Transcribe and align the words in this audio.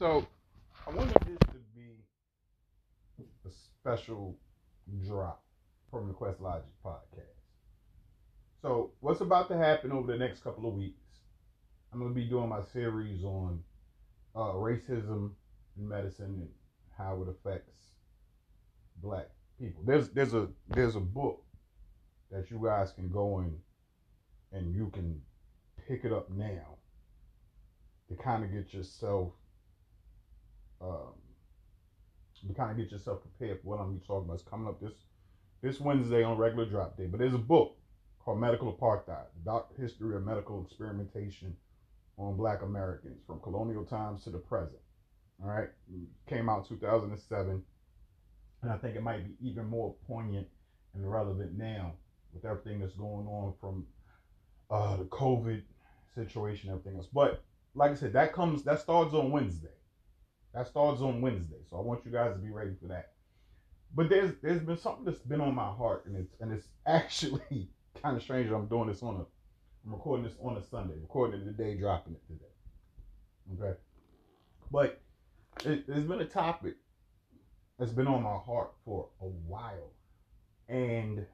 So 0.00 0.26
I 0.86 0.94
wanted 0.94 1.14
this 1.26 1.36
to 1.40 1.58
be 1.76 1.90
a 3.46 3.50
special 3.50 4.34
drop 5.06 5.44
from 5.90 6.08
the 6.08 6.14
Quest 6.14 6.40
Logic 6.40 6.72
podcast. 6.82 7.36
So 8.62 8.92
what's 9.00 9.20
about 9.20 9.48
to 9.48 9.58
happen 9.58 9.92
over 9.92 10.10
the 10.10 10.16
next 10.16 10.42
couple 10.42 10.66
of 10.66 10.72
weeks? 10.72 11.04
I'm 11.92 12.00
gonna 12.00 12.14
be 12.14 12.24
doing 12.24 12.48
my 12.48 12.62
series 12.72 13.24
on 13.24 13.62
uh, 14.34 14.54
racism 14.54 15.32
in 15.76 15.86
medicine 15.86 16.24
and 16.24 16.48
how 16.96 17.20
it 17.20 17.28
affects 17.28 17.90
black 19.02 19.28
people. 19.60 19.82
There's 19.84 20.08
there's 20.08 20.32
a 20.32 20.48
there's 20.70 20.96
a 20.96 21.00
book 21.00 21.44
that 22.30 22.50
you 22.50 22.58
guys 22.64 22.90
can 22.92 23.10
go 23.10 23.40
in 23.40 23.54
and 24.50 24.74
you 24.74 24.88
can 24.94 25.20
pick 25.86 26.06
it 26.06 26.12
up 26.14 26.30
now 26.30 26.78
to 28.08 28.14
kind 28.14 28.44
of 28.44 28.50
get 28.50 28.72
yourself 28.72 29.32
um, 30.80 31.12
to 32.48 32.54
kind 32.54 32.70
of 32.70 32.76
get 32.76 32.90
yourself 32.90 33.20
prepared 33.20 33.60
for 33.60 33.68
what 33.68 33.80
I'm 33.80 33.86
going 33.86 33.96
to 33.96 34.00
be 34.00 34.06
talking 34.06 34.24
about. 34.24 34.34
It's 34.34 34.42
coming 34.48 34.68
up 34.68 34.80
this 34.80 34.92
this 35.62 35.78
Wednesday 35.78 36.22
on 36.22 36.38
regular 36.38 36.64
drop 36.64 36.96
day. 36.96 37.06
But 37.06 37.20
there's 37.20 37.34
a 37.34 37.38
book 37.38 37.76
called 38.18 38.40
Medical 38.40 38.72
Apartheid: 38.72 39.26
The 39.36 39.44
Dark 39.44 39.78
History 39.78 40.16
of 40.16 40.24
Medical 40.24 40.64
Experimentation 40.64 41.54
on 42.16 42.36
Black 42.36 42.62
Americans 42.62 43.22
from 43.26 43.40
Colonial 43.40 43.84
Times 43.84 44.24
to 44.24 44.30
the 44.30 44.38
Present. 44.38 44.80
All 45.42 45.48
right, 45.48 45.68
came 46.28 46.48
out 46.50 46.68
2007, 46.68 47.62
and 48.62 48.72
I 48.72 48.76
think 48.76 48.96
it 48.96 49.02
might 49.02 49.24
be 49.24 49.48
even 49.48 49.66
more 49.66 49.94
poignant 50.06 50.46
and 50.94 51.10
relevant 51.10 51.56
now 51.56 51.92
with 52.34 52.44
everything 52.44 52.80
that's 52.80 52.94
going 52.94 53.26
on 53.26 53.54
from 53.60 53.86
uh, 54.70 54.96
the 54.96 55.04
COVID 55.04 55.62
situation, 56.14 56.70
everything 56.70 56.96
else. 56.96 57.08
But 57.12 57.42
like 57.74 57.90
I 57.90 57.94
said, 57.94 58.12
that 58.12 58.32
comes 58.32 58.62
that 58.64 58.80
starts 58.80 59.14
on 59.14 59.30
Wednesday. 59.30 59.68
That 60.54 60.66
starts 60.66 61.00
on 61.00 61.20
Wednesday, 61.20 61.60
so 61.68 61.76
I 61.76 61.80
want 61.80 62.04
you 62.04 62.10
guys 62.10 62.32
to 62.32 62.38
be 62.38 62.50
ready 62.50 62.72
for 62.80 62.88
that. 62.88 63.12
But 63.94 64.08
there's 64.08 64.32
there's 64.42 64.62
been 64.62 64.78
something 64.78 65.04
that's 65.04 65.20
been 65.20 65.40
on 65.40 65.54
my 65.54 65.68
heart, 65.68 66.06
and 66.06 66.16
it's 66.16 66.34
and 66.40 66.52
it's 66.52 66.66
actually 66.86 67.68
kind 68.02 68.16
of 68.16 68.22
strange 68.22 68.48
that 68.48 68.56
I'm 68.56 68.66
doing 68.66 68.88
this 68.88 69.02
on 69.02 69.16
a 69.16 69.24
I'm 69.84 69.92
recording 69.92 70.24
this 70.24 70.36
on 70.42 70.56
a 70.56 70.62
Sunday, 70.62 70.94
recording 71.00 71.40
it 71.40 71.44
today, 71.44 71.76
dropping 71.76 72.14
it 72.14 72.22
today. 72.26 73.64
Okay, 73.64 73.78
but 74.70 75.00
it, 75.64 75.86
there's 75.86 76.04
been 76.04 76.20
a 76.20 76.26
topic 76.26 76.74
that's 77.78 77.92
been 77.92 78.06
on 78.06 78.22
my 78.22 78.36
heart 78.36 78.72
for 78.84 79.08
a 79.20 79.24
while, 79.24 79.92
and 80.68 81.24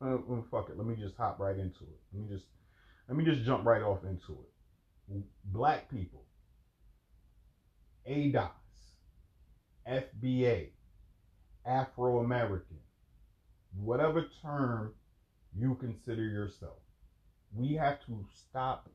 uh, 0.00 0.16
fuck 0.50 0.70
it. 0.70 0.78
Let 0.78 0.86
me 0.86 0.94
just 0.96 1.16
hop 1.16 1.40
right 1.40 1.56
into 1.56 1.82
it. 1.82 2.00
Let 2.12 2.22
me 2.22 2.34
just 2.34 2.46
let 3.08 3.16
me 3.18 3.24
just 3.24 3.44
jump 3.44 3.66
right 3.66 3.82
off 3.82 4.04
into 4.04 4.32
it. 4.32 5.22
Black 5.46 5.90
people, 5.90 6.22
ADOS, 8.10 8.50
FBA, 9.88 10.70
Afro 11.64 12.18
American, 12.18 12.78
whatever 13.76 14.26
term 14.42 14.92
you 15.56 15.76
consider 15.76 16.24
yourself, 16.24 16.78
we 17.54 17.74
have 17.74 18.04
to 18.06 18.26
stop 18.34 18.88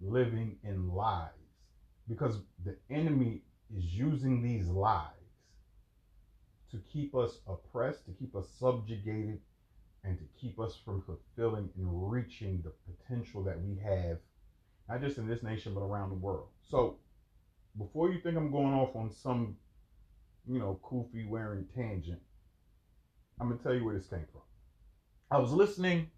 living 0.00 0.56
in 0.64 0.88
lies 0.88 1.28
because 2.08 2.38
the 2.64 2.76
enemy 2.88 3.42
is 3.76 3.84
using 3.84 4.42
these 4.42 4.66
lies 4.68 5.10
to 6.70 6.78
keep 6.90 7.14
us 7.14 7.40
oppressed, 7.46 8.06
to 8.06 8.12
keep 8.12 8.34
us 8.34 8.48
subjugated, 8.58 9.38
and 10.02 10.16
to 10.16 10.24
keep 10.40 10.58
us 10.58 10.78
from 10.82 11.02
fulfilling 11.02 11.68
and 11.76 12.10
reaching 12.10 12.62
the 12.64 12.72
potential 12.90 13.44
that 13.44 13.60
we 13.60 13.76
have, 13.84 14.16
not 14.88 15.02
just 15.02 15.18
in 15.18 15.28
this 15.28 15.42
nation, 15.42 15.74
but 15.74 15.82
around 15.82 16.08
the 16.08 16.16
world. 16.16 16.48
So, 16.70 16.96
before 17.78 18.10
you 18.10 18.20
think 18.20 18.36
I'm 18.36 18.50
going 18.50 18.74
off 18.74 18.96
on 18.96 19.10
some, 19.10 19.56
you 20.46 20.58
know, 20.58 20.80
kufi 20.82 21.28
wearing 21.28 21.66
tangent, 21.74 22.20
I'm 23.40 23.56
to 23.56 23.62
tell 23.62 23.74
you 23.74 23.84
where 23.84 23.94
this 23.94 24.06
came 24.06 24.26
from. 24.32 24.42
I 25.30 25.38
was 25.38 25.52
listening. 25.52 26.10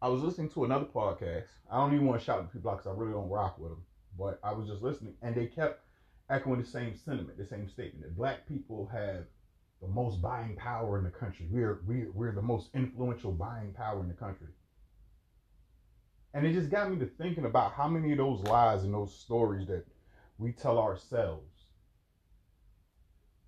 I 0.00 0.08
was 0.08 0.22
listening 0.22 0.48
to 0.50 0.64
another 0.64 0.86
podcast. 0.86 1.46
I 1.70 1.76
don't 1.76 1.94
even 1.94 2.06
want 2.06 2.20
to 2.20 2.24
shout 2.24 2.40
at 2.40 2.52
people 2.52 2.72
because 2.72 2.86
I 2.86 2.90
really 2.92 3.12
don't 3.12 3.28
rock 3.28 3.58
with 3.58 3.70
them. 3.70 3.84
But 4.18 4.40
I 4.42 4.52
was 4.52 4.66
just 4.68 4.82
listening, 4.82 5.14
and 5.22 5.34
they 5.34 5.46
kept 5.46 5.84
echoing 6.28 6.60
the 6.60 6.66
same 6.66 6.96
sentiment, 6.96 7.38
the 7.38 7.46
same 7.46 7.68
statement 7.68 8.02
that 8.02 8.16
black 8.16 8.46
people 8.48 8.88
have 8.92 9.24
the 9.80 9.88
most 9.88 10.20
buying 10.20 10.56
power 10.56 10.98
in 10.98 11.04
the 11.04 11.10
country. 11.10 11.46
We're 11.50 11.80
we're 11.86 12.10
we're 12.12 12.32
the 12.32 12.42
most 12.42 12.68
influential 12.74 13.32
buying 13.32 13.72
power 13.72 14.00
in 14.00 14.08
the 14.08 14.14
country. 14.14 14.48
And 16.34 16.46
it 16.46 16.52
just 16.52 16.70
got 16.70 16.90
me 16.90 16.98
to 16.98 17.06
thinking 17.06 17.44
about 17.44 17.72
how 17.72 17.88
many 17.88 18.12
of 18.12 18.18
those 18.18 18.40
lies 18.44 18.84
and 18.84 18.94
those 18.94 19.14
stories 19.14 19.66
that 19.68 19.84
we 20.38 20.52
tell 20.52 20.78
ourselves 20.78 21.52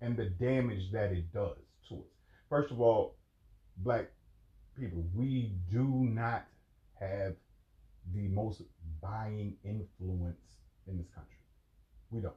and 0.01 0.15
the 0.15 0.25
damage 0.25 0.91
that 0.91 1.11
it 1.11 1.31
does 1.33 1.57
to 1.89 1.95
us. 1.95 2.11
First 2.49 2.71
of 2.71 2.79
all, 2.79 3.15
black 3.77 4.11
people, 4.79 5.03
we 5.13 5.53
do 5.71 5.83
not 5.83 6.45
have 6.99 7.35
the 8.13 8.27
most 8.27 8.61
buying 9.01 9.55
influence 9.63 10.39
in 10.87 10.97
this 10.97 11.09
country. 11.13 11.35
We 12.11 12.21
don't. 12.21 12.35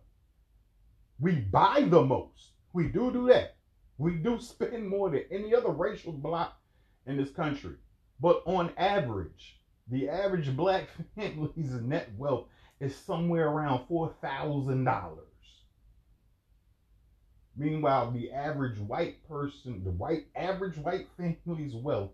We 1.20 1.32
buy 1.32 1.86
the 1.88 2.02
most. 2.02 2.52
We 2.72 2.88
do 2.88 3.10
do 3.12 3.26
that. 3.28 3.56
We 3.98 4.14
do 4.14 4.40
spend 4.40 4.88
more 4.88 5.10
than 5.10 5.24
any 5.30 5.54
other 5.54 5.70
racial 5.70 6.12
bloc 6.12 6.56
in 7.06 7.16
this 7.16 7.30
country. 7.30 7.74
But 8.20 8.42
on 8.46 8.72
average, 8.76 9.60
the 9.88 10.08
average 10.08 10.56
black 10.56 10.88
family's 11.16 11.72
net 11.72 12.10
wealth 12.16 12.46
is 12.80 12.96
somewhere 12.96 13.48
around 13.48 13.86
$4,000. 13.88 15.18
Meanwhile, 17.56 18.12
the 18.12 18.30
average 18.32 18.78
white 18.78 19.26
person, 19.28 19.82
the 19.84 19.90
white 19.90 20.26
average 20.36 20.78
white 20.78 21.08
family's 21.16 21.74
wealth 21.74 22.12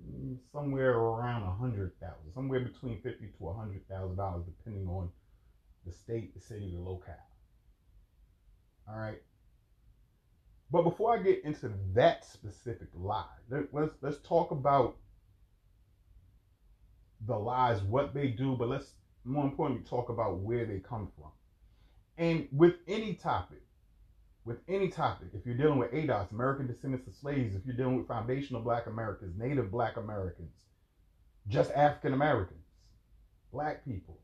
mm, 0.00 0.36
somewhere 0.52 0.92
around 0.98 1.42
a 1.44 1.52
hundred 1.54 1.98
thousand, 2.00 2.32
somewhere 2.34 2.60
between 2.60 3.00
fifty 3.00 3.28
to 3.38 3.48
a 3.48 3.54
hundred 3.54 3.88
thousand 3.88 4.16
dollars, 4.16 4.44
depending 4.44 4.86
on 4.88 5.10
the 5.86 5.92
state, 5.92 6.34
the 6.34 6.40
city, 6.40 6.70
the 6.70 6.80
locale. 6.80 7.14
All 8.88 8.96
right. 8.98 9.22
But 10.70 10.82
before 10.82 11.18
I 11.18 11.22
get 11.22 11.44
into 11.44 11.70
that 11.94 12.24
specific 12.24 12.88
lie, 12.94 13.24
let's 13.72 13.94
let's 14.02 14.18
talk 14.18 14.50
about 14.50 14.96
the 17.26 17.38
lies, 17.38 17.82
what 17.82 18.14
they 18.14 18.28
do, 18.28 18.56
but 18.56 18.68
let's 18.68 18.92
more 19.24 19.44
importantly 19.44 19.84
talk 19.84 20.08
about 20.08 20.38
where 20.38 20.66
they 20.66 20.78
come 20.78 21.08
from. 21.16 21.30
And 22.18 22.48
with 22.52 22.74
any 22.86 23.14
topic, 23.14 23.62
with 24.44 24.58
any 24.68 24.88
topic, 24.88 25.28
if 25.32 25.46
you're 25.46 25.56
dealing 25.56 25.78
with 25.78 25.92
ADOS, 25.92 26.32
American 26.32 26.66
descendants 26.66 27.06
of 27.06 27.14
slaves, 27.14 27.54
if 27.54 27.64
you're 27.64 27.76
dealing 27.76 27.96
with 27.96 28.08
foundational 28.08 28.62
black 28.62 28.86
Americans, 28.86 29.38
native 29.38 29.70
black 29.70 29.96
Americans, 29.96 30.50
just 31.48 31.70
African 31.72 32.12
Americans, 32.12 32.64
black 33.52 33.84
people, 33.84 34.20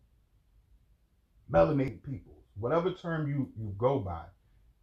melanated 1.51 2.03
people, 2.03 2.43
whatever 2.59 2.93
term 2.93 3.29
you, 3.29 3.49
you 3.57 3.73
go 3.79 3.99
by, 3.99 4.25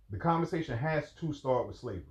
the 0.09 0.17
conversation 0.17 0.77
has 0.77 1.11
to 1.19 1.33
start 1.33 1.67
with 1.67 1.77
slavery. 1.77 2.03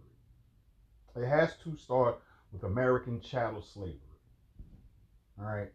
It 1.16 1.26
has 1.26 1.56
to 1.64 1.76
start 1.76 2.20
with 2.52 2.64
American 2.64 3.20
chattel 3.20 3.62
slavery. 3.62 3.98
All 5.38 5.46
right. 5.46 5.72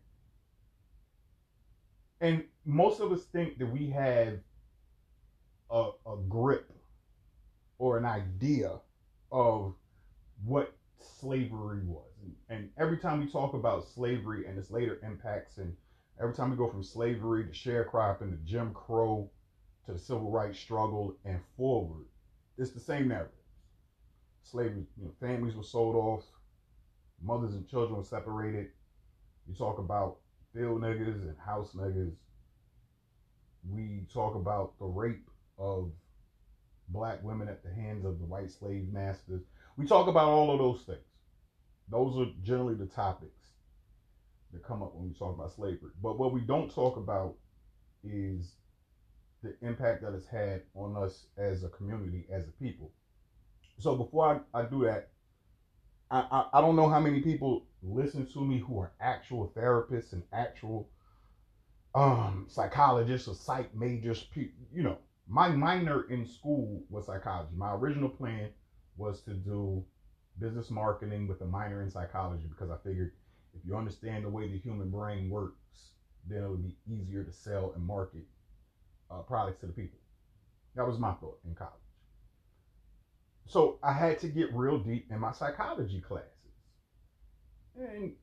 And 2.22 2.44
most 2.66 3.00
of 3.00 3.12
us 3.12 3.24
think 3.26 3.58
that 3.60 3.68
we 3.68 3.90
have 3.90 4.40
a, 5.72 5.92
a 6.06 6.18
grip 6.28 6.72
or 7.78 7.98
an 7.98 8.06
idea 8.06 8.80
of 9.32 9.74
what 10.44 10.76
slavery 11.00 11.82
was. 11.86 12.06
And, 12.22 12.36
and, 12.50 12.70
every 12.78 12.98
time 12.98 13.20
we 13.20 13.28
talk 13.28 13.54
about 13.54 13.88
slavery 13.88 14.46
and 14.48 14.58
its 14.58 14.72
later 14.72 15.00
impacts, 15.04 15.58
and 15.58 15.76
every 16.20 16.34
time 16.34 16.52
we 16.52 16.58
go 16.58 16.70
from 16.70 16.84
slavery 16.84 17.46
to 17.46 17.52
sharecropping 17.52 18.32
to 18.32 18.38
Jim 18.44 18.74
Crow 18.74 19.30
to 19.86 19.94
the 19.94 20.00
civil 20.00 20.30
rights 20.30 20.60
struggle 20.60 21.16
and 21.24 21.40
forward, 21.56 22.06
it's 22.58 22.72
the 22.72 22.80
same 22.80 23.08
narrative. 23.08 23.32
Slavery, 24.44 24.84
you 24.98 25.06
know, 25.06 25.12
families 25.22 25.56
were 25.56 25.64
sold 25.64 25.96
off, 25.96 26.26
mothers 27.22 27.54
and 27.54 27.68
children 27.68 27.98
were 27.98 28.04
separated. 28.04 28.68
You 29.48 29.56
talk 29.56 29.78
about 29.78 30.18
field 30.54 30.82
niggas 30.82 31.22
and 31.22 31.36
house 31.38 31.72
niggas. 31.76 32.14
We 33.70 34.06
talk 34.14 34.36
about 34.36 34.78
the 34.80 34.86
rape 34.86 35.30
of 35.58 35.92
black 36.90 37.24
women 37.24 37.48
at 37.48 37.64
the 37.64 37.74
hands 37.74 38.06
of 38.06 38.20
the 38.20 38.26
white 38.26 38.52
slave 38.52 38.88
masters. 38.92 39.44
We 39.78 39.86
talk 39.86 40.08
about 40.08 40.30
all 40.30 40.52
of 40.52 40.60
those 40.60 40.82
things. 40.84 41.00
Those 41.90 42.18
are 42.18 42.32
generally 42.44 42.76
the 42.76 42.86
topics 42.86 43.40
that 44.52 44.64
come 44.64 44.82
up 44.82 44.96
when 44.96 45.08
we 45.08 45.14
talk 45.14 45.36
about 45.36 45.54
slavery. 45.54 45.92
But 46.02 46.18
what 46.18 46.34
we 46.34 46.42
don't 46.42 46.74
talk 46.74 46.98
about 46.98 47.36
is 48.04 48.54
the 49.44 49.56
impact 49.62 50.02
that 50.02 50.14
it's 50.14 50.28
had 50.28 50.64
on 50.76 50.96
us 50.96 51.26
as 51.38 51.64
a 51.64 51.70
community, 51.70 52.26
as 52.32 52.48
a 52.48 52.52
people. 52.64 52.92
So 53.78 53.96
before 53.96 54.44
I, 54.54 54.60
I 54.60 54.64
do 54.64 54.84
that, 54.86 55.10
I, 56.12 56.26
I, 56.32 56.58
I 56.58 56.62
don't 56.62 56.76
know 56.76 56.90
how 56.90 57.00
many 57.00 57.22
people 57.22 57.66
listen 57.84 58.26
to 58.28 58.44
me 58.44 58.60
who 58.60 58.80
are 58.80 58.92
actual 59.00 59.52
therapists 59.56 60.14
and 60.14 60.24
actual 60.34 60.90
um, 61.96 62.46
psychologists 62.48 63.28
or 63.28 63.36
psych 63.36 63.76
majors. 63.76 64.26
You 64.36 64.84
know, 64.84 64.98
my 65.28 65.50
minor 65.50 66.10
in 66.10 66.26
school 66.26 66.84
was 66.90 67.06
psychology. 67.06 67.52
My 67.56 67.74
original 67.74 68.10
plan 68.10 68.50
was 68.98 69.22
to 69.22 69.34
do 69.34 69.84
business 70.40 70.70
marketing 70.70 71.28
with 71.28 71.42
a 71.42 71.46
minor 71.46 71.82
in 71.82 71.92
psychology 71.92 72.46
because 72.50 72.70
I 72.70 72.78
figured 72.84 73.14
if 73.54 73.66
you 73.66 73.76
understand 73.76 74.26
the 74.26 74.30
way 74.30 74.48
the 74.48 74.58
human 74.58 74.90
brain 74.90 75.30
works, 75.30 75.92
then 76.28 76.44
it 76.44 76.50
would 76.50 76.64
be 76.64 76.78
easier 76.88 77.24
to 77.24 77.32
sell 77.32 77.72
and 77.76 77.86
market 77.86 78.24
uh, 79.12 79.20
products 79.20 79.60
to 79.62 79.68
the 79.68 79.74
people. 79.74 80.00
That 80.76 80.88
was 80.88 80.98
my 81.00 81.14
thought 81.14 81.40
in 81.46 81.56
college. 81.56 81.74
So 83.50 83.80
I 83.82 83.94
had 83.94 84.20
to 84.20 84.28
get 84.28 84.54
real 84.54 84.78
deep 84.78 85.08
in 85.10 85.20
my 85.20 85.32
psychology 85.32 86.02
classes. 86.02 86.30
And, 87.76 88.14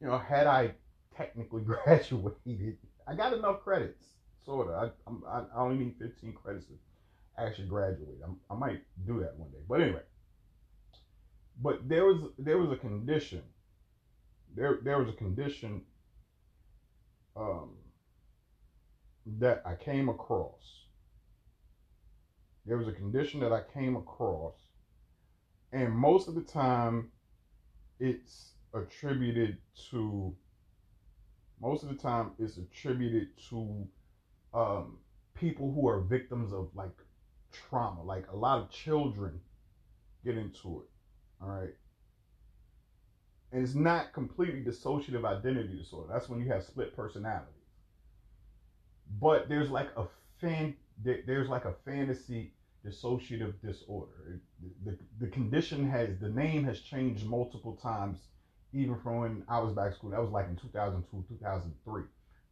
you 0.00 0.06
know, 0.06 0.18
had 0.18 0.46
I 0.46 0.74
technically 1.16 1.62
graduated, 1.64 2.78
I 3.08 3.16
got 3.16 3.32
enough 3.32 3.64
credits, 3.64 4.04
sort 4.44 4.68
of. 4.68 4.92
I, 5.04 5.28
I, 5.28 5.40
I 5.40 5.60
only 5.60 5.84
need 5.84 5.96
15 5.98 6.32
credits 6.32 6.66
to 6.66 6.74
actually 7.38 7.66
graduate. 7.66 8.20
I'm, 8.24 8.36
I 8.48 8.54
might 8.54 8.82
do 9.04 9.18
that 9.18 9.36
one 9.36 9.50
day. 9.50 9.58
But 9.68 9.80
anyway, 9.80 10.02
but 11.60 11.88
there 11.88 12.04
was 12.04 12.30
there 12.38 12.58
was 12.58 12.70
a 12.70 12.76
condition. 12.76 13.42
There 14.54 14.78
there 14.82 14.98
was 14.98 15.08
a 15.08 15.16
condition 15.16 15.82
um, 17.36 17.70
that 19.26 19.62
I 19.66 19.74
came 19.74 20.08
across. 20.08 20.84
There 22.70 22.78
was 22.78 22.86
a 22.86 22.92
condition 22.92 23.40
that 23.40 23.52
I 23.52 23.62
came 23.74 23.96
across, 23.96 24.54
and 25.72 25.92
most 25.92 26.28
of 26.28 26.36
the 26.36 26.40
time, 26.40 27.10
it's 27.98 28.52
attributed 28.72 29.58
to. 29.90 30.32
Most 31.60 31.82
of 31.82 31.88
the 31.88 31.96
time, 31.96 32.30
it's 32.38 32.58
attributed 32.58 33.30
to 33.48 33.88
um, 34.54 34.98
people 35.34 35.72
who 35.72 35.88
are 35.88 35.98
victims 35.98 36.52
of 36.52 36.68
like 36.76 36.96
trauma. 37.50 38.04
Like 38.04 38.26
a 38.32 38.36
lot 38.36 38.60
of 38.60 38.70
children 38.70 39.40
get 40.24 40.38
into 40.38 40.84
it. 40.84 41.42
All 41.42 41.48
right. 41.48 41.74
And 43.50 43.64
it's 43.64 43.74
not 43.74 44.12
completely 44.12 44.62
dissociative 44.62 45.24
identity 45.24 45.76
disorder. 45.76 46.08
That's 46.12 46.28
when 46.28 46.38
you 46.38 46.46
have 46.52 46.62
split 46.62 46.94
personality. 46.94 47.50
But 49.20 49.48
there's 49.48 49.70
like 49.70 49.88
a 49.96 50.06
fan 50.40 50.76
there's 51.02 51.48
like 51.48 51.64
a 51.64 51.74
fantasy 51.84 52.52
dissociative 52.86 53.54
disorder. 53.60 54.40
The, 54.84 54.90
the, 54.90 54.98
the 55.20 55.26
condition 55.28 55.88
has 55.90 56.18
the 56.18 56.28
name 56.28 56.64
has 56.64 56.80
changed 56.80 57.26
multiple 57.26 57.76
times, 57.82 58.18
even 58.72 58.98
from 58.98 59.20
when 59.20 59.44
I 59.48 59.60
was 59.60 59.72
back 59.74 59.88
in 59.88 59.94
school. 59.94 60.10
That 60.10 60.20
was 60.20 60.30
like 60.30 60.48
in 60.48 60.56
2002, 60.56 61.24
2003. 61.28 62.02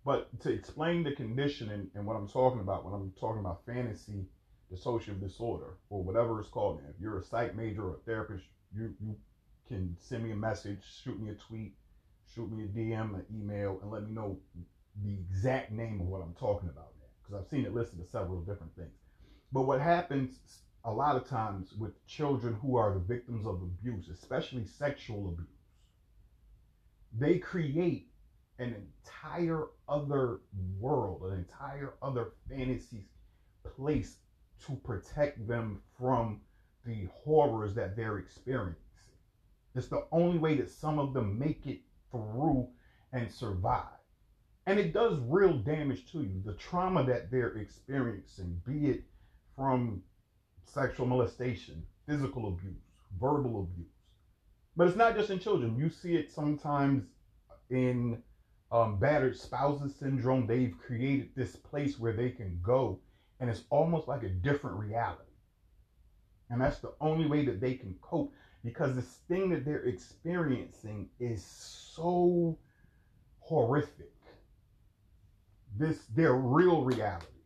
But 0.04 0.40
to 0.40 0.50
explain 0.50 1.02
the 1.02 1.12
condition 1.12 1.70
and, 1.70 1.90
and 1.94 2.06
what 2.06 2.16
I'm 2.16 2.28
talking 2.28 2.60
about 2.60 2.84
when 2.84 2.94
I'm 2.94 3.12
talking 3.20 3.40
about 3.40 3.64
fantasy 3.66 4.26
dissociative 4.72 5.20
disorder 5.20 5.78
or 5.90 6.02
whatever 6.02 6.40
it's 6.40 6.48
called, 6.48 6.82
now, 6.82 6.90
if 6.90 7.00
you're 7.00 7.18
a 7.18 7.22
psych 7.22 7.54
major 7.56 7.88
or 7.88 7.94
a 7.96 8.00
therapist, 8.06 8.44
you 8.74 8.94
you 9.00 9.16
can 9.66 9.96
send 10.00 10.24
me 10.24 10.30
a 10.32 10.36
message, 10.36 10.82
shoot 11.02 11.20
me 11.20 11.30
a 11.30 11.34
tweet, 11.34 11.74
shoot 12.34 12.50
me 12.50 12.64
a 12.64 12.68
DM, 12.68 13.14
an 13.14 13.24
email, 13.34 13.78
and 13.82 13.90
let 13.90 14.02
me 14.02 14.10
know 14.10 14.38
the 15.04 15.12
exact 15.12 15.72
name 15.72 16.00
of 16.00 16.06
what 16.06 16.22
I'm 16.22 16.34
talking 16.34 16.68
about 16.68 16.92
there. 16.98 17.08
Because 17.22 17.42
I've 17.42 17.50
seen 17.50 17.66
it 17.66 17.74
listed 17.74 18.00
as 18.00 18.10
several 18.10 18.40
different 18.40 18.74
things. 18.76 18.96
But 19.52 19.62
what 19.62 19.80
happens 19.80 20.38
a 20.84 20.92
lot 20.92 21.16
of 21.16 21.28
times 21.28 21.72
with 21.72 22.06
children 22.06 22.54
who 22.54 22.76
are 22.76 22.92
the 22.94 23.00
victims 23.00 23.46
of 23.46 23.62
abuse, 23.62 24.08
especially 24.08 24.66
sexual 24.66 25.28
abuse, 25.28 25.48
they 27.12 27.38
create 27.38 28.10
an 28.58 28.74
entire 28.74 29.66
other 29.88 30.40
world, 30.78 31.22
an 31.22 31.38
entire 31.38 31.94
other 32.02 32.32
fantasy 32.48 33.06
place 33.76 34.18
to 34.66 34.74
protect 34.76 35.46
them 35.46 35.80
from 35.98 36.40
the 36.84 37.08
horrors 37.24 37.74
that 37.74 37.96
they're 37.96 38.18
experiencing. 38.18 38.82
It's 39.74 39.88
the 39.88 40.06
only 40.10 40.38
way 40.38 40.56
that 40.56 40.70
some 40.70 40.98
of 40.98 41.14
them 41.14 41.38
make 41.38 41.66
it 41.66 41.80
through 42.10 42.68
and 43.12 43.30
survive. 43.30 43.84
And 44.66 44.78
it 44.78 44.92
does 44.92 45.18
real 45.20 45.56
damage 45.58 46.10
to 46.12 46.22
you. 46.22 46.42
The 46.44 46.54
trauma 46.54 47.04
that 47.04 47.30
they're 47.30 47.56
experiencing, 47.56 48.60
be 48.66 48.88
it 48.88 49.04
from 49.58 50.00
sexual 50.64 51.06
molestation, 51.06 51.82
physical 52.06 52.46
abuse, 52.48 52.80
verbal 53.20 53.62
abuse. 53.62 53.90
But 54.76 54.86
it's 54.86 54.96
not 54.96 55.16
just 55.16 55.30
in 55.30 55.40
children. 55.40 55.76
You 55.76 55.90
see 55.90 56.14
it 56.14 56.30
sometimes 56.30 57.04
in 57.68 58.22
um, 58.70 59.00
battered 59.00 59.36
spouses 59.36 59.96
syndrome. 59.96 60.46
They've 60.46 60.78
created 60.78 61.30
this 61.34 61.56
place 61.56 61.98
where 61.98 62.12
they 62.12 62.30
can 62.30 62.60
go, 62.62 63.00
and 63.40 63.50
it's 63.50 63.64
almost 63.70 64.06
like 64.06 64.22
a 64.22 64.28
different 64.28 64.78
reality. 64.78 65.22
And 66.50 66.60
that's 66.60 66.78
the 66.78 66.94
only 67.00 67.26
way 67.26 67.44
that 67.44 67.60
they 67.60 67.74
can 67.74 67.96
cope 68.00 68.32
because 68.64 68.94
this 68.94 69.18
thing 69.28 69.50
that 69.50 69.64
they're 69.64 69.84
experiencing 69.84 71.08
is 71.18 71.44
so 71.44 72.56
horrific. 73.40 74.12
This 75.76 76.04
their 76.14 76.34
real 76.34 76.84
reality 76.84 77.37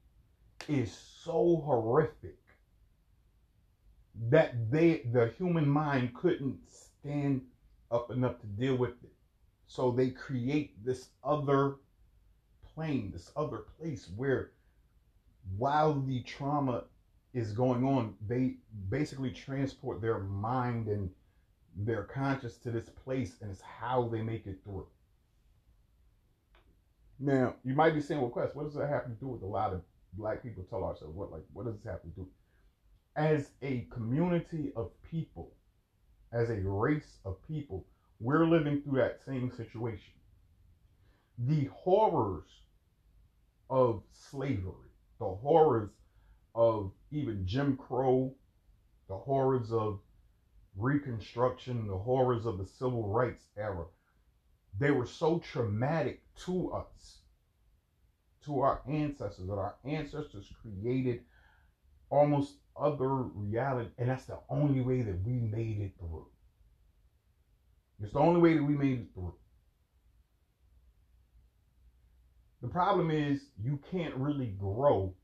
is 0.69 0.93
so 0.93 1.62
horrific 1.64 2.38
that 4.29 4.70
they 4.70 5.03
the 5.12 5.32
human 5.38 5.69
mind 5.69 6.14
couldn't 6.14 6.59
stand 6.69 7.43
up 7.91 8.11
enough 8.11 8.41
to 8.41 8.47
deal 8.47 8.76
with 8.76 9.03
it. 9.03 9.12
So 9.67 9.91
they 9.91 10.11
create 10.11 10.85
this 10.85 11.09
other 11.25 11.76
plane, 12.75 13.11
this 13.12 13.31
other 13.37 13.64
place 13.79 14.09
where 14.17 14.50
while 15.56 16.00
the 16.00 16.23
trauma 16.23 16.85
is 17.35 17.53
going 17.53 17.85
on, 17.85 18.14
they 18.26 18.56
basically 18.91 19.31
transport 19.31 20.00
their 20.00 20.19
mind 20.19 20.88
and 20.88 21.11
their 21.75 22.05
conscious 22.05 22.59
to 22.59 22.70
this 22.70 22.91
place, 23.05 23.37
and 23.41 23.50
it's 23.50 23.62
how 23.62 24.09
they 24.09 24.20
make 24.20 24.47
it 24.47 24.59
through. 24.64 24.87
Now, 27.19 27.55
you 27.64 27.75
might 27.75 27.94
be 27.94 28.00
saying, 28.00 28.20
well, 28.20 28.31
Quest, 28.31 28.55
what 28.55 28.64
does 28.64 28.75
that 28.75 28.88
have 28.88 29.05
to 29.05 29.12
do 29.12 29.29
with 29.29 29.43
a 29.43 29.47
lot 29.47 29.73
of 29.73 29.81
black 30.12 30.43
people 30.43 30.64
tell 30.69 30.85
ourselves? 30.85 31.14
What 31.14 31.32
like 31.32 31.44
what 31.53 31.67
does 31.67 31.76
this 31.76 31.85
have 31.85 32.03
to 32.03 32.09
do? 32.09 32.29
As 33.17 33.50
a 33.62 33.87
community 33.91 34.73
of 34.76 34.91
people, 35.03 35.53
as 36.32 36.50
a 36.50 36.61
race 36.61 37.19
of 37.25 37.37
people, 37.47 37.87
we're 38.20 38.47
living 38.47 38.82
through 38.82 38.99
that 38.99 39.20
same 39.25 39.50
situation. 39.50 40.14
The 41.38 41.69
horrors 41.73 42.49
of 43.69 44.03
slavery, 44.12 44.91
the 45.19 45.26
horrors 45.26 45.90
of 46.54 46.92
even 47.11 47.47
Jim 47.47 47.76
Crow, 47.76 48.35
the 49.09 49.16
horrors 49.16 49.73
of 49.73 50.00
Reconstruction, 50.76 51.87
the 51.87 51.99
horrors 51.99 52.47
of 52.47 52.59
the 52.59 52.66
Civil 52.66 53.09
Rights 53.09 53.45
era, 53.57 53.85
they 54.78 54.90
were 54.90 55.07
so 55.07 55.38
traumatic 55.38 56.23
to 56.45 56.73
us, 56.73 57.19
to 58.44 58.61
our 58.61 58.82
ancestors, 58.88 59.46
that 59.46 59.54
our 59.54 59.76
ancestors 59.84 60.52
created 60.62 61.20
almost 62.11 62.54
other 62.76 63.08
reality, 63.08 63.90
and 63.99 64.08
that's 64.08 64.25
the 64.25 64.38
only 64.49 64.80
way 64.80 65.02
that 65.02 65.22
we 65.25 65.32
made 65.32 65.80
it 65.80 65.92
through. 65.99 66.26
It's 68.02 68.12
the 68.12 68.18
only 68.18 68.40
way 68.40 68.54
that 68.54 68.62
we 68.64 68.75
made 68.75 69.00
it 69.00 69.08
through. 69.14 69.34
The 72.62 72.68
problem 72.68 73.11
is 73.11 73.50
you 73.61 73.80
can't 73.90 74.14
really 74.14 74.46
grow 74.46 75.14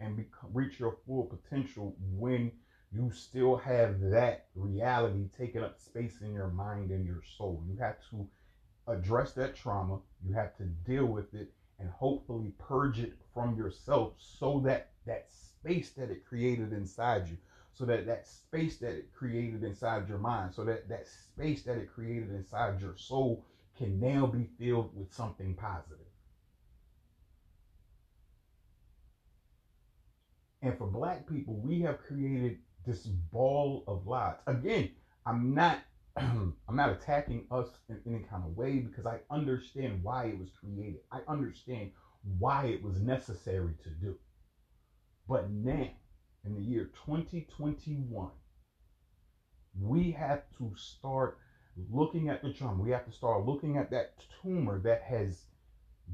and 0.00 0.24
reach 0.52 0.78
your 0.78 0.96
full 1.06 1.24
potential 1.24 1.94
when 1.98 2.52
you 2.92 3.10
still 3.12 3.56
have 3.56 4.00
that 4.00 4.46
reality 4.54 5.28
taking 5.36 5.62
up 5.62 5.78
space 5.78 6.20
in 6.20 6.32
your 6.32 6.48
mind 6.48 6.90
and 6.90 7.06
your 7.06 7.22
soul. 7.36 7.64
You 7.68 7.76
have 7.78 7.96
to 8.10 8.28
address 8.86 9.32
that 9.32 9.56
trauma, 9.56 10.00
you 10.26 10.34
have 10.34 10.56
to 10.56 10.64
deal 10.64 11.06
with 11.06 11.32
it, 11.34 11.52
and 11.78 11.90
hopefully 11.90 12.52
purge 12.58 12.98
it 13.00 13.14
from 13.34 13.56
yourself 13.56 14.14
so 14.18 14.60
that 14.64 14.90
that 15.06 15.26
space 15.30 15.90
that 15.90 16.10
it 16.10 16.24
created 16.26 16.72
inside 16.72 17.28
you, 17.28 17.36
so 17.74 17.84
that 17.84 18.06
that 18.06 18.26
space 18.26 18.78
that 18.78 18.92
it 18.92 19.12
created 19.12 19.64
inside 19.64 20.08
your 20.08 20.18
mind, 20.18 20.54
so 20.54 20.64
that 20.64 20.88
that 20.88 21.06
space 21.08 21.62
that 21.62 21.78
it 21.78 21.92
created 21.92 22.30
inside 22.30 22.80
your 22.80 22.96
soul 22.96 23.44
can 23.76 23.98
now 23.98 24.26
be 24.26 24.48
filled 24.58 24.96
with 24.96 25.12
something 25.12 25.54
positive. 25.54 25.98
And 30.60 30.78
for 30.78 30.86
black 30.86 31.26
people, 31.26 31.54
we 31.54 31.80
have 31.80 31.98
created 31.98 32.58
this 32.86 33.06
ball 33.06 33.82
of 33.88 34.06
lies. 34.06 34.36
Again, 34.46 34.90
I'm 35.26 35.54
not 35.54 35.78
I'm 36.16 36.76
not 36.76 36.90
attacking 36.90 37.46
us 37.50 37.68
in 37.88 38.00
any 38.06 38.24
kind 38.24 38.44
of 38.44 38.56
way 38.56 38.78
because 38.78 39.06
I 39.06 39.20
understand 39.30 40.02
why 40.02 40.26
it 40.26 40.38
was 40.38 40.50
created. 40.50 41.00
I 41.10 41.20
understand 41.28 41.92
why 42.38 42.66
it 42.66 42.82
was 42.82 43.00
necessary 43.00 43.74
to 43.82 43.90
do. 43.90 44.16
But 45.28 45.50
now, 45.50 45.88
in 46.44 46.54
the 46.54 46.60
year 46.60 46.90
2021, 47.06 48.30
we 49.80 50.10
have 50.12 50.42
to 50.58 50.72
start 50.76 51.38
looking 51.90 52.28
at 52.28 52.42
the 52.42 52.52
trauma. 52.52 52.82
We 52.82 52.90
have 52.90 53.06
to 53.06 53.12
start 53.12 53.46
looking 53.46 53.78
at 53.78 53.90
that 53.90 54.14
tumor 54.42 54.80
that 54.80 55.02
has 55.02 55.46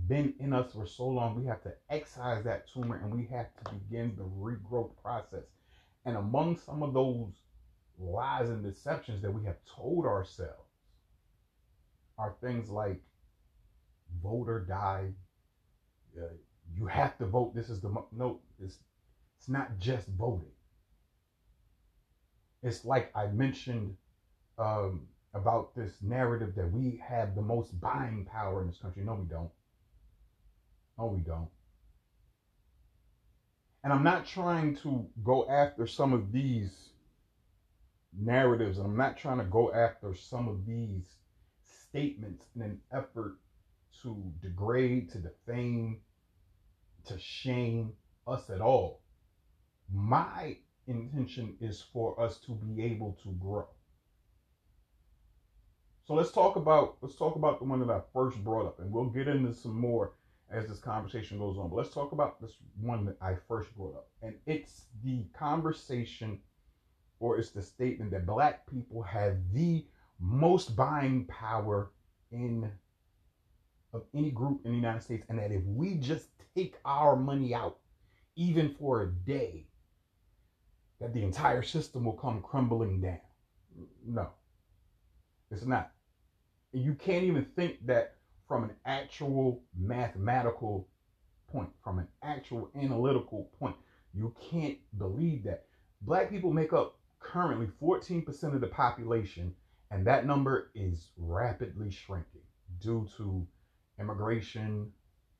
been 0.06 0.34
in 0.38 0.52
us 0.52 0.72
for 0.72 0.86
so 0.86 1.08
long, 1.08 1.34
we 1.34 1.46
have 1.46 1.62
to 1.62 1.74
excise 1.90 2.44
that 2.44 2.68
tumor 2.72 2.96
and 2.96 3.12
we 3.12 3.26
have 3.26 3.48
to 3.64 3.74
begin 3.74 4.14
the 4.16 4.22
regrowth 4.22 4.92
process. 5.02 5.44
And 6.04 6.16
among 6.16 6.58
some 6.58 6.82
of 6.82 6.94
those 6.94 7.32
lies 8.00 8.48
and 8.48 8.62
deceptions 8.62 9.22
that 9.22 9.30
we 9.32 9.44
have 9.44 9.56
told 9.76 10.06
ourselves 10.06 10.68
are 12.16 12.34
things 12.40 12.68
like 12.68 13.00
vote 14.22 14.48
or 14.48 14.60
die. 14.60 15.08
Uh, 16.16 16.26
you 16.74 16.86
have 16.86 17.16
to 17.18 17.26
vote. 17.26 17.54
This 17.54 17.70
is 17.70 17.80
the 17.80 17.88
no. 18.12 18.40
It's 18.62 18.78
it's 19.38 19.48
not 19.48 19.78
just 19.78 20.08
voting. 20.08 20.50
It's 22.62 22.84
like 22.84 23.10
I 23.14 23.26
mentioned 23.28 23.96
um, 24.58 25.06
about 25.34 25.74
this 25.76 25.92
narrative 26.02 26.54
that 26.56 26.70
we 26.72 27.00
have 27.06 27.34
the 27.34 27.42
most 27.42 27.80
buying 27.80 28.26
power 28.30 28.62
in 28.62 28.68
this 28.68 28.78
country. 28.78 29.04
No, 29.04 29.14
we 29.14 29.26
don't. 29.26 29.50
No, 30.98 31.06
we 31.06 31.20
don't. 31.20 31.48
And 33.84 33.92
I'm 33.92 34.02
not 34.02 34.26
trying 34.26 34.76
to 34.78 35.06
go 35.22 35.48
after 35.48 35.86
some 35.86 36.12
of 36.12 36.32
these 36.32 36.90
narratives, 38.18 38.78
and 38.78 38.86
I'm 38.86 38.96
not 38.96 39.16
trying 39.16 39.38
to 39.38 39.44
go 39.44 39.72
after 39.72 40.14
some 40.14 40.48
of 40.48 40.66
these 40.66 41.16
statements 41.62 42.46
in 42.56 42.62
an 42.62 42.80
effort 42.92 43.38
to 44.02 44.32
degrade, 44.42 45.10
to 45.12 45.18
defame, 45.18 46.00
to 47.06 47.18
shame 47.18 47.92
us 48.26 48.50
at 48.50 48.60
all. 48.60 49.02
My 49.92 50.56
intention 50.86 51.56
is 51.60 51.84
for 51.92 52.20
us 52.20 52.38
to 52.40 52.52
be 52.52 52.82
able 52.84 53.18
to 53.22 53.30
grow. 53.32 53.66
So 56.06 56.14
let's 56.14 56.32
talk 56.32 56.56
about 56.56 56.96
let's 57.02 57.16
talk 57.16 57.36
about 57.36 57.58
the 57.58 57.66
one 57.66 57.80
that 57.86 57.92
I 57.92 58.00
first 58.14 58.42
brought 58.42 58.66
up, 58.66 58.80
and 58.80 58.90
we'll 58.90 59.10
get 59.10 59.28
into 59.28 59.52
some 59.52 59.78
more 59.78 60.14
as 60.50 60.66
this 60.66 60.78
conversation 60.78 61.38
goes 61.38 61.58
on. 61.58 61.68
But 61.68 61.76
let's 61.76 61.92
talk 61.92 62.12
about 62.12 62.40
this 62.40 62.52
one 62.80 63.04
that 63.04 63.16
I 63.20 63.34
first 63.46 63.76
brought 63.76 63.94
up, 63.94 64.08
and 64.22 64.34
it's 64.46 64.84
the 65.04 65.26
conversation, 65.38 66.40
or 67.20 67.38
it's 67.38 67.50
the 67.50 67.62
statement 67.62 68.10
that 68.12 68.26
Black 68.26 68.66
people 68.70 69.02
have 69.02 69.36
the 69.52 69.84
most 70.20 70.76
buying 70.76 71.24
power 71.26 71.90
in 72.30 72.70
of 73.92 74.04
any 74.14 74.30
group 74.30 74.60
in 74.64 74.72
the 74.72 74.76
United 74.76 75.02
States, 75.02 75.24
and 75.28 75.38
that 75.38 75.50
if 75.50 75.62
we 75.64 75.94
just 75.94 76.28
take 76.54 76.76
our 76.84 77.16
money 77.16 77.54
out, 77.54 77.78
even 78.36 78.74
for 78.78 79.02
a 79.02 79.10
day, 79.10 79.66
that 81.00 81.14
the 81.14 81.22
entire 81.22 81.62
system 81.62 82.04
will 82.04 82.12
come 82.12 82.42
crumbling 82.42 83.00
down. 83.00 83.20
No, 84.06 84.28
it's 85.50 85.64
not. 85.64 85.92
You 86.72 86.94
can't 86.94 87.24
even 87.24 87.46
think 87.56 87.86
that 87.86 88.16
from 88.46 88.64
an 88.64 88.72
actual 88.84 89.62
mathematical 89.78 90.88
point, 91.50 91.70
from 91.82 91.98
an 91.98 92.08
actual 92.22 92.70
analytical 92.76 93.50
point. 93.58 93.76
You 94.14 94.34
can't 94.50 94.78
believe 94.98 95.44
that. 95.44 95.64
Black 96.02 96.30
people 96.30 96.52
make 96.52 96.72
up 96.72 96.97
currently 97.28 97.68
14% 97.82 98.54
of 98.54 98.60
the 98.60 98.66
population, 98.66 99.54
and 99.90 100.06
that 100.06 100.26
number 100.26 100.70
is 100.74 101.10
rapidly 101.16 101.90
shrinking 101.90 102.42
due 102.80 103.06
to 103.16 103.46
immigration, 104.00 104.90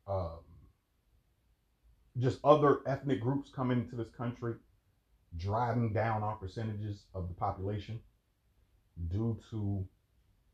um, 0.07 0.41
just 2.19 2.39
other 2.45 2.81
ethnic 2.87 3.21
groups 3.21 3.51
coming 3.51 3.79
into 3.79 3.97
this 3.97 4.11
country, 4.11 4.55
driving 5.37 5.93
down 5.93 6.23
our 6.23 6.37
percentages 6.37 7.05
of 7.15 7.29
the 7.29 7.35
population 7.35 8.01
due 9.09 9.39
to, 9.51 9.87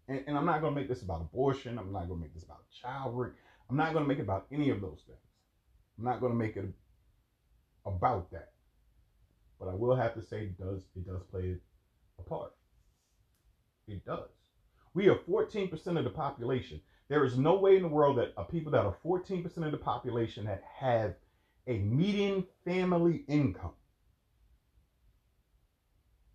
and, 0.08 0.22
and 0.26 0.36
I'm 0.36 0.46
not 0.46 0.60
going 0.60 0.74
to 0.74 0.80
make 0.80 0.88
this 0.88 1.02
about 1.02 1.20
abortion. 1.22 1.78
I'm 1.78 1.92
not 1.92 2.06
going 2.08 2.20
to 2.20 2.24
make 2.24 2.34
this 2.34 2.44
about 2.44 2.64
child 2.70 3.16
rape. 3.16 3.32
I'm 3.70 3.76
not 3.76 3.92
going 3.92 4.04
to 4.04 4.08
make 4.08 4.18
it 4.18 4.22
about 4.22 4.46
any 4.52 4.70
of 4.70 4.80
those 4.80 5.02
things. 5.06 5.18
I'm 5.98 6.04
not 6.04 6.20
going 6.20 6.32
to 6.32 6.38
make 6.38 6.56
it 6.56 6.66
about 7.86 8.30
that. 8.32 8.53
But 9.58 9.68
I 9.68 9.74
will 9.74 9.96
have 9.96 10.14
to 10.14 10.22
say 10.22 10.42
it 10.42 10.58
does 10.58 10.82
it 10.96 11.06
does 11.06 11.22
play 11.30 11.56
a 12.18 12.22
part. 12.22 12.52
It 13.88 14.04
does. 14.04 14.30
We 14.94 15.08
are 15.08 15.16
14% 15.16 15.98
of 15.98 16.04
the 16.04 16.10
population. 16.10 16.80
There 17.08 17.24
is 17.24 17.36
no 17.36 17.56
way 17.56 17.76
in 17.76 17.82
the 17.82 17.88
world 17.88 18.18
that 18.18 18.32
a 18.36 18.44
people 18.44 18.72
that 18.72 18.84
are 18.84 18.96
14% 19.04 19.44
of 19.66 19.72
the 19.72 19.78
population 19.78 20.46
that 20.46 20.62
have 20.78 21.14
a 21.66 21.78
median 21.78 22.46
family 22.64 23.24
income 23.28 23.74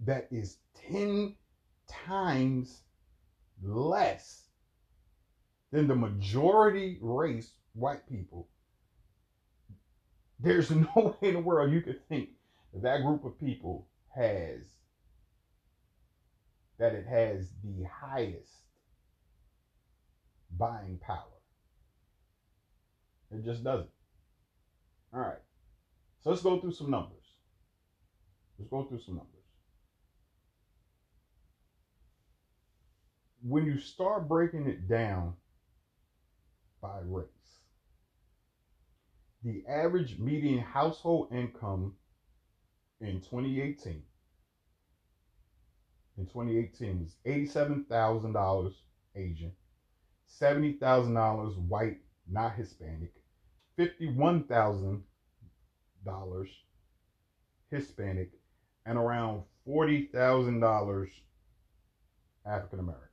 that 0.02 0.28
is 0.32 0.58
10 0.92 1.36
times 1.88 2.82
less 3.64 4.46
than 5.72 5.88
the 5.88 5.96
majority 5.96 6.98
race, 7.02 7.52
white 7.74 8.08
people, 8.08 8.48
there's 10.40 10.72
no 10.72 11.16
way 11.22 11.30
in 11.30 11.36
the 11.36 11.40
world 11.42 11.72
you 11.72 11.82
could 11.82 12.08
think 12.08 12.30
that 12.74 13.04
group 13.04 13.26
of 13.26 13.40
people 13.40 13.88
has 14.16 14.62
that 16.78 16.94
it 16.94 17.06
has 17.08 17.50
the 17.64 17.86
highest 17.86 18.52
buying 20.58 20.98
power. 21.02 21.24
It 23.32 23.44
just 23.44 23.64
doesn't. 23.64 23.90
All 25.14 25.20
right. 25.20 25.42
So 26.22 26.30
let's 26.30 26.42
go 26.42 26.60
through 26.60 26.74
some 26.74 26.90
numbers. 26.90 27.16
Let's 28.58 28.70
go 28.70 28.84
through 28.84 29.02
some 29.02 29.16
numbers. 29.16 29.36
When 33.42 33.66
you 33.66 33.80
start 33.80 34.28
breaking 34.28 34.68
it 34.68 34.90
down 34.90 35.34
by 36.82 37.00
race, 37.06 37.28
the 39.44 39.64
average 39.70 40.18
median 40.20 40.60
household 40.60 41.30
income 41.32 41.94
in 43.02 43.20
2018 43.22 44.04
in 46.20 46.26
2018 46.26 47.00
was 47.00 47.16
$87,000 47.26 48.74
Asian, 49.16 49.54
$70,000 50.42 51.58
white, 51.68 51.98
not 52.30 52.56
Hispanic, 52.56 53.14
$51,000 53.80 55.02
Hispanic, 57.72 58.32
and 58.86 58.98
around 58.98 59.44
$40,000 59.68 61.10
African 62.46 62.80
American. 62.80 63.08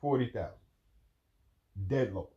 40,000. 0.00 0.50
Dead 1.86 2.12
lowest. 2.12 2.32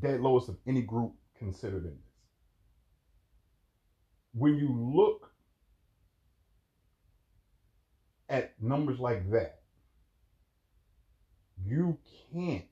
Dead 0.00 0.20
lowest 0.20 0.48
of 0.48 0.56
any 0.66 0.80
group 0.80 1.12
considered 1.38 1.84
in 1.84 1.90
this. 1.90 2.11
When 4.34 4.56
you 4.56 4.68
look 4.94 5.30
at 8.28 8.60
numbers 8.62 8.98
like 8.98 9.30
that, 9.30 9.60
you 11.64 11.98
can't 12.32 12.64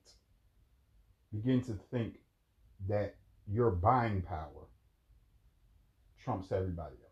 begin 1.31 1.61
to 1.61 1.73
think 1.91 2.15
that 2.89 3.15
your 3.47 3.71
buying 3.71 4.21
power 4.21 4.67
trumps 6.23 6.51
everybody 6.51 6.95
else. 6.95 7.11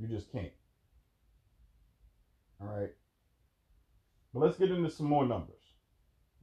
You 0.00 0.08
just 0.08 0.30
can't. 0.32 0.52
All 2.60 2.68
right. 2.68 2.90
But 4.32 4.40
let's 4.40 4.56
get 4.56 4.70
into 4.70 4.90
some 4.90 5.06
more 5.06 5.26
numbers. 5.26 5.62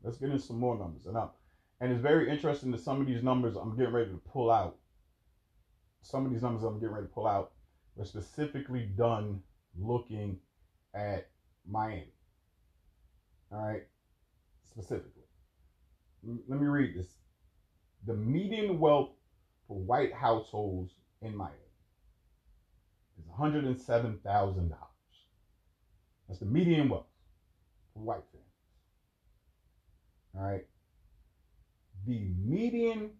Let's 0.03 0.17
get 0.17 0.29
into 0.29 0.43
some 0.43 0.59
more 0.59 0.77
numbers. 0.77 1.05
And, 1.05 1.17
and 1.17 1.91
it's 1.91 2.01
very 2.01 2.29
interesting 2.29 2.71
that 2.71 2.81
some 2.81 3.01
of 3.01 3.07
these 3.07 3.23
numbers 3.23 3.55
I'm 3.55 3.75
getting 3.75 3.93
ready 3.93 4.11
to 4.11 4.21
pull 4.31 4.51
out. 4.51 4.77
Some 6.01 6.25
of 6.25 6.31
these 6.31 6.41
numbers 6.41 6.63
I'm 6.63 6.79
getting 6.79 6.95
ready 6.95 7.07
to 7.07 7.13
pull 7.13 7.27
out 7.27 7.51
were 7.95 8.05
specifically 8.05 8.85
done 8.97 9.41
looking 9.79 10.37
at 10.93 11.29
Miami. 11.67 12.13
All 13.51 13.61
right. 13.61 13.83
Specifically. 14.69 15.23
Let 16.23 16.59
me 16.59 16.67
read 16.67 16.95
this. 16.95 17.07
The 18.05 18.13
median 18.13 18.79
wealth 18.79 19.11
for 19.67 19.77
white 19.77 20.13
households 20.13 20.93
in 21.21 21.35
Miami 21.35 21.55
is 23.19 23.25
$107,000. 23.27 24.71
That's 26.27 26.39
the 26.39 26.45
median 26.45 26.89
wealth 26.89 27.07
for 27.93 27.99
white 27.99 28.23
families. 28.31 28.47
All 30.35 30.43
right. 30.43 30.65
The 32.07 32.33
median 32.43 33.11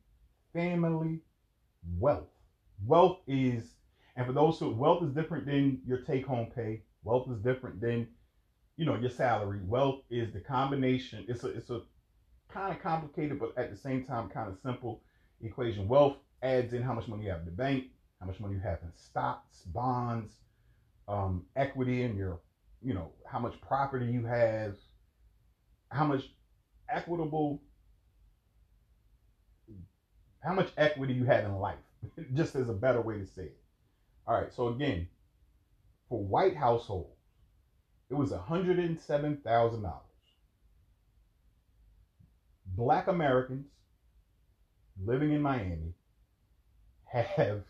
family 0.54 1.22
wealth. 1.98 2.30
Wealth 2.86 3.20
is, 3.28 3.76
and 4.16 4.26
for 4.26 4.34
those 4.34 4.60
who, 4.60 4.72
wealth 4.72 5.04
is 5.04 5.14
different 5.14 5.46
than 5.46 5.82
your 5.86 6.00
take 6.00 6.26
home 6.26 6.48
pay. 6.56 6.82
Wealth 7.04 7.30
is 7.32 7.40
different 7.40 7.82
than, 7.82 8.08
you 8.78 8.86
know, 8.86 8.96
your 8.96 9.10
salary. 9.10 9.60
Wealth 9.66 10.02
is 10.10 10.32
the 10.34 10.40
combination. 10.40 11.26
It's 11.28 11.44
a, 11.44 11.50
it's 11.50 11.70
a 11.70 11.82
kind 12.50 12.76
of 12.76 12.82
complicated, 12.82 13.40
but 13.40 13.58
at 13.58 13.72
the 13.72 13.78
same 13.78 14.06
time, 14.06 14.30
kind 14.30 14.50
of 14.50 14.58
simple 14.64 15.02
equation. 15.42 15.88
Wealth 15.88 16.18
adds 16.44 16.74
in 16.74 16.82
how 16.82 16.94
much 16.94 17.08
money 17.08 17.24
you 17.24 17.30
have 17.32 17.40
in 17.40 17.46
the 17.46 17.52
bank, 17.52 17.86
how 18.20 18.28
much 18.28 18.40
money 18.40 18.56
you 18.56 18.62
have 18.62 18.80
in 18.84 18.92
stocks, 18.96 19.62
bonds, 19.68 20.34
um, 21.08 21.46
equity 21.56 22.04
in 22.04 22.16
your, 22.16 22.40
you 22.84 22.94
know, 22.94 23.12
how 23.26 23.40
much 23.40 23.60
property 23.62 24.06
you 24.06 24.26
have, 24.26 24.76
how 25.90 26.06
much 26.06 26.24
equitable 26.90 27.62
how 30.42 30.54
much 30.54 30.72
equity 30.78 31.14
you 31.14 31.24
have 31.26 31.46
in 31.46 31.56
life, 31.56 31.78
just 32.34 32.56
as 32.56 32.70
a 32.70 32.74
better 32.74 33.02
way 33.02 33.18
to 33.20 33.26
say 33.26 33.44
it. 33.44 33.58
All 34.28 34.36
right, 34.36 34.54
so 34.54 34.68
again, 34.70 35.08
for 36.10 36.24
white 36.24 36.56
households, 36.56 37.18
it 38.10 38.16
was 38.16 38.32
$107,000. 38.32 39.94
Black 42.76 43.08
Americans 43.08 43.68
living 45.04 45.32
in 45.32 45.42
Miami 45.42 45.94
have, 47.06 47.64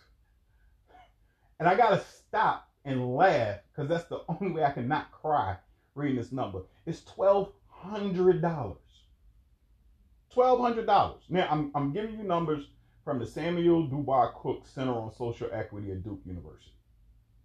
and 1.59 1.67
I 1.67 1.75
gotta 1.75 1.99
stop 1.99 2.69
and 2.85 3.15
laugh 3.15 3.59
because 3.71 3.89
that's 3.89 4.05
the 4.09 4.21
only 4.27 4.53
way 4.53 4.63
I 4.63 4.71
can 4.71 4.87
not 4.87 5.11
cry 5.11 5.57
reading 5.95 6.17
this 6.17 6.31
number. 6.31 6.61
It's 6.85 7.03
twelve 7.03 7.51
hundred 7.67 8.41
dollars. 8.41 8.77
Twelve 10.31 10.59
hundred 10.59 10.85
dollars. 10.85 11.23
Now 11.29 11.47
I'm 11.49 11.71
I'm 11.75 11.93
giving 11.93 12.17
you 12.17 12.23
numbers 12.23 12.67
from 13.03 13.19
the 13.19 13.25
Samuel 13.25 13.87
DuBois 13.87 14.31
Cook 14.41 14.65
Center 14.67 14.93
on 14.93 15.11
Social 15.13 15.49
Equity 15.51 15.91
at 15.91 16.03
Duke 16.03 16.21
University. 16.25 16.75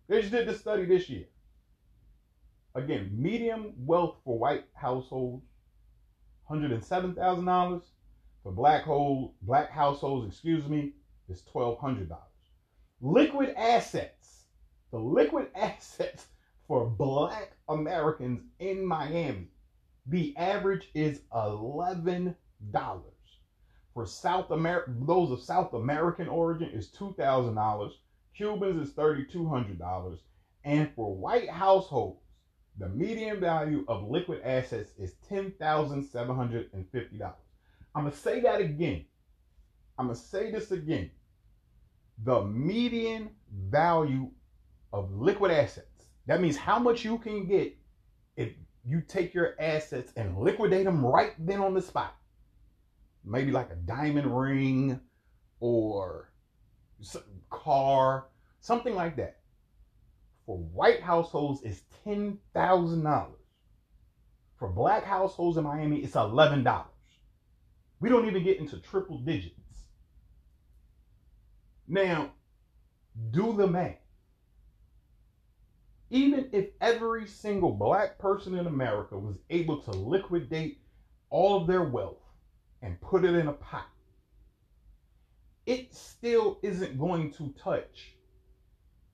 They 0.09 0.21
just 0.21 0.33
did 0.33 0.47
this 0.47 0.61
study 0.61 0.85
this 0.85 1.09
year. 1.09 1.27
Again, 2.75 3.11
medium 3.13 3.73
wealth 3.79 4.17
for 4.25 4.39
white 4.39 4.65
households, 4.75 5.45
$107,000. 6.51 7.83
For 8.43 8.53
black 8.53 8.85
hole, 8.85 9.35
black 9.43 9.71
households, 9.71 10.29
excuse 10.29 10.69
me, 10.69 10.93
is 11.29 11.43
$1,200. 11.53 12.17
Liquid 13.01 13.55
assets, 13.57 14.45
the 14.93 14.99
liquid 14.99 15.49
assets 15.57 16.27
for 16.69 16.89
black 16.89 17.57
Americans 17.69 18.43
in 18.61 18.87
Miami, 18.87 19.49
the 20.07 20.37
average 20.37 20.91
is 20.95 21.23
$11. 21.33 22.37
For 23.97 24.05
South 24.05 24.51
America, 24.51 24.93
those 25.07 25.31
of 25.31 25.41
South 25.41 25.73
American 25.73 26.29
origin 26.29 26.69
is 26.69 26.91
$2,000. 26.91 27.93
Cubans 28.37 28.87
is 28.87 28.95
$3,200. 28.95 30.19
And 30.65 30.91
for 30.95 31.17
white 31.17 31.49
households, 31.49 32.21
the 32.77 32.91
median 32.91 33.41
value 33.41 33.87
of 33.89 34.07
liquid 34.07 34.43
assets 34.45 34.91
is 34.99 35.15
$10,750. 35.31 37.33
I'm 37.95 38.03
going 38.03 38.13
to 38.13 38.19
say 38.19 38.41
that 38.41 38.61
again. 38.61 39.07
I'm 39.99 40.09
going 40.09 40.19
to 40.19 40.23
say 40.23 40.51
this 40.51 40.73
again. 40.73 41.11
The 42.23 42.43
median 42.43 43.31
value 43.51 44.31
of 44.93 45.11
liquid 45.11 45.53
assets, 45.53 46.05
that 46.27 46.43
means 46.43 46.59
how 46.59 46.79
much 46.79 47.03
you 47.03 47.17
can 47.17 47.47
get 47.47 47.75
if 48.37 48.51
you 48.85 49.01
take 49.01 49.33
your 49.33 49.55
assets 49.59 50.13
and 50.17 50.37
liquidate 50.37 50.85
them 50.85 51.03
right 51.03 51.33
then 51.39 51.63
on 51.63 51.73
the 51.73 51.81
spot. 51.81 52.15
Maybe 53.27 53.51
like 53.51 53.71
a 53.71 53.77
diamond 53.77 54.35
ring 54.35 55.01
or 55.61 56.31
car, 57.51 58.29
something 58.61 58.95
like 58.95 59.17
that 59.17 59.41
for 60.47 60.59
white 60.59 61.03
households 61.03 61.63
is 61.63 61.83
$10,000. 62.07 63.27
For 64.59 64.69
black 64.69 65.05
households 65.05 65.59
in 65.59 65.65
Miami, 65.65 65.99
it's 65.99 66.15
$11. 66.15 66.85
We 68.01 68.09
don't 68.09 68.27
even 68.27 68.45
get 68.45 68.59
into 68.59 68.79
triple 68.79 69.19
digits. 69.19 69.53
Now, 71.89 72.31
do 73.33 73.55
the 73.57 73.67
math. 73.67 73.97
Even 76.11 76.49
if 76.53 76.69
every 76.81 77.27
single 77.27 77.73
black 77.73 78.19
person 78.19 78.55
in 78.55 78.67
America 78.67 79.19
was 79.19 79.39
able 79.51 79.83
to 79.83 79.91
liquidate 79.91 80.81
all 81.29 81.61
of 81.61 81.67
their 81.67 81.83
wealth 81.83 82.23
and 82.83 83.01
put 83.01 83.25
it 83.25 83.35
in 83.35 83.49
a 83.49 83.53
pot, 83.53 83.87
it 85.67 85.95
still 85.95 86.59
isn't 86.63 86.99
going 86.99 87.33
to 87.33 87.53
touch 87.63 88.15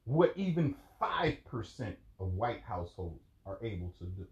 what 0.04 0.32
even 0.36 0.74
5% 1.00 1.94
of 2.20 2.34
white 2.34 2.62
households 2.62 3.22
are 3.46 3.58
able 3.62 3.92
to 3.98 4.04
do. 4.04 4.26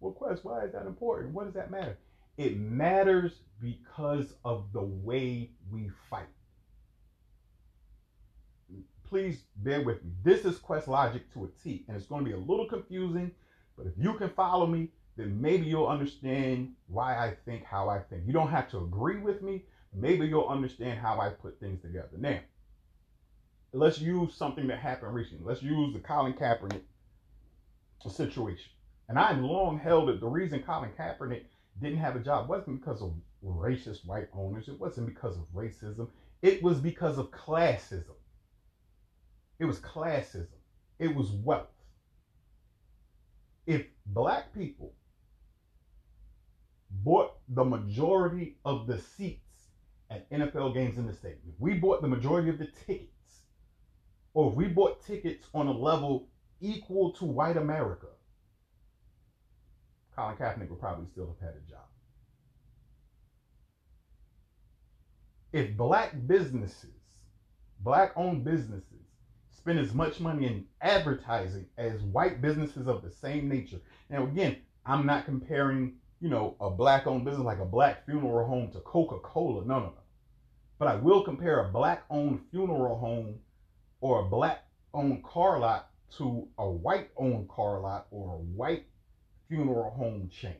Well, 0.00 0.12
Quest, 0.12 0.44
why 0.44 0.64
is 0.64 0.72
that 0.72 0.86
important? 0.86 1.34
What 1.34 1.44
does 1.44 1.54
that 1.54 1.70
matter? 1.70 1.98
It 2.38 2.58
matters 2.58 3.40
because 3.60 4.34
of 4.44 4.72
the 4.72 4.82
way 4.82 5.50
we 5.70 5.90
fight. 6.08 6.24
Please 9.06 9.42
bear 9.56 9.82
with 9.82 10.04
me. 10.04 10.12
This 10.22 10.44
is 10.44 10.56
Quest 10.58 10.86
Logic 10.88 11.30
to 11.34 11.44
a 11.44 11.48
T, 11.62 11.84
and 11.88 11.96
it's 11.96 12.06
going 12.06 12.24
to 12.24 12.30
be 12.30 12.36
a 12.36 12.38
little 12.38 12.66
confusing, 12.66 13.32
but 13.76 13.86
if 13.86 13.92
you 13.98 14.14
can 14.14 14.30
follow 14.30 14.66
me, 14.66 14.88
then 15.20 15.40
maybe 15.40 15.66
you'll 15.66 15.86
understand 15.86 16.72
why 16.88 17.14
I 17.14 17.34
think 17.44 17.64
how 17.64 17.88
I 17.90 17.98
think. 17.98 18.22
You 18.26 18.32
don't 18.32 18.50
have 18.50 18.70
to 18.70 18.78
agree 18.78 19.18
with 19.18 19.42
me. 19.42 19.64
Maybe 19.92 20.26
you'll 20.26 20.48
understand 20.48 20.98
how 20.98 21.20
I 21.20 21.28
put 21.28 21.60
things 21.60 21.82
together. 21.82 22.16
Now, 22.16 22.38
let's 23.72 24.00
use 24.00 24.34
something 24.34 24.66
that 24.68 24.78
happened 24.78 25.14
recently. 25.14 25.44
Let's 25.44 25.62
use 25.62 25.92
the 25.92 26.00
Colin 26.00 26.32
Kaepernick 26.32 26.82
situation. 28.08 28.70
And 29.08 29.18
I've 29.18 29.40
long 29.40 29.78
held 29.78 30.08
that 30.08 30.20
the 30.20 30.28
reason 30.28 30.62
Colin 30.62 30.90
Kaepernick 30.98 31.42
didn't 31.82 31.98
have 31.98 32.16
a 32.16 32.20
job 32.20 32.48
wasn't 32.48 32.80
because 32.80 33.02
of 33.02 33.12
racist 33.44 34.06
white 34.06 34.28
owners. 34.32 34.68
It 34.68 34.80
wasn't 34.80 35.06
because 35.06 35.36
of 35.36 35.44
racism. 35.54 36.08
It 36.40 36.62
was 36.62 36.78
because 36.78 37.18
of 37.18 37.30
classism. 37.30 38.14
It 39.58 39.66
was 39.66 39.80
classism. 39.80 40.46
It 40.98 41.14
was 41.14 41.30
wealth. 41.30 41.66
If 43.66 43.84
black 44.06 44.54
people 44.54 44.94
bought 46.90 47.36
the 47.48 47.64
majority 47.64 48.56
of 48.64 48.86
the 48.86 48.98
seats 48.98 49.68
at 50.10 50.28
NFL 50.30 50.74
games 50.74 50.98
in 50.98 51.06
the 51.06 51.12
state, 51.12 51.38
if 51.46 51.54
we 51.58 51.74
bought 51.74 52.02
the 52.02 52.08
majority 52.08 52.50
of 52.50 52.58
the 52.58 52.68
tickets, 52.86 53.42
or 54.34 54.50
if 54.50 54.56
we 54.56 54.66
bought 54.66 55.04
tickets 55.04 55.46
on 55.54 55.66
a 55.66 55.72
level 55.72 56.28
equal 56.60 57.12
to 57.12 57.24
white 57.24 57.56
America, 57.56 58.06
Colin 60.14 60.36
Kaepernick 60.36 60.68
would 60.68 60.80
probably 60.80 61.06
still 61.06 61.28
have 61.28 61.48
had 61.48 61.56
a 61.56 61.70
job. 61.70 61.86
If 65.52 65.76
black 65.76 66.14
businesses, 66.26 66.90
black 67.80 68.12
owned 68.16 68.44
businesses, 68.44 68.84
spend 69.50 69.78
as 69.78 69.94
much 69.94 70.20
money 70.20 70.46
in 70.46 70.64
advertising 70.80 71.66
as 71.76 72.00
white 72.02 72.40
businesses 72.40 72.86
of 72.86 73.02
the 73.02 73.10
same 73.10 73.48
nature. 73.48 73.80
Now, 74.08 74.24
again, 74.24 74.56
I'm 74.86 75.06
not 75.06 75.24
comparing, 75.24 75.94
you 76.20 76.28
know, 76.28 76.56
a 76.60 76.68
black 76.68 77.06
owned 77.06 77.24
business 77.24 77.44
like 77.44 77.60
a 77.60 77.64
black 77.64 78.04
funeral 78.04 78.46
home 78.46 78.70
to 78.72 78.80
Coca 78.80 79.18
Cola. 79.20 79.64
No, 79.64 79.80
no, 79.80 79.86
no. 79.86 79.92
But 80.78 80.88
I 80.88 80.96
will 80.96 81.22
compare 81.22 81.60
a 81.60 81.72
black 81.72 82.04
owned 82.10 82.40
funeral 82.50 82.98
home 82.98 83.38
or 84.00 84.20
a 84.20 84.28
black 84.28 84.64
owned 84.92 85.24
car 85.24 85.58
lot 85.58 85.90
to 86.18 86.46
a 86.58 86.68
white 86.68 87.10
owned 87.16 87.48
car 87.48 87.80
lot 87.80 88.06
or 88.10 88.34
a 88.34 88.38
white 88.38 88.86
funeral 89.48 89.90
home 89.90 90.28
chain. 90.30 90.56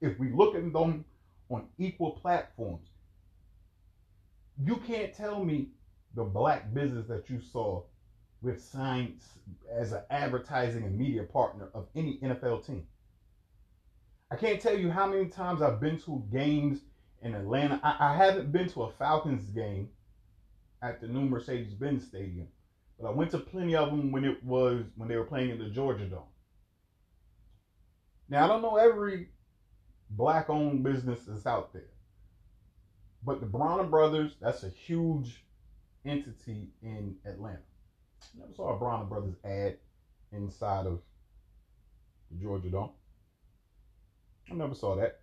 If 0.00 0.18
we 0.18 0.32
look 0.32 0.54
at 0.54 0.72
them 0.72 1.04
on 1.48 1.68
equal 1.78 2.12
platforms, 2.12 2.88
you 4.58 4.76
can't 4.76 5.14
tell 5.14 5.44
me 5.44 5.68
the 6.14 6.24
black 6.24 6.72
business 6.74 7.06
that 7.08 7.30
you 7.30 7.40
saw 7.40 7.82
with 8.42 8.62
signs 8.62 9.22
as 9.70 9.92
an 9.92 10.02
advertising 10.10 10.84
and 10.84 10.96
media 10.96 11.22
partner 11.22 11.68
of 11.74 11.86
any 11.94 12.18
NFL 12.18 12.66
team. 12.66 12.86
I 14.30 14.36
can't 14.36 14.60
tell 14.60 14.78
you 14.78 14.90
how 14.90 15.06
many 15.06 15.26
times 15.26 15.60
I've 15.60 15.80
been 15.80 15.98
to 16.00 16.24
games 16.30 16.80
in 17.22 17.34
Atlanta. 17.34 17.80
I, 17.82 18.12
I 18.12 18.16
haven't 18.16 18.52
been 18.52 18.68
to 18.70 18.84
a 18.84 18.92
Falcons 18.92 19.50
game 19.50 19.88
at 20.82 21.00
the 21.00 21.08
new 21.08 21.22
Mercedes-Benz 21.22 22.06
Stadium. 22.06 22.46
But 22.98 23.08
I 23.08 23.10
went 23.12 23.30
to 23.32 23.38
plenty 23.38 23.74
of 23.74 23.90
them 23.90 24.12
when 24.12 24.24
it 24.24 24.42
was 24.44 24.84
when 24.96 25.08
they 25.08 25.16
were 25.16 25.24
playing 25.24 25.50
in 25.50 25.58
the 25.58 25.70
Georgia 25.70 26.06
Dome. 26.06 26.22
Now 28.28 28.44
I 28.44 28.46
don't 28.46 28.62
know 28.62 28.76
every 28.76 29.30
black-owned 30.10 30.84
business 30.84 31.20
that's 31.26 31.46
out 31.46 31.72
there, 31.72 31.90
but 33.24 33.40
the 33.40 33.46
Bronner 33.46 33.84
Brothers 33.84 34.36
that's 34.40 34.62
a 34.64 34.68
huge 34.68 35.44
entity 36.04 36.68
in 36.82 37.16
Atlanta. 37.24 37.58
I 38.22 38.40
never 38.40 38.52
saw 38.52 38.74
a 38.74 38.78
Bronner 38.78 39.06
Brothers 39.06 39.36
ad 39.44 39.78
inside 40.32 40.86
of 40.86 41.00
the 42.30 42.42
Georgia 42.42 42.68
Dome. 42.68 42.90
I 44.50 44.54
never 44.54 44.74
saw 44.74 44.96
that. 44.96 45.20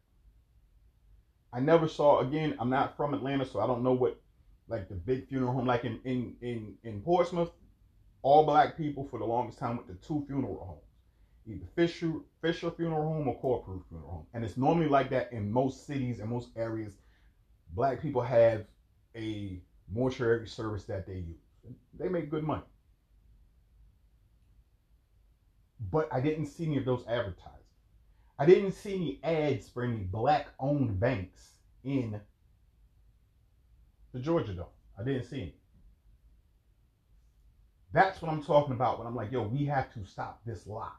I 1.51 1.59
never 1.59 1.87
saw 1.87 2.19
again. 2.19 2.55
I'm 2.59 2.69
not 2.69 2.95
from 2.95 3.13
Atlanta, 3.13 3.45
so 3.45 3.59
I 3.59 3.67
don't 3.67 3.83
know 3.83 3.93
what 3.93 4.19
like 4.67 4.89
the 4.89 4.95
big 4.95 5.27
funeral 5.27 5.53
home, 5.53 5.65
like 5.65 5.85
in 5.85 5.99
in 6.03 6.35
in 6.41 6.75
in 6.83 7.01
Portsmouth, 7.01 7.51
all 8.21 8.45
black 8.45 8.77
people 8.77 9.05
for 9.05 9.19
the 9.19 9.25
longest 9.25 9.59
time 9.59 9.77
went 9.77 9.87
to 9.87 10.07
two 10.07 10.23
funeral 10.27 10.65
homes, 10.65 10.81
either 11.45 11.65
Fisher 11.75 12.13
Fisher 12.41 12.71
Funeral 12.71 13.03
Home 13.03 13.27
or 13.27 13.39
Corporate 13.39 13.81
Funeral 13.89 14.11
Home, 14.11 14.25
and 14.33 14.43
it's 14.43 14.57
normally 14.57 14.89
like 14.89 15.09
that 15.09 15.31
in 15.31 15.51
most 15.51 15.87
cities 15.87 16.19
and 16.19 16.29
most 16.29 16.49
areas. 16.55 16.93
Black 17.73 18.01
people 18.01 18.21
have 18.21 18.65
a 19.15 19.59
mortuary 19.91 20.47
service 20.47 20.85
that 20.85 21.05
they 21.05 21.15
use. 21.15 21.41
They 21.99 22.07
make 22.07 22.29
good 22.29 22.43
money. 22.43 22.63
But 25.91 26.07
I 26.11 26.21
didn't 26.21 26.47
see 26.47 26.65
any 26.65 26.77
of 26.77 26.85
those 26.85 27.05
advertised. 27.07 27.56
I 28.39 28.45
didn't 28.45 28.73
see 28.73 28.93
any 28.95 29.19
ads 29.23 29.67
for 29.67 29.83
any 29.83 29.97
black 29.97 30.47
owned 30.59 30.99
banks 30.99 31.53
in 31.83 32.19
the 34.13 34.19
Georgia 34.19 34.53
Dome. 34.53 34.65
I 34.99 35.03
didn't 35.03 35.25
see 35.25 35.41
any. 35.41 35.55
That's 37.93 38.21
what 38.21 38.31
I'm 38.31 38.43
talking 38.43 38.73
about 38.73 38.99
when 38.99 39.07
I'm 39.07 39.15
like, 39.15 39.31
yo, 39.31 39.41
we 39.43 39.65
have 39.65 39.91
to 39.93 40.05
stop 40.05 40.41
this 40.45 40.67
lie. 40.67 40.91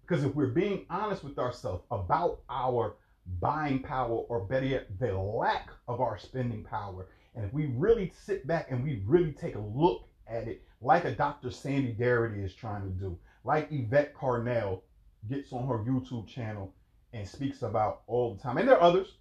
Because 0.00 0.24
if 0.24 0.34
we're 0.34 0.48
being 0.48 0.86
honest 0.90 1.22
with 1.22 1.38
ourselves 1.38 1.84
about 1.90 2.40
our 2.50 2.96
buying 3.40 3.80
power, 3.80 4.24
or 4.28 4.40
better 4.40 4.66
yet, 4.66 4.98
the 4.98 5.16
lack 5.16 5.70
of 5.86 6.00
our 6.00 6.18
spending 6.18 6.64
power, 6.64 7.06
and 7.36 7.44
if 7.44 7.52
we 7.52 7.66
really 7.66 8.12
sit 8.24 8.46
back 8.46 8.70
and 8.70 8.82
we 8.82 9.02
really 9.06 9.32
take 9.32 9.54
a 9.54 9.60
look 9.60 10.08
at 10.26 10.48
it, 10.48 10.62
like 10.80 11.04
a 11.04 11.12
Dr. 11.12 11.50
Sandy 11.50 11.94
Darity 11.94 12.44
is 12.44 12.54
trying 12.54 12.82
to 12.82 12.88
do, 12.88 13.16
like 13.44 13.68
Yvette 13.70 14.14
Carnell 14.14 14.80
gets 15.28 15.52
on 15.52 15.66
her 15.66 15.78
YouTube 15.78 16.26
channel 16.26 16.72
and 17.12 17.26
speaks 17.26 17.62
about 17.62 18.02
all 18.06 18.34
the 18.34 18.42
time, 18.42 18.58
and 18.58 18.68
there 18.68 18.76
are 18.76 18.82
others. 18.82 19.16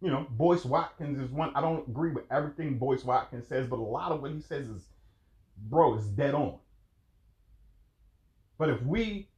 You 0.00 0.10
know, 0.10 0.26
Boyce 0.30 0.64
Watkins 0.64 1.18
is 1.18 1.30
one. 1.30 1.52
I 1.54 1.60
don't 1.60 1.88
agree 1.88 2.12
with 2.12 2.24
everything 2.30 2.78
Boyce 2.78 3.04
Watkins 3.04 3.48
says, 3.48 3.66
but 3.66 3.78
a 3.78 3.82
lot 3.82 4.12
of 4.12 4.22
what 4.22 4.30
he 4.30 4.40
says 4.40 4.68
is, 4.68 4.86
bro, 5.56 5.96
is 5.96 6.06
dead 6.06 6.34
on. 6.34 6.58
But 8.58 8.70
if 8.70 8.82
we 8.82 9.28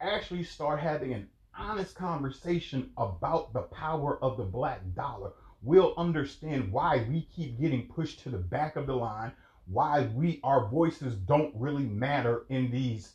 actually 0.00 0.44
start 0.44 0.80
having 0.80 1.12
an 1.12 1.28
honest 1.56 1.94
conversation 1.94 2.90
about 2.96 3.52
the 3.52 3.62
power 3.62 4.22
of 4.22 4.36
the 4.36 4.44
black 4.44 4.80
dollar, 4.94 5.32
we'll 5.62 5.94
understand 5.96 6.72
why 6.72 7.04
we 7.08 7.28
keep 7.34 7.58
getting 7.60 7.86
pushed 7.86 8.20
to 8.20 8.30
the 8.30 8.38
back 8.38 8.76
of 8.76 8.86
the 8.86 8.96
line, 8.96 9.32
why 9.66 10.02
we 10.14 10.40
our 10.42 10.68
voices 10.68 11.14
don't 11.14 11.54
really 11.54 11.84
matter 11.84 12.44
in 12.48 12.70
these 12.70 13.12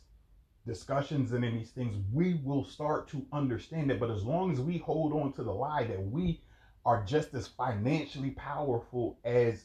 discussions 0.68 1.32
and 1.32 1.44
in 1.44 1.56
these 1.56 1.70
things. 1.70 1.96
We 2.12 2.40
will 2.44 2.64
start 2.64 3.08
to 3.08 3.26
understand 3.32 3.90
it. 3.90 3.98
But 3.98 4.10
as 4.10 4.22
long 4.22 4.52
as 4.52 4.60
we 4.60 4.78
hold 4.78 5.12
on 5.12 5.32
to 5.32 5.42
the 5.42 5.52
lie 5.52 5.84
that 5.84 6.00
we 6.00 6.42
are 6.84 7.04
just 7.04 7.34
as 7.34 7.48
financially 7.48 8.30
powerful 8.30 9.18
as 9.24 9.64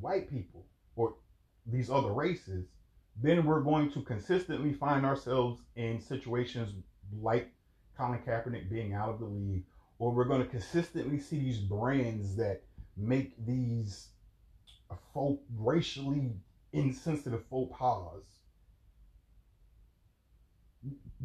white 0.00 0.30
people 0.30 0.66
or 0.94 1.16
these 1.66 1.90
other 1.90 2.12
races, 2.12 2.66
then 3.20 3.44
we're 3.44 3.62
going 3.62 3.90
to 3.92 4.02
consistently 4.02 4.72
find 4.72 5.04
ourselves 5.04 5.60
in 5.74 6.00
situations 6.00 6.72
like 7.20 7.50
Colin 7.96 8.20
Kaepernick 8.20 8.70
being 8.70 8.94
out 8.94 9.08
of 9.08 9.18
the 9.18 9.26
league, 9.26 9.64
or 9.98 10.12
we're 10.12 10.24
going 10.24 10.42
to 10.42 10.46
consistently 10.48 11.18
see 11.18 11.40
these 11.40 11.58
brands 11.58 12.36
that 12.36 12.62
make 12.96 13.32
these 13.44 14.10
faux, 15.12 15.42
racially 15.56 16.32
insensitive 16.72 17.44
faux 17.50 17.76
pas. 17.76 18.37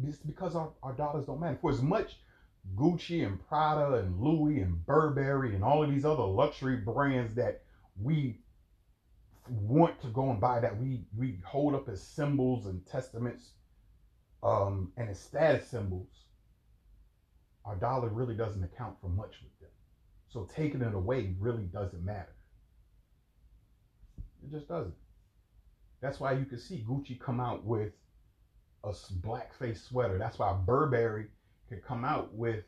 It's 0.04 0.18
because 0.18 0.56
our, 0.56 0.70
our 0.82 0.92
dollars 0.92 1.26
don't 1.26 1.40
matter. 1.40 1.58
For 1.60 1.70
as 1.70 1.82
much 1.82 2.18
Gucci 2.76 3.26
and 3.26 3.46
Prada 3.46 3.94
and 3.98 4.20
Louis 4.20 4.60
and 4.60 4.84
Burberry 4.86 5.54
and 5.54 5.62
all 5.62 5.82
of 5.82 5.90
these 5.90 6.04
other 6.04 6.24
luxury 6.24 6.76
brands 6.76 7.34
that 7.34 7.62
we 8.00 8.40
want 9.48 10.00
to 10.00 10.08
go 10.08 10.30
and 10.30 10.40
buy 10.40 10.58
that 10.58 10.80
we 10.80 11.04
we 11.16 11.38
hold 11.44 11.74
up 11.74 11.88
as 11.88 12.02
symbols 12.02 12.64
and 12.66 12.84
testaments 12.86 13.50
um, 14.42 14.92
and 14.96 15.08
as 15.08 15.18
status 15.18 15.68
symbols, 15.68 16.08
our 17.64 17.76
dollar 17.76 18.08
really 18.08 18.34
doesn't 18.34 18.62
account 18.62 18.96
for 19.00 19.08
much 19.08 19.36
with 19.42 19.58
them. 19.60 19.70
So 20.28 20.48
taking 20.54 20.82
it 20.82 20.94
away 20.94 21.34
really 21.38 21.64
doesn't 21.64 22.04
matter. 22.04 22.34
It 24.42 24.50
just 24.50 24.68
doesn't. 24.68 24.94
That's 26.02 26.20
why 26.20 26.32
you 26.32 26.44
can 26.44 26.58
see 26.58 26.84
Gucci 26.86 27.18
come 27.18 27.40
out 27.40 27.64
with 27.64 27.92
a 28.84 28.92
blackface 29.26 29.88
sweater. 29.88 30.18
That's 30.18 30.38
why 30.38 30.52
Burberry 30.52 31.26
can 31.68 31.80
come 31.80 32.04
out 32.04 32.32
with 32.34 32.64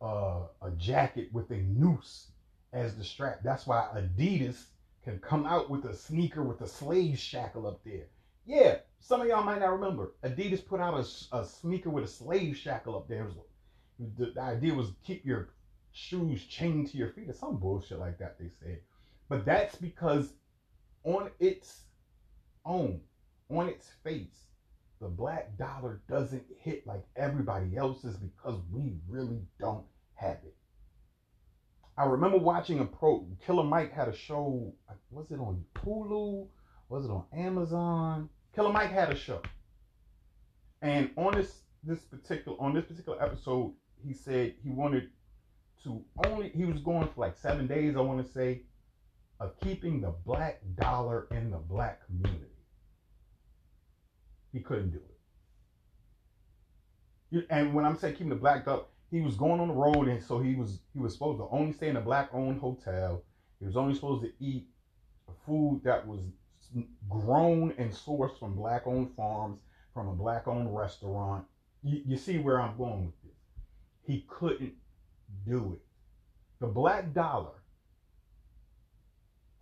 uh, 0.00 0.42
a 0.62 0.70
jacket 0.76 1.28
with 1.32 1.50
a 1.50 1.58
noose 1.58 2.28
as 2.72 2.96
the 2.96 3.04
strap. 3.04 3.40
That's 3.42 3.66
why 3.66 3.88
Adidas 3.94 4.66
can 5.04 5.18
come 5.18 5.46
out 5.46 5.70
with 5.70 5.84
a 5.84 5.94
sneaker 5.94 6.42
with 6.42 6.60
a 6.60 6.68
slave 6.68 7.18
shackle 7.18 7.66
up 7.66 7.80
there. 7.84 8.06
Yeah, 8.44 8.76
some 9.00 9.20
of 9.20 9.26
y'all 9.28 9.44
might 9.44 9.60
not 9.60 9.72
remember. 9.72 10.12
Adidas 10.24 10.64
put 10.64 10.80
out 10.80 10.94
a, 10.94 11.36
a 11.36 11.44
sneaker 11.44 11.90
with 11.90 12.04
a 12.04 12.08
slave 12.08 12.56
shackle 12.56 12.96
up 12.96 13.08
there. 13.08 13.28
The, 14.16 14.26
the 14.26 14.40
idea 14.40 14.74
was 14.74 14.92
keep 15.04 15.24
your 15.24 15.50
shoes 15.92 16.44
chained 16.44 16.88
to 16.90 16.96
your 16.96 17.10
feet 17.10 17.28
or 17.28 17.32
some 17.32 17.56
bullshit 17.56 17.98
like 17.98 18.18
that, 18.18 18.38
they 18.38 18.50
said. 18.62 18.80
But 19.28 19.44
that's 19.44 19.76
because 19.76 20.32
on 21.04 21.30
its 21.38 21.82
own, 22.64 23.00
on 23.50 23.68
its 23.68 23.88
face, 24.04 24.46
the 25.00 25.08
black 25.08 25.56
dollar 25.56 26.00
doesn't 26.08 26.44
hit 26.60 26.86
like 26.86 27.04
everybody 27.16 27.76
else's 27.76 28.16
because 28.16 28.60
we 28.72 28.94
really 29.08 29.42
don't 29.60 29.84
have 30.14 30.38
it. 30.44 30.54
I 31.96 32.04
remember 32.04 32.38
watching 32.38 32.78
a 32.80 32.84
pro. 32.84 33.26
Killer 33.44 33.64
Mike 33.64 33.92
had 33.92 34.08
a 34.08 34.14
show. 34.14 34.72
Was 35.10 35.30
it 35.30 35.40
on 35.40 35.64
Hulu? 35.76 36.46
Was 36.88 37.04
it 37.04 37.10
on 37.10 37.24
Amazon? 37.36 38.28
Killer 38.54 38.72
Mike 38.72 38.90
had 38.90 39.10
a 39.10 39.16
show, 39.16 39.42
and 40.80 41.10
on 41.16 41.34
this 41.34 41.62
this 41.82 42.00
particular 42.00 42.56
on 42.60 42.74
this 42.74 42.84
particular 42.84 43.22
episode, 43.22 43.74
he 44.04 44.12
said 44.12 44.54
he 44.62 44.70
wanted 44.70 45.10
to 45.82 46.04
only 46.24 46.50
he 46.50 46.64
was 46.64 46.80
going 46.80 47.08
for 47.08 47.20
like 47.20 47.36
seven 47.36 47.66
days. 47.66 47.96
I 47.96 48.00
want 48.00 48.24
to 48.24 48.32
say 48.32 48.62
of 49.40 49.58
keeping 49.60 50.00
the 50.00 50.14
black 50.24 50.60
dollar 50.76 51.28
in 51.30 51.50
the 51.50 51.58
black 51.58 52.04
community. 52.06 52.57
He 54.58 54.64
couldn't 54.64 54.90
do 54.90 55.00
it. 57.30 57.46
And 57.48 57.72
when 57.74 57.84
I'm 57.84 57.96
saying 57.96 58.14
keeping 58.14 58.30
the 58.30 58.34
black 58.34 58.66
up, 58.66 58.90
he 59.08 59.20
was 59.20 59.36
going 59.36 59.60
on 59.60 59.68
the 59.68 59.74
road, 59.74 60.08
and 60.08 60.20
so 60.20 60.40
he 60.40 60.56
was 60.56 60.80
he 60.92 60.98
was 60.98 61.12
supposed 61.12 61.38
to 61.38 61.46
only 61.52 61.72
stay 61.72 61.90
in 61.90 61.96
a 61.96 62.00
black 62.00 62.30
owned 62.32 62.60
hotel. 62.60 63.22
He 63.60 63.66
was 63.66 63.76
only 63.76 63.94
supposed 63.94 64.24
to 64.24 64.32
eat 64.40 64.66
food 65.46 65.82
that 65.84 66.04
was 66.04 66.22
grown 67.08 67.72
and 67.78 67.92
sourced 67.92 68.36
from 68.36 68.56
black 68.56 68.82
owned 68.86 69.14
farms, 69.14 69.60
from 69.94 70.08
a 70.08 70.12
black 70.12 70.48
owned 70.48 70.76
restaurant. 70.76 71.44
You, 71.84 72.02
you 72.04 72.16
see 72.16 72.38
where 72.38 72.60
I'm 72.60 72.76
going 72.76 73.04
with 73.06 73.22
this. 73.22 73.38
He 74.02 74.24
couldn't 74.26 74.74
do 75.46 75.74
it. 75.74 75.82
The 76.58 76.66
black 76.66 77.14
dollar 77.14 77.62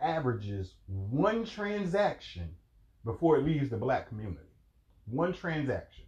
averages 0.01 0.73
one 0.87 1.45
transaction 1.45 2.55
before 3.05 3.37
it 3.37 3.45
leaves 3.45 3.69
the 3.69 3.77
black 3.77 4.09
community. 4.09 4.46
One 5.09 5.33
transaction. 5.33 6.05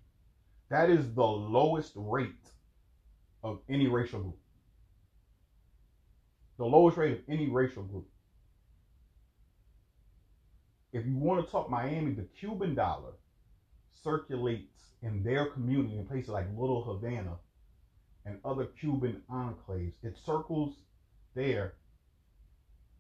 That 0.70 0.90
is 0.90 1.14
the 1.14 1.26
lowest 1.26 1.94
rate 1.96 2.30
of 3.44 3.60
any 3.70 3.88
racial 3.88 4.20
group. 4.20 4.38
The 6.58 6.66
lowest 6.66 6.98
rate 6.98 7.14
of 7.14 7.20
any 7.30 7.50
racial 7.50 7.84
group. 7.84 8.08
If 10.92 11.06
you 11.06 11.16
want 11.18 11.46
to 11.46 11.52
talk 11.52 11.70
Miami, 11.70 12.12
the 12.14 12.28
Cuban 12.40 12.76
dollar 12.76 13.14
circulates 14.04 14.74
in 15.02 15.24
their 15.24 15.46
community 15.46 15.98
in 15.98 16.06
places 16.06 16.30
like 16.30 16.48
Little 16.58 16.84
Havana 16.84 17.38
and 18.26 18.40
other 18.44 18.66
Cuban 18.66 19.22
enclaves. 19.32 19.94
It 20.04 20.18
circles 20.26 20.76
there 21.36 21.76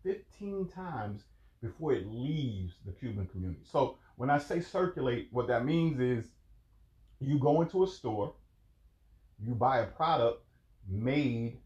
15 0.03 0.69
times 0.69 1.23
before 1.62 1.93
it 1.93 2.07
leaves 2.07 2.73
the 2.85 2.93
Cuban 2.93 3.27
community. 3.27 3.62
So 3.69 3.97
when 4.19 4.29
I 4.29 4.38
say 4.38 4.60
circulate, 4.60 5.29
what 5.32 5.47
that 5.47 5.63
means 5.63 5.97
is 6.01 6.25
you 7.21 7.39
go 7.39 7.62
into 7.62 7.86
a 7.86 7.88
store, 7.88 8.34
you 9.41 9.55
buy 9.55 9.77
a 9.79 9.86
product 9.86 10.43
made 10.89 11.58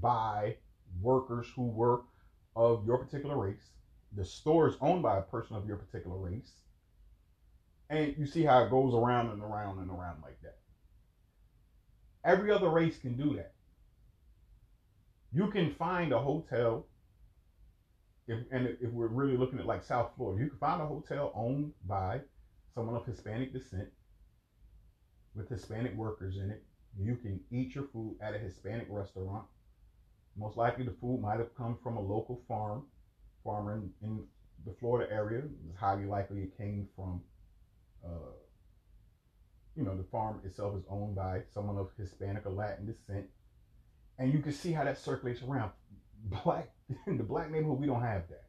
by 0.00 0.54
workers 1.02 1.48
who 1.56 1.66
were 1.66 2.02
of 2.54 2.86
your 2.86 2.98
particular 2.98 3.36
race. 3.36 3.72
The 4.14 4.24
store 4.24 4.68
is 4.68 4.76
owned 4.80 5.02
by 5.02 5.18
a 5.18 5.22
person 5.22 5.56
of 5.56 5.66
your 5.66 5.78
particular 5.78 6.16
race. 6.16 6.52
And 7.90 8.14
you 8.16 8.26
see 8.26 8.44
how 8.44 8.62
it 8.62 8.70
goes 8.70 8.94
around 8.94 9.30
and 9.30 9.42
around 9.42 9.80
and 9.80 9.90
around 9.90 10.22
like 10.22 10.40
that. 10.42 10.58
Every 12.24 12.52
other 12.52 12.68
race 12.68 12.98
can 12.98 13.16
do 13.16 13.34
that. 13.34 13.52
You 15.32 15.48
can 15.48 15.74
find 15.74 16.12
a 16.12 16.20
hotel, 16.20 16.86
if, 18.28 18.38
and 18.50 18.66
if 18.80 18.90
we're 18.90 19.06
really 19.06 19.36
looking 19.36 19.58
at 19.58 19.66
like 19.66 19.84
South 19.84 20.10
Florida, 20.16 20.42
you 20.42 20.50
can 20.50 20.58
find 20.58 20.82
a 20.82 20.86
hotel 20.86 21.32
owned 21.34 21.72
by 21.86 22.20
someone 22.74 22.96
of 22.96 23.06
Hispanic 23.06 23.52
descent 23.52 23.88
with 25.34 25.48
Hispanic 25.48 25.94
workers 25.94 26.36
in 26.36 26.50
it. 26.50 26.64
You 26.98 27.16
can 27.16 27.40
eat 27.50 27.74
your 27.74 27.84
food 27.92 28.16
at 28.20 28.34
a 28.34 28.38
Hispanic 28.38 28.86
restaurant. 28.90 29.44
Most 30.36 30.56
likely, 30.56 30.84
the 30.84 30.94
food 31.00 31.20
might 31.20 31.38
have 31.38 31.54
come 31.56 31.78
from 31.82 31.96
a 31.96 32.00
local 32.00 32.42
farm, 32.48 32.84
farmer 33.44 33.74
in, 33.74 33.90
in 34.02 34.24
the 34.64 34.72
Florida 34.80 35.10
area. 35.12 35.42
It's 35.68 35.78
highly 35.78 36.04
likely 36.04 36.42
it 36.42 36.56
came 36.58 36.88
from, 36.96 37.22
uh, 38.04 38.34
you 39.74 39.84
know, 39.84 39.96
the 39.96 40.04
farm 40.04 40.40
itself 40.44 40.76
is 40.76 40.84
owned 40.90 41.14
by 41.14 41.42
someone 41.54 41.76
of 41.76 41.90
Hispanic 41.98 42.44
or 42.46 42.50
Latin 42.50 42.86
descent. 42.86 43.26
And 44.18 44.32
you 44.32 44.40
can 44.40 44.52
see 44.52 44.72
how 44.72 44.84
that 44.84 44.98
circulates 44.98 45.42
around. 45.42 45.70
Black 46.26 46.70
in 47.06 47.16
the 47.16 47.24
black 47.24 47.50
neighborhood, 47.50 47.80
we 47.80 47.86
don't 47.86 48.02
have 48.02 48.28
that. 48.28 48.44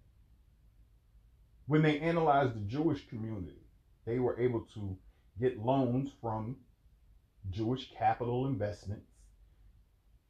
When 1.68 1.82
they 1.82 2.00
analyzed 2.00 2.56
the 2.56 2.62
Jewish 2.62 3.08
community, 3.08 3.62
they 4.06 4.20
were 4.20 4.40
able 4.40 4.62
to 4.74 4.98
get 5.40 5.60
loans 5.60 6.12
from 6.22 6.58
Jewish 7.50 7.92
capital 7.98 8.48
investments, 8.48 9.12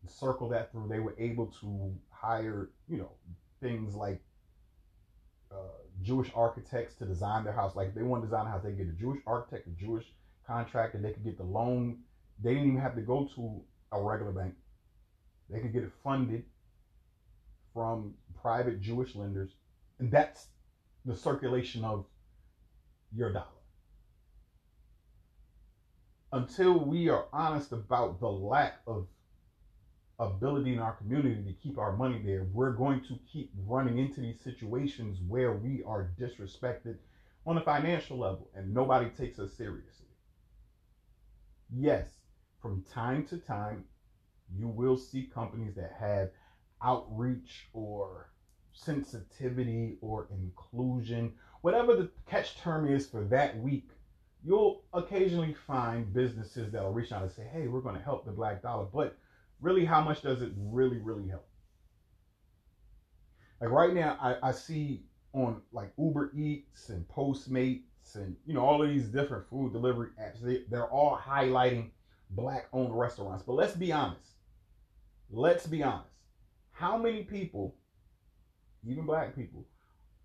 circle 0.08 0.50
that 0.50 0.72
through. 0.72 0.88
They 0.88 1.00
were 1.00 1.16
able 1.20 1.48
to 1.62 1.94
hire, 2.10 2.70
you 2.88 2.98
know, 2.98 3.12
things 3.62 3.94
like 3.94 4.22
uh, 5.52 5.56
Jewish 6.02 6.32
architects 6.36 6.96
to 6.96 7.06
design 7.06 7.44
their 7.44 7.54
house. 7.54 7.76
Like 7.76 7.90
if 7.90 7.96
they 7.96 8.04
want 8.04 8.24
to 8.24 8.28
design 8.28 8.48
a 8.48 8.50
house, 8.50 8.64
they 8.64 8.72
get 8.72 8.88
a 8.88 8.92
Jewish 8.92 9.22
architect, 9.28 9.68
a 9.68 9.72
Jewish 9.72 10.06
contractor. 10.46 10.98
They 10.98 11.12
could 11.12 11.24
get 11.24 11.38
the 11.38 11.44
loan. 11.44 12.00
They 12.44 12.54
didn't 12.54 12.70
even 12.70 12.82
have 12.82 12.96
to 12.96 13.02
go 13.02 13.30
to 13.36 13.62
a 13.92 14.02
regular 14.02 14.32
bank. 14.32 14.56
They 15.50 15.60
could 15.60 15.74
get 15.74 15.84
it 15.84 15.92
funded 16.04 16.44
from 17.78 18.12
private 18.42 18.82
Jewish 18.82 19.16
lenders, 19.16 19.52
and 20.00 20.10
that's 20.10 20.48
the 21.06 21.16
circulation 21.16 21.86
of 21.86 22.06
your 23.16 23.32
dollar. 23.32 23.46
Until 26.34 26.80
we 26.80 27.08
are 27.08 27.26
honest 27.32 27.74
about 27.74 28.20
the 28.20 28.32
lack 28.32 28.80
of 28.88 29.06
ability 30.18 30.74
in 30.74 30.80
our 30.80 30.94
community 30.94 31.44
to 31.44 31.54
keep 31.54 31.78
our 31.78 31.96
money 31.96 32.20
there, 32.26 32.48
we're 32.52 32.72
going 32.72 33.02
to 33.02 33.20
keep 33.32 33.52
running 33.68 34.00
into 34.00 34.22
these 34.22 34.42
situations 34.44 35.20
where 35.28 35.52
we 35.54 35.84
are 35.86 36.10
disrespected 36.20 36.96
on 37.46 37.60
a 37.60 37.62
financial 37.62 38.18
level 38.18 38.50
and 38.56 38.74
nobody 38.74 39.08
takes 39.12 39.38
us 39.38 39.54
seriously. 39.54 40.08
Yes, 41.72 42.08
from 42.60 42.84
time 42.92 43.24
to 43.28 43.38
time, 43.38 43.84
you 44.58 44.68
will 44.68 44.98
see 44.98 45.30
companies 45.32 45.76
that 45.76 45.96
have 46.00 46.32
outreach 46.82 47.68
or 47.74 48.30
sensitivity 48.74 49.98
or 50.02 50.28
inclusion, 50.32 51.34
whatever 51.62 51.96
the 51.96 52.10
catch 52.30 52.58
term 52.58 52.88
is 52.88 53.08
for 53.08 53.24
that 53.26 53.58
week. 53.60 53.90
You'll 54.44 54.84
occasionally 54.94 55.56
find 55.66 56.14
businesses 56.14 56.72
that'll 56.72 56.94
reach 56.94 57.12
out 57.12 57.24
and 57.24 57.32
say, 57.32 57.44
Hey, 57.52 57.68
we're 57.68 57.82
going 57.82 57.96
to 57.96 58.04
help 58.04 58.26
the 58.26 58.32
black 58.32 58.62
dollar. 58.62 58.86
But 58.86 59.18
really, 59.60 59.84
how 59.84 60.02
much 60.02 60.22
does 60.22 60.42
it 60.42 60.52
really, 60.56 61.00
really 61.00 61.28
help? 61.28 61.48
Like 63.60 63.72
right 63.72 63.94
now, 63.94 64.18
I, 64.22 64.50
I 64.50 64.52
see 64.52 65.04
on 65.34 65.62
like 65.72 65.92
Uber 65.98 66.32
Eats 66.36 66.90
and 66.90 67.08
Postmates 67.08 67.82
and 68.16 68.36
you 68.46 68.54
know 68.54 68.62
all 68.62 68.82
of 68.82 68.90
these 68.90 69.08
different 69.08 69.50
food 69.50 69.74
delivery 69.74 70.10
apps, 70.22 70.42
they, 70.42 70.64
they're 70.70 70.88
all 70.88 71.18
highlighting 71.18 71.90
black 72.30 72.68
owned 72.74 72.98
restaurants. 72.98 73.44
But 73.44 73.54
let's 73.54 73.76
be 73.76 73.92
honest. 73.92 74.32
Let's 75.30 75.68
be 75.68 75.84
honest. 75.84 76.17
How 76.78 76.96
many 76.96 77.24
people, 77.24 77.74
even 78.88 79.08
black 79.08 79.36
people, 79.36 79.66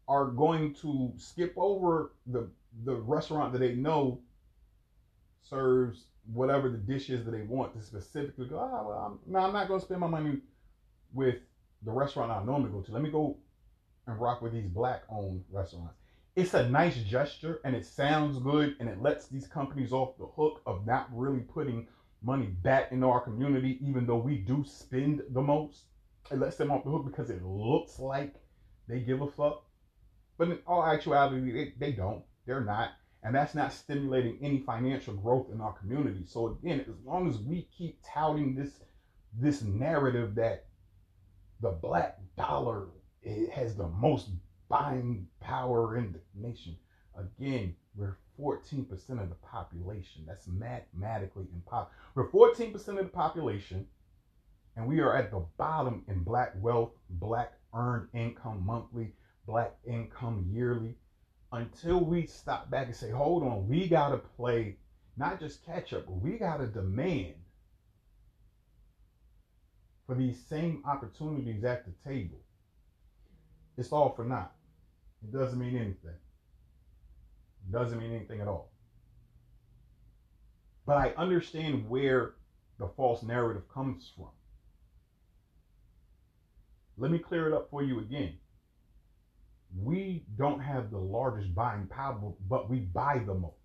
are 0.06 0.26
going 0.26 0.74
to 0.74 1.12
skip 1.16 1.54
over 1.56 2.12
the 2.26 2.48
the 2.84 2.94
restaurant 2.94 3.52
that 3.52 3.60
they 3.60 3.74
know 3.74 4.20
serves 5.40 6.04
whatever 6.32 6.68
the 6.68 6.76
dishes 6.76 7.24
that 7.24 7.30
they 7.30 7.42
want 7.42 7.74
to 7.74 7.82
specifically 7.82 8.46
go, 8.46 8.58
ah, 8.58 8.86
well, 8.86 8.98
I'm, 8.98 9.18
no, 9.26 9.40
I'm 9.40 9.52
not 9.52 9.68
going 9.68 9.80
to 9.80 9.86
spend 9.86 10.00
my 10.00 10.06
money 10.06 10.38
with 11.12 11.36
the 11.84 11.90
restaurant 11.90 12.30
I 12.30 12.42
normally 12.44 12.70
go 12.70 12.80
to. 12.82 12.92
Let 12.92 13.02
me 13.02 13.10
go 13.10 13.36
and 14.06 14.20
rock 14.20 14.42
with 14.42 14.52
these 14.52 14.68
black 14.68 15.04
owned 15.08 15.44
restaurants. 15.50 15.94
It's 16.36 16.54
a 16.54 16.68
nice 16.68 16.96
gesture 16.96 17.60
and 17.64 17.74
it 17.74 17.84
sounds 17.84 18.38
good 18.38 18.76
and 18.78 18.88
it 18.88 19.02
lets 19.02 19.26
these 19.26 19.46
companies 19.46 19.92
off 19.92 20.16
the 20.18 20.26
hook 20.26 20.62
of 20.66 20.86
not 20.86 21.08
really 21.12 21.40
putting 21.40 21.86
money 22.22 22.46
back 22.46 22.92
into 22.92 23.08
our 23.08 23.20
community, 23.20 23.78
even 23.80 24.06
though 24.06 24.16
we 24.16 24.36
do 24.36 24.64
spend 24.66 25.22
the 25.30 25.42
most. 25.42 25.84
It 26.32 26.38
lets 26.38 26.56
them 26.56 26.70
off 26.70 26.84
the 26.84 26.90
hook 26.90 27.04
because 27.04 27.30
it 27.30 27.44
looks 27.44 27.98
like 27.98 28.34
they 28.88 29.00
give 29.00 29.20
a 29.20 29.30
fuck. 29.30 29.64
But 30.38 30.48
in 30.48 30.58
all 30.66 30.84
actuality, 30.84 31.52
they, 31.52 31.74
they 31.78 31.92
don't. 31.92 32.24
They're 32.46 32.64
not 32.64 32.90
and 33.22 33.34
that's 33.34 33.54
not 33.54 33.72
stimulating 33.72 34.38
any 34.42 34.58
financial 34.58 35.14
growth 35.14 35.46
in 35.52 35.60
our 35.60 35.72
community. 35.74 36.24
So 36.26 36.58
again, 36.58 36.80
as 36.80 37.06
long 37.06 37.28
as 37.28 37.38
we 37.38 37.68
keep 37.76 37.98
touting 38.04 38.54
this 38.54 38.80
this 39.38 39.62
narrative 39.62 40.34
that 40.34 40.66
the 41.60 41.70
black 41.70 42.18
dollar 42.36 42.88
has 43.54 43.76
the 43.76 43.88
most 43.88 44.28
buying 44.68 45.28
power 45.40 45.96
in 45.96 46.12
the 46.12 46.20
nation, 46.34 46.76
again, 47.16 47.74
we're 47.94 48.16
14% 48.38 48.90
of 49.22 49.28
the 49.28 49.34
population. 49.36 50.24
That's 50.26 50.48
mathematically 50.48 51.46
impossible. 51.54 51.92
We're 52.14 52.28
14% 52.28 52.74
of 52.88 52.96
the 52.96 53.04
population, 53.04 53.86
and 54.76 54.86
we 54.86 55.00
are 55.00 55.14
at 55.16 55.30
the 55.30 55.44
bottom 55.58 56.04
in 56.08 56.22
black 56.22 56.52
wealth, 56.56 56.92
black 57.10 57.52
earned 57.74 58.08
income 58.14 58.64
monthly, 58.64 59.12
black 59.46 59.74
income 59.86 60.46
yearly 60.50 60.94
until 61.52 62.00
we 62.04 62.26
stop 62.26 62.70
back 62.70 62.86
and 62.86 62.96
say, 62.96 63.10
hold 63.10 63.42
on, 63.42 63.68
we 63.68 63.86
got 63.86 64.10
to 64.10 64.18
play 64.18 64.76
not 65.16 65.38
just 65.38 65.64
catch 65.66 65.92
up, 65.92 66.06
but 66.06 66.20
we 66.22 66.38
got 66.38 66.58
to 66.58 66.66
demand 66.66 67.34
for 70.06 70.14
these 70.14 70.42
same 70.48 70.82
opportunities 70.86 71.64
at 71.64 71.84
the 71.84 71.92
table. 72.10 72.38
It's 73.76 73.92
all 73.92 74.14
for 74.14 74.24
naught. 74.24 74.54
It 75.22 75.32
doesn't 75.32 75.58
mean 75.58 75.76
anything. 75.76 76.16
It 77.66 77.72
doesn't 77.72 77.98
mean 77.98 78.12
anything 78.12 78.40
at 78.40 78.48
all. 78.48 78.72
But 80.86 80.96
I 80.96 81.10
understand 81.16 81.88
where 81.88 82.34
the 82.78 82.88
false 82.96 83.22
narrative 83.22 83.62
comes 83.72 84.10
from. 84.16 84.30
Let 86.96 87.10
me 87.10 87.18
clear 87.18 87.48
it 87.48 87.54
up 87.54 87.68
for 87.70 87.82
you 87.82 88.00
again 88.00 88.34
we 89.80 90.24
don't 90.36 90.60
have 90.60 90.90
the 90.90 90.98
largest 90.98 91.54
buying 91.54 91.86
power, 91.86 92.32
but 92.48 92.68
we 92.68 92.80
buy 92.80 93.22
the 93.24 93.34
most. 93.34 93.56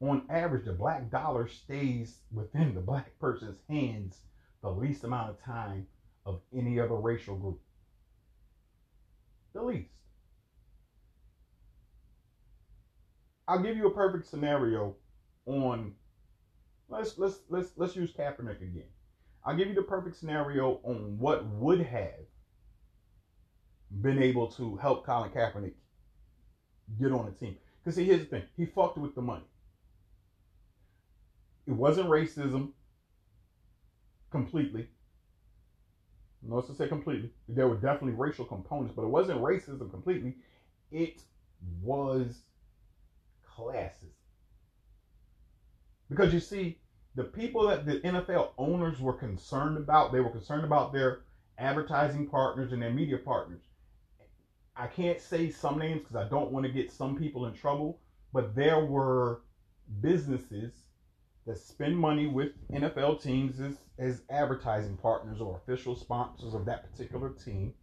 On 0.00 0.22
average, 0.28 0.64
the 0.64 0.72
black 0.72 1.10
dollar 1.10 1.48
stays 1.48 2.18
within 2.30 2.74
the 2.74 2.80
black 2.80 3.18
person's 3.18 3.58
hands 3.68 4.20
the 4.62 4.70
least 4.70 5.04
amount 5.04 5.30
of 5.30 5.42
time 5.42 5.86
of 6.26 6.40
any 6.54 6.78
other 6.78 6.96
racial 6.96 7.36
group. 7.36 7.60
The 9.54 9.62
least. 9.62 9.90
I'll 13.46 13.62
give 13.62 13.76
you 13.76 13.86
a 13.86 13.94
perfect 13.94 14.26
scenario 14.26 14.94
on 15.46 15.94
let's 16.90 17.16
let's 17.16 17.40
let's 17.48 17.70
let's 17.76 17.96
use 17.96 18.12
Kaepernick 18.12 18.60
again. 18.60 18.84
I'll 19.44 19.56
give 19.56 19.68
you 19.68 19.74
the 19.74 19.82
perfect 19.82 20.16
scenario 20.16 20.80
on 20.82 21.18
what 21.18 21.46
would 21.46 21.80
have 21.80 22.26
been 24.00 24.22
able 24.22 24.48
to 24.52 24.76
help 24.76 25.06
Colin 25.06 25.30
Kaepernick 25.30 25.74
get 27.00 27.12
on 27.12 27.26
the 27.26 27.32
team. 27.32 27.56
Because 27.82 27.96
see, 27.96 28.04
here's 28.04 28.20
the 28.20 28.26
thing: 28.26 28.42
he 28.56 28.66
fucked 28.66 28.98
with 28.98 29.14
the 29.14 29.22
money. 29.22 29.44
It 31.66 31.72
wasn't 31.72 32.08
racism 32.08 32.72
completely. 34.30 34.88
No, 36.42 36.60
to 36.60 36.74
say 36.74 36.88
completely. 36.88 37.30
There 37.48 37.68
were 37.68 37.76
definitely 37.76 38.12
racial 38.12 38.44
components, 38.44 38.94
but 38.94 39.02
it 39.02 39.08
wasn't 39.08 39.40
racism 39.40 39.90
completely. 39.90 40.36
It 40.90 41.22
was 41.82 42.42
classism. 43.56 44.12
Because 46.08 46.32
you 46.32 46.40
see, 46.40 46.78
the 47.18 47.24
people 47.24 47.66
that 47.66 47.84
the 47.84 47.98
NFL 47.98 48.50
owners 48.58 49.00
were 49.00 49.12
concerned 49.12 49.76
about, 49.76 50.12
they 50.12 50.20
were 50.20 50.30
concerned 50.30 50.62
about 50.62 50.92
their 50.92 51.22
advertising 51.58 52.28
partners 52.28 52.72
and 52.72 52.80
their 52.80 52.92
media 52.92 53.18
partners. 53.18 53.62
I 54.76 54.86
can't 54.86 55.20
say 55.20 55.50
some 55.50 55.80
names 55.80 56.02
because 56.02 56.14
I 56.14 56.28
don't 56.28 56.52
want 56.52 56.64
to 56.64 56.70
get 56.70 56.92
some 56.92 57.16
people 57.16 57.46
in 57.46 57.54
trouble, 57.54 57.98
but 58.32 58.54
there 58.54 58.84
were 58.84 59.40
businesses 60.00 60.72
that 61.44 61.58
spend 61.58 61.98
money 61.98 62.28
with 62.28 62.52
NFL 62.70 63.20
teams 63.20 63.58
as, 63.58 63.78
as 63.98 64.22
advertising 64.30 64.96
partners 64.96 65.40
or 65.40 65.56
official 65.56 65.96
sponsors 65.96 66.54
of 66.54 66.66
that 66.66 66.88
particular 66.88 67.30
team 67.30 67.74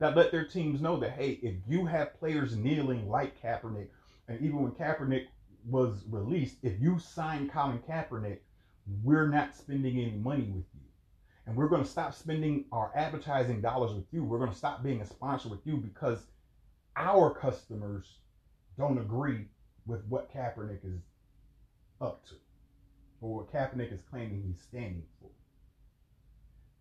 that 0.00 0.14
let 0.14 0.32
their 0.32 0.44
teams 0.44 0.82
know 0.82 1.00
that, 1.00 1.12
hey, 1.12 1.38
if 1.42 1.54
you 1.66 1.86
have 1.86 2.20
players 2.20 2.56
kneeling 2.56 3.08
like 3.08 3.40
Kaepernick, 3.40 3.88
and 4.28 4.38
even 4.42 4.60
when 4.62 4.72
Kaepernick 4.72 5.28
was 5.64 6.04
released, 6.08 6.56
if 6.62 6.80
you 6.80 6.98
sign 6.98 7.48
Colin 7.48 7.80
Kaepernick, 7.80 8.38
we're 9.02 9.28
not 9.28 9.54
spending 9.54 9.98
any 9.98 10.16
money 10.16 10.44
with 10.44 10.64
you 10.74 10.88
and 11.48 11.56
we're 11.56 11.68
going 11.68 11.82
to 11.82 11.88
stop 11.88 12.12
spending 12.12 12.66
our 12.72 12.92
advertising 12.94 13.62
dollars 13.62 13.94
with 13.94 14.04
you. 14.12 14.22
We're 14.22 14.38
going 14.38 14.52
to 14.52 14.56
stop 14.56 14.82
being 14.82 15.00
a 15.00 15.06
sponsor 15.06 15.48
with 15.48 15.66
you 15.66 15.78
because 15.78 16.26
our 16.94 17.32
customers 17.34 18.18
don't 18.76 18.98
agree 18.98 19.46
with 19.86 20.04
what 20.10 20.30
Kaepernick 20.30 20.84
is 20.84 21.00
up 22.02 22.26
to 22.26 22.34
or 23.22 23.38
what 23.38 23.52
Kaepernick 23.52 23.94
is 23.94 24.02
claiming 24.10 24.44
he's 24.46 24.60
standing 24.60 25.04
for. 25.20 25.30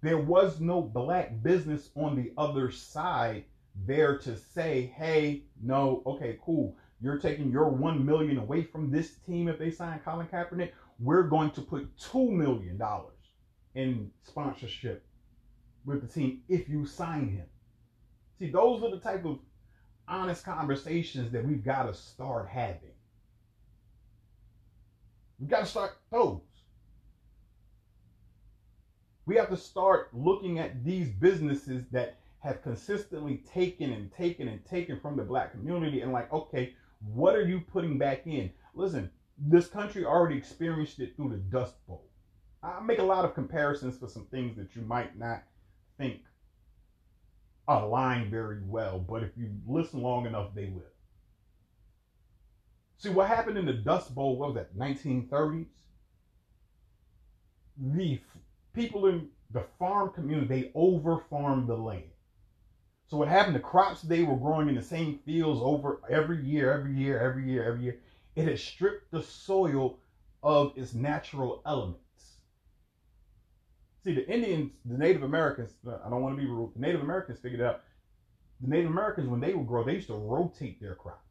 There 0.01 0.17
was 0.17 0.59
no 0.59 0.81
black 0.81 1.41
business 1.41 1.89
on 1.95 2.17
the 2.17 2.33
other 2.37 2.69
side 2.69 3.45
there 3.85 4.17
to 4.17 4.35
say, 4.35 4.93
hey, 4.97 5.43
no, 5.63 6.03
okay, 6.05 6.39
cool. 6.43 6.75
You're 6.99 7.19
taking 7.19 7.51
your 7.51 7.69
one 7.69 8.05
million 8.05 8.37
away 8.37 8.63
from 8.63 8.89
this 8.89 9.15
team 9.25 9.47
if 9.47 9.59
they 9.59 9.71
sign 9.71 9.99
Colin 9.99 10.27
Kaepernick. 10.27 10.71
We're 10.99 11.23
going 11.23 11.51
to 11.51 11.61
put 11.61 11.95
two 11.97 12.31
million 12.31 12.77
dollars 12.77 13.13
in 13.75 14.09
sponsorship 14.23 15.05
with 15.85 16.01
the 16.01 16.07
team 16.07 16.41
if 16.49 16.67
you 16.67 16.85
sign 16.85 17.29
him. 17.29 17.45
See, 18.39 18.49
those 18.49 18.83
are 18.83 18.91
the 18.91 18.99
type 18.99 19.25
of 19.25 19.39
honest 20.07 20.43
conversations 20.43 21.31
that 21.31 21.45
we've 21.45 21.63
got 21.63 21.83
to 21.83 21.93
start 21.93 22.47
having. 22.49 22.91
We've 25.39 25.49
got 25.49 25.61
to 25.61 25.65
start 25.65 25.97
those. 26.11 26.41
We 29.27 29.35
have 29.35 29.49
to 29.49 29.57
start 29.57 30.09
looking 30.13 30.57
at 30.57 30.83
these 30.83 31.09
businesses 31.09 31.83
that 31.91 32.17
have 32.39 32.63
consistently 32.63 33.43
taken 33.53 33.91
and 33.91 34.11
taken 34.11 34.47
and 34.47 34.63
taken 34.65 34.99
from 34.99 35.17
the 35.17 35.23
black 35.23 35.51
community 35.51 36.01
and 36.01 36.11
like, 36.13 36.31
okay, 36.31 36.73
what 36.99 37.35
are 37.35 37.47
you 37.47 37.61
putting 37.61 37.97
back 37.97 38.25
in? 38.25 38.51
Listen, 38.73 39.09
this 39.37 39.67
country 39.67 40.05
already 40.05 40.37
experienced 40.37 40.99
it 40.99 41.15
through 41.15 41.29
the 41.29 41.37
Dust 41.37 41.75
Bowl. 41.87 42.05
I 42.63 42.79
make 42.79 42.99
a 42.99 43.03
lot 43.03 43.25
of 43.25 43.33
comparisons 43.33 43.97
for 43.97 44.07
some 44.07 44.25
things 44.25 44.57
that 44.57 44.75
you 44.75 44.81
might 44.81 45.17
not 45.17 45.43
think 45.97 46.21
align 47.67 48.29
very 48.29 48.61
well, 48.63 48.99
but 48.99 49.23
if 49.23 49.31
you 49.37 49.49
listen 49.67 50.01
long 50.01 50.25
enough, 50.25 50.55
they 50.55 50.65
will. 50.65 50.83
See 52.97 53.09
what 53.09 53.27
happened 53.27 53.57
in 53.57 53.65
the 53.65 53.73
Dust 53.73 54.15
Bowl? 54.15 54.37
What 54.37 54.53
was 54.53 54.55
that? 54.55 54.77
1930s. 54.77 55.67
The 57.79 58.19
people 58.73 59.05
in 59.07 59.29
the 59.51 59.65
farm 59.77 60.09
community 60.11 60.47
they 60.47 60.71
over 60.73 61.19
farmed 61.29 61.67
the 61.67 61.77
land. 61.77 62.03
So 63.07 63.17
what 63.17 63.29
happened? 63.29 63.55
The 63.55 63.61
crops 63.61 64.01
they 64.01 64.23
were 64.23 64.35
growing 64.35 64.67
in 64.67 64.75
the 64.75 64.81
same 64.81 65.19
fields 65.25 65.61
over 65.63 66.01
every 66.09 66.43
year, 66.43 66.73
every 66.73 66.93
year, 66.93 67.19
every 67.19 67.49
year, 67.49 67.63
every 67.63 67.83
year. 67.83 67.99
It 68.35 68.45
had 68.45 68.59
stripped 68.59 69.11
the 69.11 69.23
soil 69.23 69.99
of 70.43 70.73
its 70.75 70.93
natural 70.93 71.61
elements. 71.65 72.01
See, 74.03 74.13
the 74.13 74.27
Indians, 74.29 74.71
the 74.85 74.97
Native 74.97 75.23
Americans, 75.23 75.73
uh, 75.87 75.97
I 76.05 76.09
don't 76.09 76.21
want 76.21 76.37
to 76.37 76.41
be 76.41 76.47
rude, 76.47 76.73
the 76.75 76.81
Native 76.81 77.01
Americans 77.01 77.39
figured 77.39 77.61
out 77.61 77.81
the 78.61 78.67
Native 78.67 78.89
Americans, 78.89 79.29
when 79.29 79.39
they 79.39 79.53
would 79.53 79.67
grow, 79.67 79.83
they 79.83 79.93
used 79.93 80.07
to 80.07 80.15
rotate 80.15 80.81
their 80.81 80.95
crops. 80.95 81.21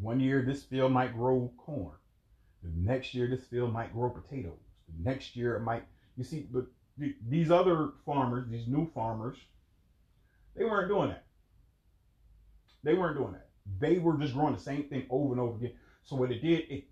One 0.00 0.20
year, 0.20 0.42
this 0.42 0.64
field 0.64 0.92
might 0.92 1.14
grow 1.14 1.52
corn. 1.56 1.96
The 2.62 2.70
next 2.74 3.14
year, 3.14 3.28
this 3.28 3.44
field 3.44 3.72
might 3.72 3.92
grow 3.92 4.10
potatoes. 4.10 4.58
The 4.88 5.08
next 5.08 5.36
year, 5.36 5.56
it 5.56 5.60
might, 5.60 5.84
you 6.16 6.24
see, 6.24 6.48
but 6.50 6.66
these 7.28 7.50
other 7.50 7.90
farmers, 8.04 8.48
these 8.50 8.66
new 8.66 8.90
farmers, 8.92 9.36
they 10.56 10.64
weren't 10.64 10.88
doing 10.88 11.08
that. 11.08 11.24
They 12.82 12.94
weren't 12.94 13.16
doing 13.16 13.32
that. 13.32 13.48
They 13.78 13.98
were 13.98 14.16
just 14.16 14.34
growing 14.34 14.54
the 14.54 14.60
same 14.60 14.84
thing 14.84 15.06
over 15.08 15.32
and 15.32 15.40
over 15.40 15.56
again. 15.56 15.72
So 16.02 16.16
what 16.16 16.32
it 16.32 16.42
did, 16.42 16.64
it 16.68 16.84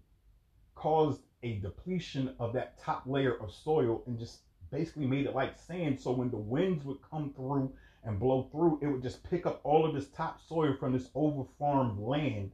caused 0.74 1.22
a 1.42 1.58
depletion 1.58 2.34
of 2.38 2.52
that 2.52 2.78
top 2.80 3.02
layer 3.06 3.36
of 3.42 3.52
soil 3.52 4.02
and 4.06 4.18
just 4.18 4.40
basically 4.70 5.06
made 5.06 5.26
it 5.26 5.34
like 5.34 5.58
sand. 5.58 6.00
So 6.00 6.12
when 6.12 6.30
the 6.30 6.36
winds 6.36 6.84
would 6.84 6.98
come 7.10 7.32
through 7.34 7.72
and 8.04 8.20
blow 8.20 8.48
through, 8.52 8.78
it 8.82 8.86
would 8.86 9.02
just 9.02 9.28
pick 9.28 9.46
up 9.46 9.60
all 9.64 9.84
of 9.84 9.94
this 9.94 10.08
topsoil 10.08 10.76
from 10.78 10.92
this 10.92 11.10
over 11.14 11.44
farmed 11.58 11.98
land. 11.98 12.52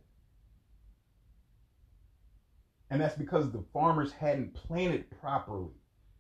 And 2.90 3.01
that's 3.01 3.16
because 3.16 3.51
the 3.51 3.64
farmers 3.73 4.12
hadn't 4.12 4.55
planted 4.55 5.07
properly. 5.21 5.73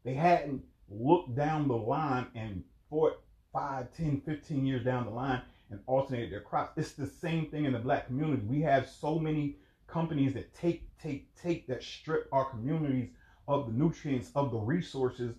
They 0.04 0.14
hadn't 0.14 0.62
looked 0.88 1.34
down 1.34 1.68
the 1.68 1.76
line 1.76 2.26
and 2.34 2.62
for 2.90 3.16
5, 3.56 3.96
10, 3.96 4.20
15 4.20 4.66
years 4.66 4.84
down 4.84 5.06
the 5.06 5.10
line 5.10 5.40
and 5.70 5.80
alternated 5.86 6.30
their 6.30 6.42
crops. 6.42 6.76
It's 6.76 6.92
the 6.92 7.06
same 7.06 7.46
thing 7.46 7.64
in 7.64 7.72
the 7.72 7.78
black 7.78 8.06
community. 8.06 8.42
We 8.46 8.60
have 8.60 8.86
so 8.86 9.18
many 9.18 9.56
companies 9.86 10.34
that 10.34 10.54
take, 10.54 10.82
take, 10.98 11.34
take, 11.40 11.66
that 11.68 11.82
strip 11.82 12.28
our 12.32 12.44
communities 12.50 13.08
of 13.48 13.66
the 13.66 13.72
nutrients, 13.72 14.30
of 14.34 14.50
the 14.50 14.58
resources 14.58 15.36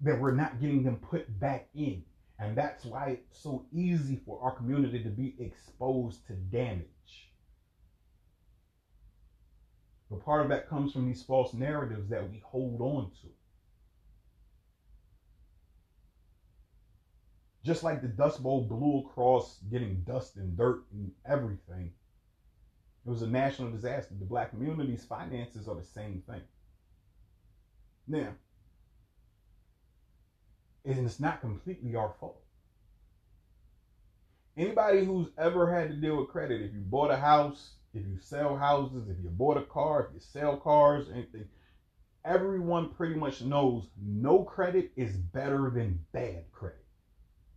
that 0.00 0.18
we're 0.18 0.34
not 0.34 0.58
getting 0.58 0.84
them 0.84 0.96
put 0.96 1.38
back 1.38 1.68
in. 1.74 2.02
And 2.38 2.56
that's 2.56 2.86
why 2.86 3.08
it's 3.08 3.42
so 3.42 3.66
easy 3.74 4.22
for 4.24 4.40
our 4.42 4.52
community 4.52 5.02
to 5.02 5.10
be 5.10 5.36
exposed 5.38 6.26
to 6.28 6.32
damage. 6.32 7.30
But 10.10 10.24
part 10.24 10.40
of 10.40 10.48
that 10.48 10.70
comes 10.70 10.94
from 10.94 11.06
these 11.06 11.22
false 11.22 11.52
narratives 11.52 12.08
that 12.08 12.30
we 12.30 12.42
hold 12.42 12.80
on 12.80 13.10
to. 13.20 13.28
Just 17.64 17.82
like 17.82 18.02
the 18.02 18.08
Dust 18.08 18.42
Bowl 18.42 18.62
blew 18.62 19.00
across, 19.00 19.58
getting 19.70 20.02
dust 20.06 20.36
and 20.36 20.56
dirt 20.56 20.84
and 20.92 21.10
everything. 21.24 21.92
It 23.06 23.10
was 23.10 23.22
a 23.22 23.26
national 23.26 23.70
disaster. 23.70 24.14
The 24.18 24.26
black 24.26 24.50
community's 24.50 25.04
finances 25.04 25.66
are 25.66 25.74
the 25.74 25.84
same 25.84 26.22
thing. 26.28 26.42
Now, 28.06 28.34
and 30.84 31.06
it's 31.06 31.20
not 31.20 31.40
completely 31.40 31.96
our 31.96 32.14
fault. 32.20 32.42
Anybody 34.56 35.04
who's 35.04 35.28
ever 35.38 35.74
had 35.74 35.88
to 35.88 35.96
deal 35.96 36.18
with 36.18 36.28
credit, 36.28 36.60
if 36.60 36.74
you 36.74 36.80
bought 36.80 37.10
a 37.10 37.16
house, 37.16 37.72
if 37.94 38.06
you 38.06 38.18
sell 38.20 38.56
houses, 38.56 39.08
if 39.08 39.16
you 39.22 39.30
bought 39.30 39.56
a 39.56 39.62
car, 39.62 40.06
if 40.06 40.14
you 40.14 40.20
sell 40.20 40.58
cars, 40.58 41.06
anything, 41.12 41.46
everyone 42.24 42.90
pretty 42.90 43.14
much 43.14 43.40
knows 43.40 43.88
no 44.00 44.44
credit 44.44 44.92
is 44.96 45.16
better 45.16 45.70
than 45.70 46.04
bad 46.12 46.44
credit. 46.52 46.83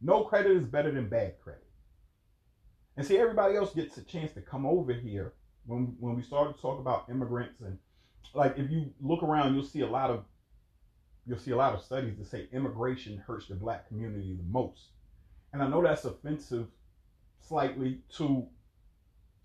No 0.02 0.24
credit 0.24 0.56
is 0.56 0.66
better 0.66 0.92
than 0.92 1.10
bad 1.10 1.40
credit. 1.42 1.64
And 2.96 3.06
see, 3.06 3.18
everybody 3.18 3.56
else 3.56 3.74
gets 3.74 3.98
a 3.98 4.04
chance 4.04 4.34
to 4.34 4.42
come 4.42 4.66
over 4.66 4.94
here 4.94 5.34
when 5.66 5.96
when 6.00 6.16
we 6.16 6.22
started 6.22 6.56
to 6.56 6.62
talk 6.62 6.80
about 6.80 7.10
immigrants 7.10 7.62
and 7.62 7.78
like 8.34 8.58
if 8.58 8.70
you 8.70 8.92
look 9.02 9.24
around, 9.24 9.54
you'll 9.54 9.64
see 9.64 9.82
a 9.82 9.88
lot 9.88 10.10
of 10.10 10.24
you'll 11.26 11.40
see 11.40 11.52
a 11.52 11.58
lot 11.58 11.74
of 11.74 11.82
studies 11.82 12.18
that 12.18 12.28
say 12.28 12.48
immigration 12.54 13.18
hurts 13.18 13.48
the 13.48 13.56
black 13.56 13.88
community 13.88 14.36
the 14.36 14.44
most. 14.52 14.88
And 15.54 15.62
I 15.62 15.68
know 15.68 15.82
that's 15.82 16.06
offensive 16.06 16.68
slightly 17.40 18.00
to 18.18 18.48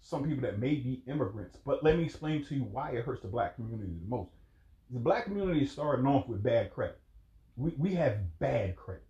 some 0.00 0.24
people 0.24 0.42
that 0.42 0.58
may 0.58 0.74
be 0.74 1.02
immigrants, 1.06 1.58
but 1.64 1.84
let 1.84 1.96
me 1.96 2.04
explain 2.04 2.44
to 2.44 2.54
you 2.54 2.64
why 2.64 2.90
it 2.90 3.04
hurts 3.04 3.22
the 3.22 3.28
black 3.28 3.56
community 3.56 3.92
the 4.02 4.08
most. 4.08 4.32
The 4.90 4.98
black 4.98 5.24
community 5.24 5.62
is 5.62 5.72
starting 5.72 6.06
off 6.06 6.28
with 6.28 6.42
bad 6.42 6.72
credit. 6.72 7.00
We, 7.56 7.72
we 7.78 7.94
have 7.94 8.38
bad 8.38 8.76
credit. 8.76 9.04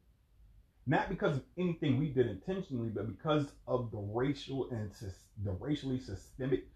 Not 0.87 1.09
because 1.09 1.37
of 1.37 1.45
anything 1.57 1.99
we 1.99 2.09
did 2.09 2.27
intentionally, 2.27 2.88
but 2.88 3.07
because 3.07 3.53
of 3.68 3.90
the 3.90 3.99
racial 3.99 4.68
and 4.71 4.90
the 5.45 5.53
racially 5.53 5.99
systemic 5.99 6.66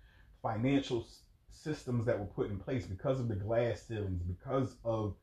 financial 0.43 1.07
systems 1.51 2.07
that 2.07 2.19
were 2.19 2.27
put 2.27 2.51
in 2.51 2.59
place, 2.59 2.87
because 2.87 3.19
of 3.19 3.29
the 3.29 3.35
glass 3.35 3.83
ceilings, 3.83 4.23
because 4.23 4.77
of 4.85 5.15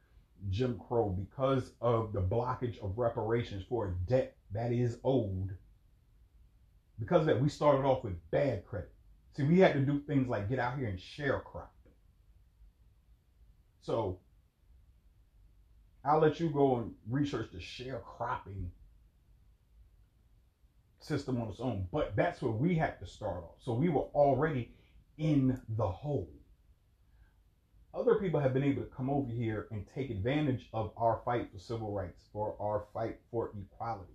Jim 0.49 0.79
Crow 0.87 1.09
because 1.09 1.71
of 1.81 2.13
the 2.13 2.21
blockage 2.21 2.79
of 2.83 2.97
reparations 2.97 3.63
for 3.67 3.87
a 3.87 4.09
debt 4.09 4.35
that 4.51 4.71
is 4.71 4.99
owed. 5.03 5.55
Because 6.99 7.21
of 7.21 7.27
that, 7.27 7.41
we 7.41 7.49
started 7.49 7.85
off 7.85 8.03
with 8.03 8.13
bad 8.31 8.65
credit. 8.65 8.91
See, 9.35 9.43
we 9.43 9.59
had 9.59 9.73
to 9.73 9.79
do 9.79 9.99
things 9.99 10.27
like 10.27 10.49
get 10.49 10.59
out 10.59 10.77
here 10.77 10.87
and 10.87 10.99
share 10.99 11.39
sharecrop. 11.39 11.67
So 13.81 14.19
I'll 16.05 16.19
let 16.19 16.39
you 16.39 16.49
go 16.49 16.77
and 16.77 16.93
research 17.09 17.49
the 17.51 17.59
sharecropping 17.59 18.67
system 20.99 21.41
on 21.41 21.49
its 21.49 21.59
own. 21.59 21.87
But 21.91 22.15
that's 22.15 22.41
where 22.41 22.51
we 22.51 22.75
had 22.75 22.99
to 22.99 23.05
start 23.05 23.43
off. 23.43 23.55
So 23.61 23.73
we 23.73 23.89
were 23.89 24.07
already 24.13 24.71
in 25.17 25.59
the 25.69 25.87
hole 25.87 26.29
other 27.93 28.15
people 28.15 28.39
have 28.39 28.53
been 28.53 28.63
able 28.63 28.81
to 28.81 28.89
come 28.89 29.09
over 29.09 29.31
here 29.31 29.67
and 29.71 29.85
take 29.93 30.09
advantage 30.09 30.67
of 30.73 30.91
our 30.97 31.21
fight 31.23 31.49
for 31.51 31.59
civil 31.59 31.91
rights, 31.91 32.23
for 32.33 32.55
our 32.59 32.85
fight 32.93 33.19
for 33.29 33.51
equality. 33.55 34.13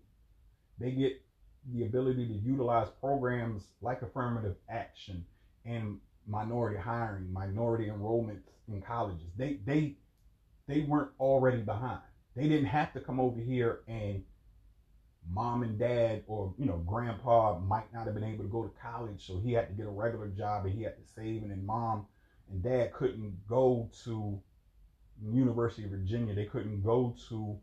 They 0.78 0.90
get 0.90 1.20
the 1.72 1.84
ability 1.84 2.26
to 2.26 2.34
utilize 2.34 2.88
programs 3.00 3.68
like 3.80 4.02
affirmative 4.02 4.56
action 4.68 5.24
and 5.64 5.98
minority 6.26 6.78
hiring, 6.78 7.32
minority 7.32 7.86
enrollments 7.86 8.48
in 8.68 8.82
colleges. 8.82 9.28
They 9.36 9.58
they 9.64 9.96
they 10.68 10.80
weren't 10.80 11.10
already 11.18 11.62
behind. 11.62 12.00
They 12.36 12.48
didn't 12.48 12.66
have 12.66 12.92
to 12.92 13.00
come 13.00 13.18
over 13.18 13.40
here 13.40 13.80
and 13.88 14.22
mom 15.30 15.62
and 15.62 15.78
dad 15.78 16.22
or 16.26 16.54
you 16.58 16.64
know 16.64 16.76
grandpa 16.86 17.58
might 17.58 17.92
not 17.92 18.06
have 18.06 18.14
been 18.14 18.24
able 18.24 18.44
to 18.44 18.50
go 18.50 18.62
to 18.62 18.80
college, 18.80 19.26
so 19.26 19.40
he 19.40 19.52
had 19.52 19.68
to 19.68 19.74
get 19.74 19.86
a 19.86 19.90
regular 19.90 20.28
job 20.28 20.66
and 20.66 20.74
he 20.74 20.84
had 20.84 20.96
to 20.96 21.12
save, 21.16 21.42
and 21.42 21.50
then 21.50 21.66
mom 21.66 22.06
and 22.50 22.62
dad 22.62 22.92
couldn't 22.92 23.34
go 23.48 23.90
to 24.04 24.40
University 25.32 25.84
of 25.84 25.90
Virginia. 25.90 26.34
They 26.34 26.44
couldn't 26.44 26.82
go 26.82 27.16
to, 27.28 27.58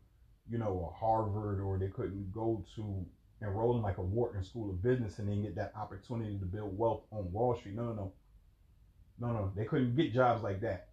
you 0.50 0.58
know, 0.58 0.92
a 0.92 0.98
Harvard 0.98 1.60
or 1.60 1.78
they 1.78 1.88
couldn't 1.88 2.32
go 2.32 2.64
to 2.76 3.04
enroll 3.40 3.76
in 3.76 3.82
like 3.82 3.98
a 3.98 4.02
Wharton 4.02 4.44
School 4.44 4.70
of 4.70 4.82
Business 4.82 5.18
and 5.18 5.28
then 5.28 5.42
get 5.42 5.56
that 5.56 5.72
opportunity 5.76 6.38
to 6.38 6.44
build 6.44 6.76
wealth 6.76 7.02
on 7.10 7.32
Wall 7.32 7.56
Street. 7.56 7.74
No, 7.74 7.84
no, 7.84 7.92
no. 7.94 8.12
No, 9.18 9.32
no. 9.32 9.52
They 9.56 9.64
couldn't 9.64 9.96
get 9.96 10.12
jobs 10.12 10.42
like 10.42 10.60
that. 10.60 10.88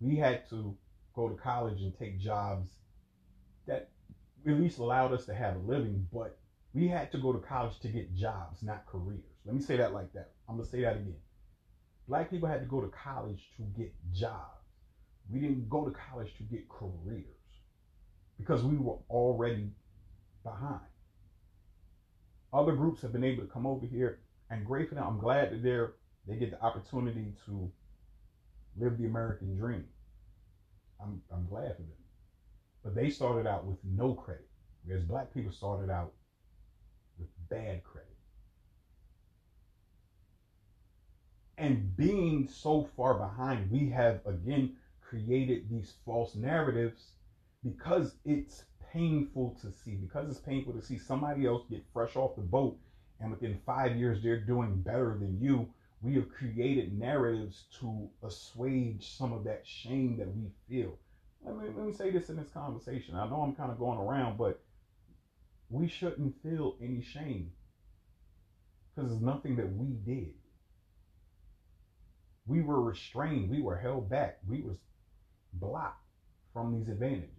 We 0.00 0.16
had 0.16 0.48
to 0.50 0.76
go 1.14 1.28
to 1.28 1.34
college 1.34 1.80
and 1.80 1.96
take 1.98 2.18
jobs 2.18 2.70
that 3.66 3.90
at 4.46 4.60
least 4.60 4.78
allowed 4.78 5.12
us 5.12 5.24
to 5.26 5.34
have 5.34 5.56
a 5.56 5.58
living, 5.58 6.06
but 6.12 6.38
we 6.74 6.88
had 6.88 7.12
to 7.12 7.18
go 7.18 7.32
to 7.32 7.38
college 7.38 7.78
to 7.80 7.88
get 7.88 8.14
jobs, 8.14 8.62
not 8.62 8.84
careers. 8.86 9.20
Let 9.46 9.54
me 9.54 9.62
say 9.62 9.76
that 9.76 9.94
like 9.94 10.12
that. 10.12 10.32
I'm 10.48 10.56
going 10.56 10.66
to 10.66 10.70
say 10.70 10.82
that 10.82 10.96
again. 10.96 11.16
Black 12.08 12.30
people 12.30 12.48
had 12.48 12.60
to 12.60 12.66
go 12.66 12.80
to 12.80 12.88
college 12.88 13.42
to 13.56 13.62
get 13.78 13.92
jobs. 14.12 14.50
We 15.30 15.40
didn't 15.40 15.70
go 15.70 15.84
to 15.84 15.90
college 15.90 16.36
to 16.36 16.42
get 16.42 16.68
careers 16.68 17.24
because 18.38 18.62
we 18.62 18.76
were 18.76 18.98
already 19.08 19.70
behind. 20.42 20.80
Other 22.52 22.72
groups 22.72 23.02
have 23.02 23.12
been 23.12 23.24
able 23.24 23.42
to 23.42 23.50
come 23.50 23.66
over 23.66 23.86
here 23.86 24.20
and 24.50 24.66
great 24.66 24.88
for 24.88 24.96
them. 24.96 25.04
I'm 25.06 25.18
glad 25.18 25.50
that 25.52 25.62
they're 25.62 25.94
they 26.26 26.36
get 26.36 26.50
the 26.52 26.62
opportunity 26.62 27.34
to 27.46 27.70
live 28.78 28.96
the 28.98 29.04
American 29.04 29.56
dream. 29.56 29.84
I'm, 31.04 31.20
I'm 31.32 31.46
glad 31.48 31.76
for 31.76 31.82
them. 31.82 31.90
But 32.82 32.94
they 32.94 33.10
started 33.10 33.46
out 33.46 33.64
with 33.64 33.78
no 33.84 34.14
credit, 34.14 34.48
whereas 34.84 35.04
black 35.04 35.32
people 35.32 35.52
started 35.52 35.90
out 35.90 36.12
with 37.18 37.28
bad 37.48 37.82
credit. 37.84 38.10
And 41.56 41.96
being 41.96 42.48
so 42.48 42.88
far 42.96 43.14
behind, 43.14 43.70
we 43.70 43.88
have 43.90 44.20
again 44.26 44.74
created 45.00 45.70
these 45.70 45.94
false 46.04 46.34
narratives 46.34 47.12
because 47.62 48.16
it's 48.24 48.64
painful 48.92 49.56
to 49.60 49.70
see, 49.70 49.92
because 49.92 50.28
it's 50.28 50.40
painful 50.40 50.72
to 50.72 50.82
see 50.82 50.98
somebody 50.98 51.46
else 51.46 51.62
get 51.70 51.84
fresh 51.92 52.16
off 52.16 52.36
the 52.36 52.42
boat 52.42 52.76
and 53.20 53.30
within 53.30 53.58
five 53.64 53.96
years 53.96 54.22
they're 54.22 54.40
doing 54.40 54.82
better 54.82 55.16
than 55.18 55.38
you. 55.40 55.68
We 56.04 56.14
have 56.16 56.28
created 56.28 56.98
narratives 56.98 57.64
to 57.80 58.10
assuage 58.22 59.16
some 59.16 59.32
of 59.32 59.44
that 59.44 59.62
shame 59.64 60.18
that 60.18 60.28
we 60.28 60.50
feel. 60.68 60.98
Let 61.42 61.56
me, 61.56 61.68
let 61.74 61.86
me 61.86 61.92
say 61.94 62.10
this 62.10 62.28
in 62.28 62.36
this 62.36 62.50
conversation. 62.50 63.16
I 63.16 63.26
know 63.26 63.40
I'm 63.40 63.54
kind 63.54 63.72
of 63.72 63.78
going 63.78 63.98
around, 63.98 64.36
but 64.36 64.60
we 65.70 65.88
shouldn't 65.88 66.34
feel 66.42 66.76
any 66.82 67.00
shame 67.00 67.52
because 68.94 69.12
it's 69.12 69.22
nothing 69.22 69.56
that 69.56 69.72
we 69.72 69.94
did. 70.04 70.34
We 72.46 72.60
were 72.60 72.82
restrained, 72.82 73.50
we 73.50 73.62
were 73.62 73.76
held 73.76 74.10
back, 74.10 74.40
we 74.46 74.60
was 74.60 74.76
blocked 75.54 76.04
from 76.52 76.78
these 76.78 76.88
advantages. 76.88 77.30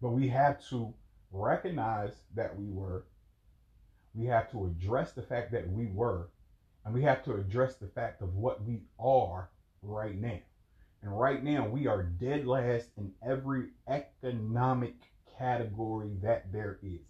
But 0.00 0.10
we 0.10 0.28
have 0.28 0.64
to 0.68 0.94
recognize 1.32 2.12
that 2.36 2.56
we 2.56 2.70
were, 2.70 3.06
we 4.14 4.26
have 4.26 4.50
to 4.50 4.66
address 4.66 5.12
the 5.12 5.22
fact 5.22 5.52
that 5.52 5.68
we 5.70 5.86
were, 5.86 6.28
and 6.84 6.94
we 6.94 7.02
have 7.02 7.24
to 7.24 7.34
address 7.34 7.76
the 7.76 7.86
fact 7.88 8.22
of 8.22 8.34
what 8.34 8.64
we 8.64 8.82
are 8.98 9.50
right 9.82 10.20
now. 10.20 10.38
And 11.02 11.18
right 11.18 11.42
now, 11.42 11.66
we 11.66 11.86
are 11.86 12.02
dead 12.02 12.46
last 12.46 12.88
in 12.98 13.12
every 13.26 13.68
economic 13.88 14.96
category 15.38 16.10
that 16.22 16.52
there 16.52 16.78
is. 16.82 17.00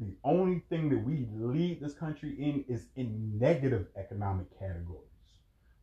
The 0.00 0.14
only 0.22 0.62
thing 0.68 0.90
that 0.90 1.02
we 1.02 1.26
lead 1.32 1.80
this 1.80 1.94
country 1.94 2.36
in 2.38 2.64
is 2.68 2.86
in 2.94 3.38
negative 3.38 3.86
economic 3.96 4.56
categories. 4.58 5.02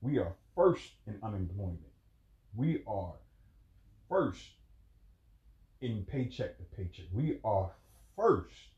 We 0.02 0.20
are 0.20 0.36
first 0.56 0.92
in 1.08 1.18
unemployment. 1.24 1.80
We 2.56 2.84
are 2.88 3.16
first 4.08 4.52
in 5.82 6.06
paycheck 6.06 6.58
to 6.58 6.64
paycheck. 6.76 7.08
We 7.12 7.40
are 7.44 7.72
first 8.16 8.75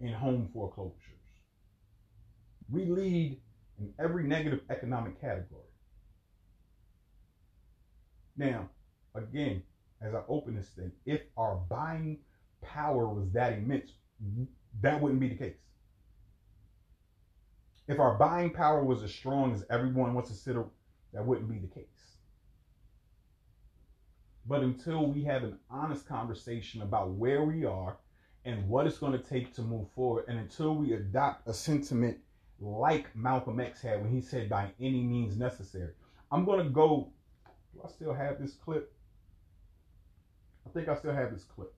in 0.00 0.12
home 0.12 0.48
foreclosures. 0.52 0.94
We 2.70 2.84
lead 2.86 3.40
in 3.78 3.92
every 3.98 4.24
negative 4.24 4.60
economic 4.70 5.20
category. 5.20 5.62
Now, 8.36 8.68
again, 9.14 9.62
as 10.02 10.14
I 10.14 10.20
open 10.28 10.56
this 10.56 10.68
thing, 10.68 10.92
if 11.06 11.22
our 11.36 11.56
buying 11.56 12.18
power 12.62 13.08
was 13.08 13.30
that 13.32 13.54
immense, 13.54 13.92
that 14.82 15.00
wouldn't 15.00 15.20
be 15.20 15.28
the 15.28 15.36
case. 15.36 15.56
If 17.88 18.00
our 18.00 18.14
buying 18.14 18.50
power 18.50 18.82
was 18.82 19.02
as 19.02 19.14
strong 19.14 19.54
as 19.54 19.64
everyone 19.70 20.12
wants 20.12 20.30
to 20.30 20.36
sit, 20.36 20.56
that 21.12 21.24
wouldn't 21.24 21.48
be 21.48 21.58
the 21.58 21.72
case. 21.72 21.84
But 24.48 24.62
until 24.62 25.06
we 25.06 25.24
have 25.24 25.44
an 25.44 25.58
honest 25.70 26.06
conversation 26.06 26.82
about 26.82 27.10
where 27.12 27.42
we 27.44 27.64
are 27.64 27.96
and 28.46 28.66
what 28.68 28.86
it's 28.86 28.98
going 28.98 29.12
to 29.12 29.18
take 29.18 29.52
to 29.54 29.62
move 29.62 29.90
forward, 29.94 30.24
and 30.28 30.38
until 30.38 30.74
we 30.74 30.94
adopt 30.94 31.48
a 31.48 31.52
sentiment 31.52 32.16
like 32.60 33.14
Malcolm 33.14 33.60
X 33.60 33.82
had 33.82 34.00
when 34.00 34.10
he 34.10 34.20
said, 34.20 34.48
by 34.48 34.70
any 34.80 35.02
means 35.02 35.36
necessary, 35.36 35.92
I'm 36.30 36.44
going 36.44 36.64
to 36.64 36.70
go. 36.70 37.12
Do 37.74 37.82
I 37.84 37.88
still 37.88 38.14
have 38.14 38.40
this 38.40 38.54
clip? 38.54 38.92
I 40.66 40.70
think 40.70 40.88
I 40.88 40.96
still 40.96 41.12
have 41.12 41.32
this 41.32 41.44
clip. 41.44 41.74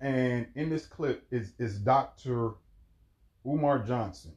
And 0.00 0.46
in 0.56 0.70
this 0.70 0.86
clip 0.86 1.24
is, 1.30 1.52
is 1.58 1.78
Dr. 1.78 2.54
Umar 3.46 3.78
Johnson. 3.78 4.32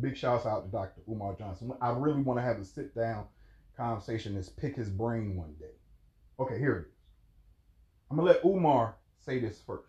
Big 0.00 0.16
shouts 0.16 0.46
out 0.46 0.64
to 0.64 0.70
Dr. 0.70 1.00
Umar 1.08 1.34
Johnson. 1.38 1.72
I 1.80 1.90
really 1.90 2.22
want 2.22 2.38
to 2.38 2.42
have 2.42 2.58
a 2.58 2.64
sit 2.64 2.94
down 2.94 3.26
conversation 3.76 4.36
is 4.36 4.48
pick 4.48 4.76
his 4.76 4.90
brain 4.90 5.36
one 5.36 5.54
day. 5.58 5.74
Okay, 6.38 6.58
here 6.58 6.76
it 6.76 6.80
is. 6.88 6.94
I'm 8.10 8.16
gonna 8.18 8.28
let 8.28 8.44
Umar 8.44 8.96
say 9.24 9.38
this 9.38 9.60
first. 9.66 9.88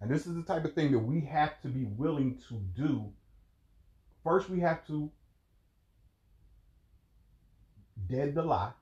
And 0.00 0.10
this 0.10 0.26
is 0.26 0.34
the 0.34 0.42
type 0.42 0.64
of 0.64 0.74
thing 0.74 0.92
that 0.92 0.98
we 0.98 1.20
have 1.20 1.60
to 1.62 1.68
be 1.68 1.84
willing 1.84 2.38
to 2.48 2.54
do. 2.76 3.04
First, 4.24 4.48
we 4.48 4.60
have 4.60 4.86
to 4.86 5.10
dead 8.08 8.34
the 8.34 8.42
lie. 8.42 8.72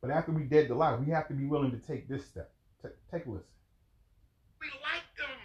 But 0.00 0.10
after 0.10 0.32
we 0.32 0.44
dead 0.44 0.68
the 0.68 0.74
lie, 0.74 0.96
we 0.96 1.12
have 1.12 1.28
to 1.28 1.34
be 1.34 1.44
willing 1.44 1.70
to 1.72 1.78
take 1.78 2.08
this 2.08 2.24
step. 2.24 2.50
T- 2.80 2.88
take 3.12 3.26
a 3.26 3.30
listen. 3.30 3.52
We 4.60 4.72
like 4.80 5.04
them. 5.20 5.36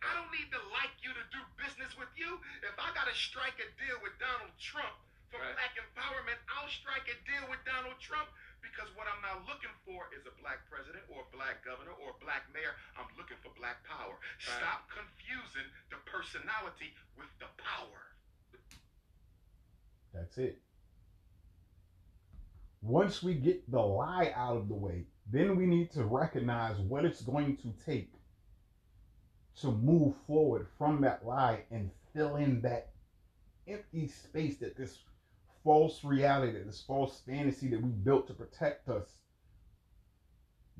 I 0.00 0.16
don't 0.16 0.32
need 0.32 0.48
to 0.48 0.60
like 0.72 0.96
you 1.04 1.12
to 1.12 1.24
do 1.28 1.40
business 1.60 1.92
with 2.00 2.08
you. 2.16 2.40
If 2.64 2.76
I 2.80 2.88
gotta 2.96 3.12
strike 3.12 3.60
a 3.60 3.68
deal 3.76 4.00
with 4.00 4.16
Donald 4.16 4.56
Trump, 4.56 4.96
for 5.28 5.40
right. 5.40 5.52
black 5.52 5.76
empowerment, 5.76 6.40
I'll 6.48 6.72
strike 6.72 7.04
a 7.08 7.16
deal 7.28 7.44
with 7.52 7.60
Donald 7.68 8.00
Trump 8.00 8.28
because 8.62 8.90
what 8.94 9.06
I'm 9.10 9.22
now 9.22 9.38
looking 9.46 9.72
for 9.86 10.10
is 10.14 10.26
a 10.26 10.34
black 10.40 10.66
president 10.70 11.04
or 11.10 11.26
a 11.26 11.30
black 11.34 11.64
governor 11.64 11.94
or 11.98 12.14
a 12.14 12.18
black 12.22 12.46
mayor. 12.54 12.74
I'm 12.98 13.08
looking 13.18 13.38
for 13.42 13.50
black 13.58 13.82
power. 13.86 14.18
Right. 14.18 14.58
Stop 14.60 14.90
confusing 14.90 15.68
the 15.90 16.00
personality 16.06 16.94
with 17.18 17.30
the 17.42 17.50
power. 17.58 18.02
That's 20.14 20.38
it. 20.38 20.58
Once 22.82 23.22
we 23.22 23.34
get 23.34 23.68
the 23.70 23.80
lie 23.80 24.32
out 24.34 24.56
of 24.56 24.68
the 24.68 24.74
way, 24.74 25.04
then 25.30 25.56
we 25.56 25.66
need 25.66 25.90
to 25.92 26.04
recognize 26.04 26.78
what 26.78 27.04
it's 27.04 27.22
going 27.22 27.56
to 27.58 27.74
take 27.84 28.12
to 29.60 29.72
move 29.72 30.14
forward 30.26 30.66
from 30.78 31.00
that 31.00 31.26
lie 31.26 31.60
and 31.70 31.90
fill 32.14 32.36
in 32.36 32.60
that 32.62 32.90
empty 33.66 34.06
space 34.08 34.56
that 34.58 34.76
this 34.76 34.98
false 35.68 36.02
reality, 36.02 36.56
this 36.64 36.80
false 36.80 37.20
fantasy 37.26 37.68
that 37.68 37.82
we 37.82 37.90
built 37.90 38.26
to 38.26 38.32
protect 38.32 38.88
us, 38.88 39.06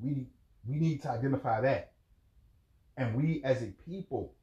we 0.01 0.25
we 0.67 0.77
need 0.77 0.99
to 0.99 1.11
identify 1.11 1.61
that. 1.61 1.91
And 2.97 3.15
we 3.15 3.43
as 3.43 3.61
a 3.61 3.67
people, 3.87 4.33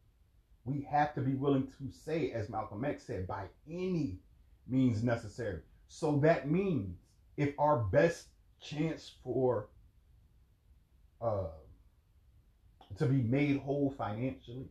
we 0.64 0.86
have 0.88 1.16
to 1.16 1.20
be 1.20 1.34
willing 1.34 1.66
to 1.78 1.90
say, 1.90 2.30
as 2.30 2.48
Malcolm 2.48 2.84
X 2.84 3.02
said, 3.02 3.26
by 3.26 3.46
any 3.68 4.20
means 4.68 5.02
necessary. 5.02 5.62
So 5.88 6.20
that 6.22 6.48
means 6.48 6.96
if 7.36 7.52
our 7.58 7.78
best 7.78 8.28
chance 8.60 9.16
for 9.24 9.66
uh, 11.20 11.48
to 12.98 13.06
be 13.06 13.20
made 13.20 13.58
whole 13.58 13.92
financially, 13.98 14.68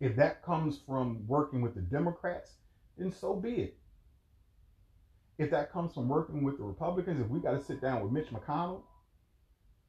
if 0.00 0.16
that 0.16 0.42
comes 0.42 0.78
from 0.86 1.26
working 1.26 1.60
with 1.60 1.74
the 1.74 1.82
Democrats, 1.82 2.52
then 2.96 3.12
so 3.12 3.34
be 3.34 3.54
it. 3.54 3.78
If 5.38 5.50
that 5.50 5.72
comes 5.72 5.94
from 5.94 6.08
working 6.08 6.42
with 6.42 6.58
the 6.58 6.64
Republicans, 6.64 7.20
if 7.20 7.28
we 7.28 7.40
got 7.40 7.52
to 7.52 7.64
sit 7.64 7.80
down 7.80 8.02
with 8.02 8.12
Mitch 8.12 8.28
McConnell, 8.28 8.82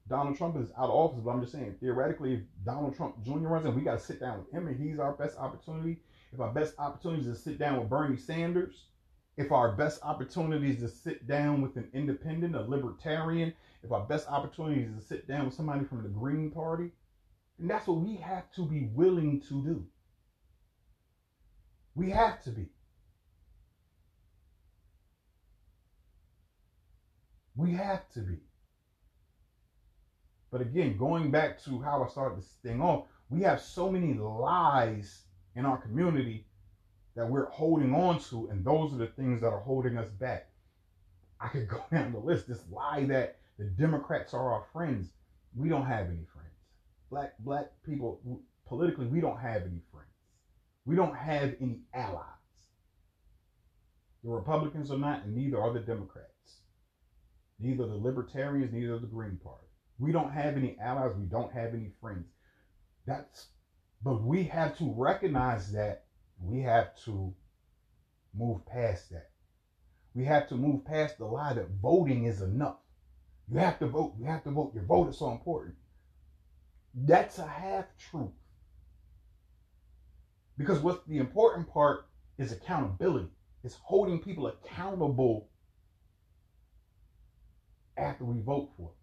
Donald 0.08 0.36
Trump 0.36 0.56
is 0.56 0.70
out 0.76 0.90
of 0.90 0.90
office, 0.90 1.20
but 1.24 1.30
I'm 1.30 1.40
just 1.40 1.52
saying, 1.52 1.76
theoretically, 1.80 2.34
if 2.34 2.40
Donald 2.64 2.96
Trump 2.96 3.22
Jr. 3.24 3.48
runs 3.48 3.64
in, 3.64 3.74
we 3.74 3.82
got 3.82 3.98
to 3.98 4.04
sit 4.04 4.20
down 4.20 4.38
with 4.38 4.50
him 4.50 4.66
and 4.66 4.78
he's 4.78 4.98
our 4.98 5.12
best 5.12 5.38
opportunity. 5.38 5.98
If 6.32 6.40
our 6.40 6.52
best 6.52 6.74
opportunity 6.78 7.28
is 7.28 7.36
to 7.36 7.42
sit 7.42 7.58
down 7.58 7.78
with 7.78 7.88
Bernie 7.88 8.16
Sanders, 8.16 8.84
if 9.36 9.50
our 9.50 9.72
best 9.72 10.00
opportunity 10.02 10.70
is 10.70 10.80
to 10.80 10.88
sit 10.88 11.26
down 11.26 11.62
with 11.62 11.76
an 11.76 11.88
independent, 11.94 12.54
a 12.54 12.60
libertarian, 12.60 13.54
if 13.82 13.92
our 13.92 14.04
best 14.04 14.28
opportunity 14.28 14.82
is 14.82 14.94
to 14.94 15.06
sit 15.06 15.26
down 15.26 15.46
with 15.46 15.54
somebody 15.54 15.84
from 15.84 16.02
the 16.02 16.08
Green 16.08 16.50
Party, 16.50 16.90
and 17.58 17.70
that's 17.70 17.86
what 17.86 17.98
we 17.98 18.16
have 18.16 18.50
to 18.52 18.66
be 18.66 18.88
willing 18.94 19.40
to 19.42 19.62
do. 19.62 19.86
We 21.94 22.10
have 22.10 22.42
to 22.44 22.50
be. 22.50 22.68
We 27.56 27.72
have 27.72 28.10
to 28.14 28.20
be. 28.20 28.38
But 30.50 30.60
again, 30.60 30.96
going 30.96 31.30
back 31.30 31.62
to 31.64 31.80
how 31.80 32.02
I 32.02 32.08
started 32.08 32.38
this 32.38 32.56
thing 32.62 32.80
off, 32.80 33.06
we 33.28 33.42
have 33.42 33.60
so 33.60 33.90
many 33.90 34.14
lies 34.14 35.22
in 35.54 35.64
our 35.64 35.78
community 35.78 36.46
that 37.16 37.28
we're 37.28 37.50
holding 37.50 37.94
on 37.94 38.18
to, 38.30 38.48
and 38.50 38.64
those 38.64 38.92
are 38.92 38.98
the 38.98 39.06
things 39.06 39.40
that 39.40 39.52
are 39.52 39.60
holding 39.60 39.96
us 39.98 40.08
back. 40.10 40.48
I 41.40 41.48
could 41.48 41.68
go 41.68 41.82
down 41.92 42.12
the 42.12 42.18
list. 42.18 42.48
This 42.48 42.64
lie 42.70 43.04
that 43.06 43.38
the 43.58 43.64
Democrats 43.64 44.34
are 44.34 44.52
our 44.52 44.64
friends. 44.72 45.12
We 45.54 45.68
don't 45.68 45.86
have 45.86 46.06
any 46.06 46.26
friends. 46.32 46.50
Black 47.10 47.34
black 47.38 47.66
people 47.84 48.20
politically, 48.66 49.06
we 49.06 49.20
don't 49.20 49.38
have 49.38 49.62
any 49.62 49.82
friends. 49.92 50.08
We 50.86 50.96
don't 50.96 51.14
have 51.14 51.54
any 51.60 51.80
allies. 51.94 52.24
The 54.24 54.30
Republicans 54.30 54.90
are 54.90 54.98
not, 54.98 55.24
and 55.24 55.34
neither 55.34 55.60
are 55.60 55.72
the 55.72 55.80
Democrats 55.80 56.33
neither 57.64 57.86
the 57.86 57.96
Libertarians, 57.96 58.72
neither 58.72 58.98
the 58.98 59.06
Green 59.06 59.38
Party. 59.42 59.66
We 59.98 60.12
don't 60.12 60.32
have 60.32 60.56
any 60.56 60.76
allies. 60.80 61.14
We 61.16 61.24
don't 61.24 61.52
have 61.52 61.72
any 61.72 61.90
friends. 62.00 62.26
That's 63.06 63.48
But 64.02 64.22
we 64.22 64.44
have 64.44 64.76
to 64.78 64.92
recognize 64.96 65.72
that 65.72 66.04
we 66.40 66.60
have 66.60 66.96
to 67.04 67.34
move 68.34 68.66
past 68.66 69.10
that. 69.10 69.30
We 70.14 70.24
have 70.24 70.48
to 70.48 70.56
move 70.56 70.84
past 70.84 71.18
the 71.18 71.24
lie 71.24 71.54
that 71.54 71.70
voting 71.82 72.24
is 72.24 72.42
enough. 72.42 72.78
You 73.48 73.58
have 73.58 73.78
to 73.78 73.86
vote. 73.86 74.14
You 74.18 74.26
have 74.26 74.44
to 74.44 74.50
vote. 74.50 74.74
Your 74.74 74.84
vote 74.84 75.08
is 75.08 75.18
so 75.18 75.30
important. 75.30 75.76
That's 76.94 77.38
a 77.38 77.46
half 77.46 77.86
truth. 77.98 78.30
Because 80.56 80.80
what's 80.80 81.04
the 81.06 81.18
important 81.18 81.68
part 81.72 82.06
is 82.38 82.52
accountability. 82.52 83.28
It's 83.64 83.78
holding 83.82 84.20
people 84.20 84.46
accountable 84.46 85.48
after 87.96 88.24
we 88.24 88.40
vote 88.40 88.70
for 88.76 88.88
them. 88.88 88.96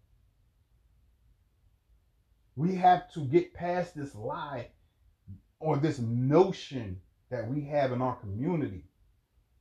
We 2.54 2.74
have 2.76 3.10
to 3.12 3.20
get 3.20 3.54
past 3.54 3.94
this 3.94 4.14
lie 4.14 4.68
or 5.58 5.76
this 5.76 5.98
notion 5.98 7.00
that 7.30 7.48
we 7.48 7.62
have 7.62 7.92
in 7.92 8.02
our 8.02 8.16
community 8.16 8.84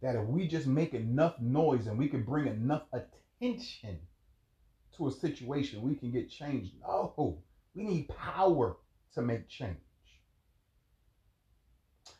that 0.01 0.15
if 0.15 0.25
we 0.25 0.47
just 0.47 0.67
make 0.67 0.93
enough 0.93 1.39
noise 1.39 1.87
and 1.87 1.97
we 1.97 2.09
can 2.09 2.23
bring 2.23 2.47
enough 2.47 2.83
attention 2.91 3.99
to 4.97 5.07
a 5.07 5.11
situation, 5.11 5.81
we 5.81 5.95
can 5.95 6.11
get 6.11 6.29
change. 6.29 6.71
No, 6.81 7.41
we 7.75 7.83
need 7.83 8.09
power 8.09 8.77
to 9.13 9.21
make 9.21 9.47
change. 9.47 9.77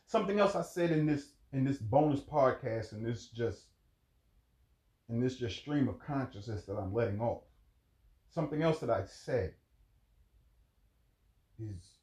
Something 0.06 0.38
else 0.38 0.54
I 0.54 0.62
said 0.62 0.90
in 0.90 1.06
this 1.06 1.32
in 1.52 1.64
this 1.64 1.78
bonus 1.78 2.20
podcast 2.20 2.92
and 2.92 3.04
this 3.04 3.26
just 3.26 3.66
in 5.12 5.20
this 5.20 5.36
just 5.36 5.58
stream 5.58 5.88
of 5.88 6.00
consciousness 6.00 6.64
that 6.64 6.74
I'm 6.74 6.94
letting 6.94 7.20
off. 7.20 7.42
Something 8.30 8.62
else 8.62 8.80
that 8.80 8.88
I 8.90 9.04
said 9.04 9.52
is 11.58 11.98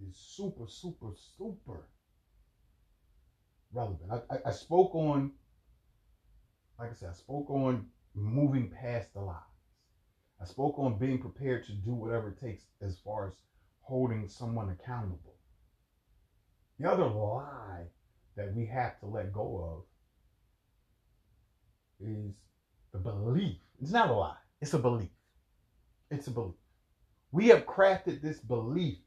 is 0.00 0.16
super, 0.16 0.66
super, 0.68 1.12
super 1.36 1.88
relevant. 3.72 4.10
I, 4.12 4.34
I, 4.34 4.38
I 4.46 4.50
spoke 4.52 4.94
on, 4.94 5.32
like 6.78 6.90
I 6.90 6.94
said, 6.94 7.10
I 7.10 7.14
spoke 7.14 7.50
on 7.50 7.86
moving 8.14 8.70
past 8.70 9.12
the 9.12 9.20
lies. 9.20 9.36
I 10.40 10.44
spoke 10.44 10.78
on 10.78 10.98
being 10.98 11.18
prepared 11.18 11.64
to 11.66 11.72
do 11.72 11.94
whatever 11.94 12.28
it 12.28 12.40
takes 12.40 12.64
as 12.80 12.98
far 12.98 13.28
as 13.28 13.34
holding 13.80 14.28
someone 14.28 14.70
accountable. 14.70 15.34
The 16.78 16.90
other 16.90 17.06
lie 17.06 17.86
that 18.36 18.54
we 18.54 18.66
have 18.66 19.00
to 19.00 19.06
let 19.06 19.32
go 19.32 19.76
of 19.76 19.84
is 22.00 22.32
the 22.92 22.98
belief. 22.98 23.56
It's 23.80 23.92
not 23.92 24.10
a 24.10 24.12
lie, 24.12 24.36
it's 24.60 24.74
a 24.74 24.78
belief. 24.78 25.10
It's 26.10 26.26
a 26.26 26.30
belief. 26.30 26.54
We 27.32 27.48
have 27.48 27.66
crafted 27.66 28.22
this 28.22 28.38
belief 28.38 28.98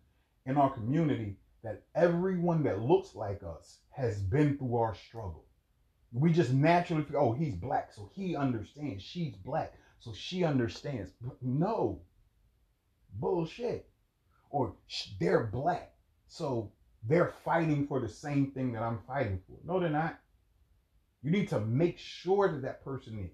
in 0.46 0.58
our 0.58 0.70
community 0.70 1.38
that 1.64 1.84
everyone 1.96 2.64
that 2.64 2.82
looks 2.82 3.16
like 3.16 3.42
us 3.44 3.80
has 3.90 4.22
been 4.22 4.58
through 4.58 4.76
our 4.76 4.96
struggle. 4.96 5.46
We 6.14 6.32
just 6.32 6.54
naturally 6.54 7.06
oh, 7.16 7.34
he's 7.34 7.56
black, 7.56 7.92
so 7.94 8.10
he 8.14 8.36
understands. 8.36 9.04
She's 9.04 9.36
black, 9.36 9.74
so 10.00 10.14
she 10.14 10.44
understands. 10.44 11.12
No, 11.42 12.02
bullshit. 13.14 13.90
Or 14.50 14.76
they're 15.20 15.46
black, 15.46 15.94
so 16.28 16.72
they're 17.04 17.34
fighting 17.44 17.88
for 17.88 18.00
the 18.00 18.08
same 18.10 18.52
thing 18.52 18.72
that 18.74 18.82
I'm 18.82 19.00
fighting 19.08 19.42
for. 19.48 19.58
No, 19.66 19.80
they're 19.80 19.90
not. 19.90 20.20
You 21.22 21.32
need 21.32 21.50
to 21.50 21.60
make 21.60 21.98
sure 21.98 22.52
that 22.52 22.62
that 22.62 22.84
person 22.84 23.20
is. 23.20 23.32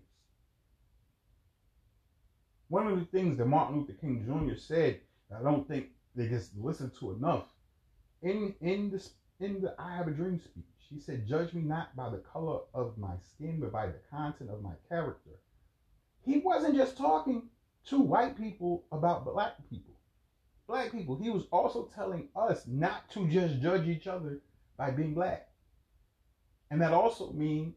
One 2.70 2.88
of 2.88 2.98
the 2.98 3.06
things 3.06 3.38
that 3.38 3.46
Martin 3.46 3.78
Luther 3.78 3.94
King 3.94 4.24
Jr. 4.26 4.58
said, 4.58 5.02
I 5.38 5.44
don't 5.44 5.68
think 5.68 5.88
they 6.16 6.28
just 6.28 6.52
listen 6.58 6.92
to 7.00 7.12
enough. 7.12 7.46
In 8.22 8.56
in 8.62 8.90
this 8.90 9.14
in 9.40 9.62
the 9.62 9.76
I 9.78 9.96
Have 9.96 10.08
a 10.08 10.12
Dream 10.12 10.40
speech, 10.40 10.64
he 10.90 11.00
said, 11.00 11.28
Judge 11.28 11.54
me 11.54 11.62
not 11.62 11.96
by 11.96 12.10
the 12.10 12.20
color 12.20 12.62
of 12.74 12.98
my 12.98 13.16
skin, 13.34 13.60
but 13.60 13.72
by 13.72 13.88
the 13.88 14.00
content 14.10 14.50
of 14.50 14.62
my 14.62 14.74
character. 14.88 15.32
He 16.26 16.38
wasn't 16.38 16.76
just 16.76 16.98
talking 16.98 17.50
to 17.88 18.00
white 18.00 18.38
people 18.38 18.86
about 18.92 19.26
black 19.26 19.58
people. 19.70 19.94
Black 20.68 20.92
people. 20.92 21.18
He 21.18 21.30
was 21.30 21.48
also 21.52 21.90
telling 21.94 22.30
us 22.36 22.66
not 22.66 23.10
to 23.12 23.28
just 23.28 23.62
judge 23.62 23.88
each 23.88 24.08
other 24.08 24.40
by 24.78 24.92
being 24.92 25.14
black. 25.14 25.50
And 26.74 26.82
that 26.82 26.91
also 26.91 27.32
means 27.34 27.76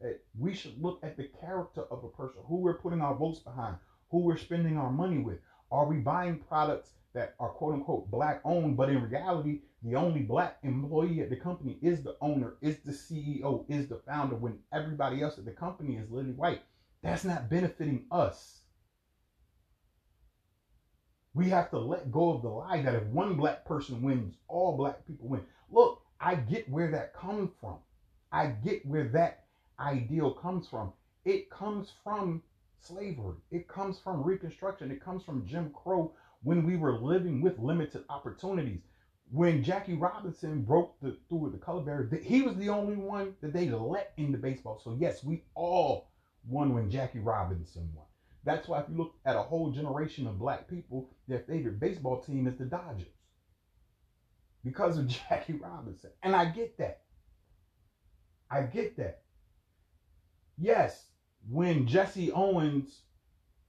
that 0.00 0.18
we 0.36 0.52
should 0.52 0.82
look 0.82 0.98
at 1.04 1.16
the 1.16 1.30
character 1.40 1.84
of 1.92 2.02
a 2.02 2.08
person, 2.08 2.42
who 2.48 2.56
we're 2.56 2.74
putting 2.74 3.00
our 3.00 3.14
votes 3.14 3.38
behind, 3.38 3.76
who 4.10 4.18
we're 4.18 4.36
spending 4.36 4.76
our 4.76 4.90
money 4.90 5.18
with. 5.18 5.38
Are 5.70 5.86
we 5.86 5.98
buying 5.98 6.40
products 6.48 6.90
that 7.14 7.36
are 7.38 7.50
quote 7.50 7.74
unquote 7.74 8.10
black 8.10 8.40
owned, 8.44 8.76
but 8.76 8.88
in 8.88 9.08
reality, 9.08 9.60
the 9.84 9.94
only 9.94 10.22
black 10.22 10.58
employee 10.64 11.20
at 11.20 11.30
the 11.30 11.36
company 11.36 11.78
is 11.82 12.02
the 12.02 12.16
owner, 12.20 12.54
is 12.60 12.78
the 12.80 12.90
CEO, 12.90 13.64
is 13.68 13.86
the 13.86 14.00
founder, 14.04 14.34
when 14.34 14.58
everybody 14.72 15.22
else 15.22 15.38
at 15.38 15.44
the 15.44 15.52
company 15.52 15.94
is 15.94 16.10
literally 16.10 16.34
white. 16.34 16.64
That's 17.04 17.22
not 17.22 17.48
benefiting 17.48 18.06
us. 18.10 18.62
We 21.32 21.48
have 21.50 21.70
to 21.70 21.78
let 21.78 22.10
go 22.10 22.32
of 22.32 22.42
the 22.42 22.48
lie 22.48 22.82
that 22.82 22.96
if 22.96 23.04
one 23.04 23.36
black 23.36 23.64
person 23.64 24.02
wins, 24.02 24.34
all 24.48 24.76
black 24.76 25.06
people 25.06 25.28
win. 25.28 25.44
Look, 25.70 26.02
I 26.20 26.34
get 26.34 26.68
where 26.68 26.90
that 26.90 27.14
comes 27.14 27.52
from. 27.60 27.78
I 28.32 28.46
get 28.46 28.84
where 28.86 29.08
that 29.08 29.44
ideal 29.78 30.32
comes 30.32 30.66
from. 30.66 30.92
It 31.24 31.50
comes 31.50 31.92
from 32.02 32.42
slavery. 32.78 33.36
It 33.50 33.68
comes 33.68 33.98
from 33.98 34.22
Reconstruction. 34.22 34.90
It 34.90 35.04
comes 35.04 35.22
from 35.22 35.46
Jim 35.46 35.70
Crow 35.70 36.14
when 36.42 36.66
we 36.66 36.76
were 36.76 36.98
living 36.98 37.42
with 37.42 37.58
limited 37.58 38.04
opportunities. 38.08 38.80
When 39.30 39.62
Jackie 39.62 39.94
Robinson 39.94 40.62
broke 40.62 40.98
the, 41.00 41.16
through 41.28 41.50
the 41.52 41.58
color 41.58 41.82
barrier, 41.82 42.20
he 42.22 42.42
was 42.42 42.56
the 42.56 42.68
only 42.68 42.96
one 42.96 43.34
that 43.40 43.52
they 43.52 43.70
let 43.70 44.12
into 44.16 44.38
baseball. 44.38 44.80
So 44.82 44.96
yes, 44.98 45.22
we 45.22 45.44
all 45.54 46.10
won 46.46 46.74
when 46.74 46.90
Jackie 46.90 47.20
Robinson 47.20 47.88
won. 47.94 48.06
That's 48.44 48.66
why 48.66 48.80
if 48.80 48.88
you 48.88 48.96
look 48.96 49.14
at 49.24 49.36
a 49.36 49.42
whole 49.42 49.70
generation 49.70 50.26
of 50.26 50.38
black 50.38 50.68
people, 50.68 51.10
their 51.28 51.40
favorite 51.40 51.78
baseball 51.78 52.20
team 52.20 52.46
is 52.46 52.58
the 52.58 52.64
Dodgers. 52.64 53.06
Because 54.64 54.98
of 54.98 55.06
Jackie 55.28 55.54
Robinson. 55.54 56.10
And 56.22 56.34
I 56.34 56.46
get 56.46 56.76
that. 56.78 57.01
I 58.52 58.62
get 58.62 58.98
that. 58.98 59.22
Yes, 60.58 61.06
when 61.48 61.86
Jesse 61.86 62.30
Owens 62.32 63.00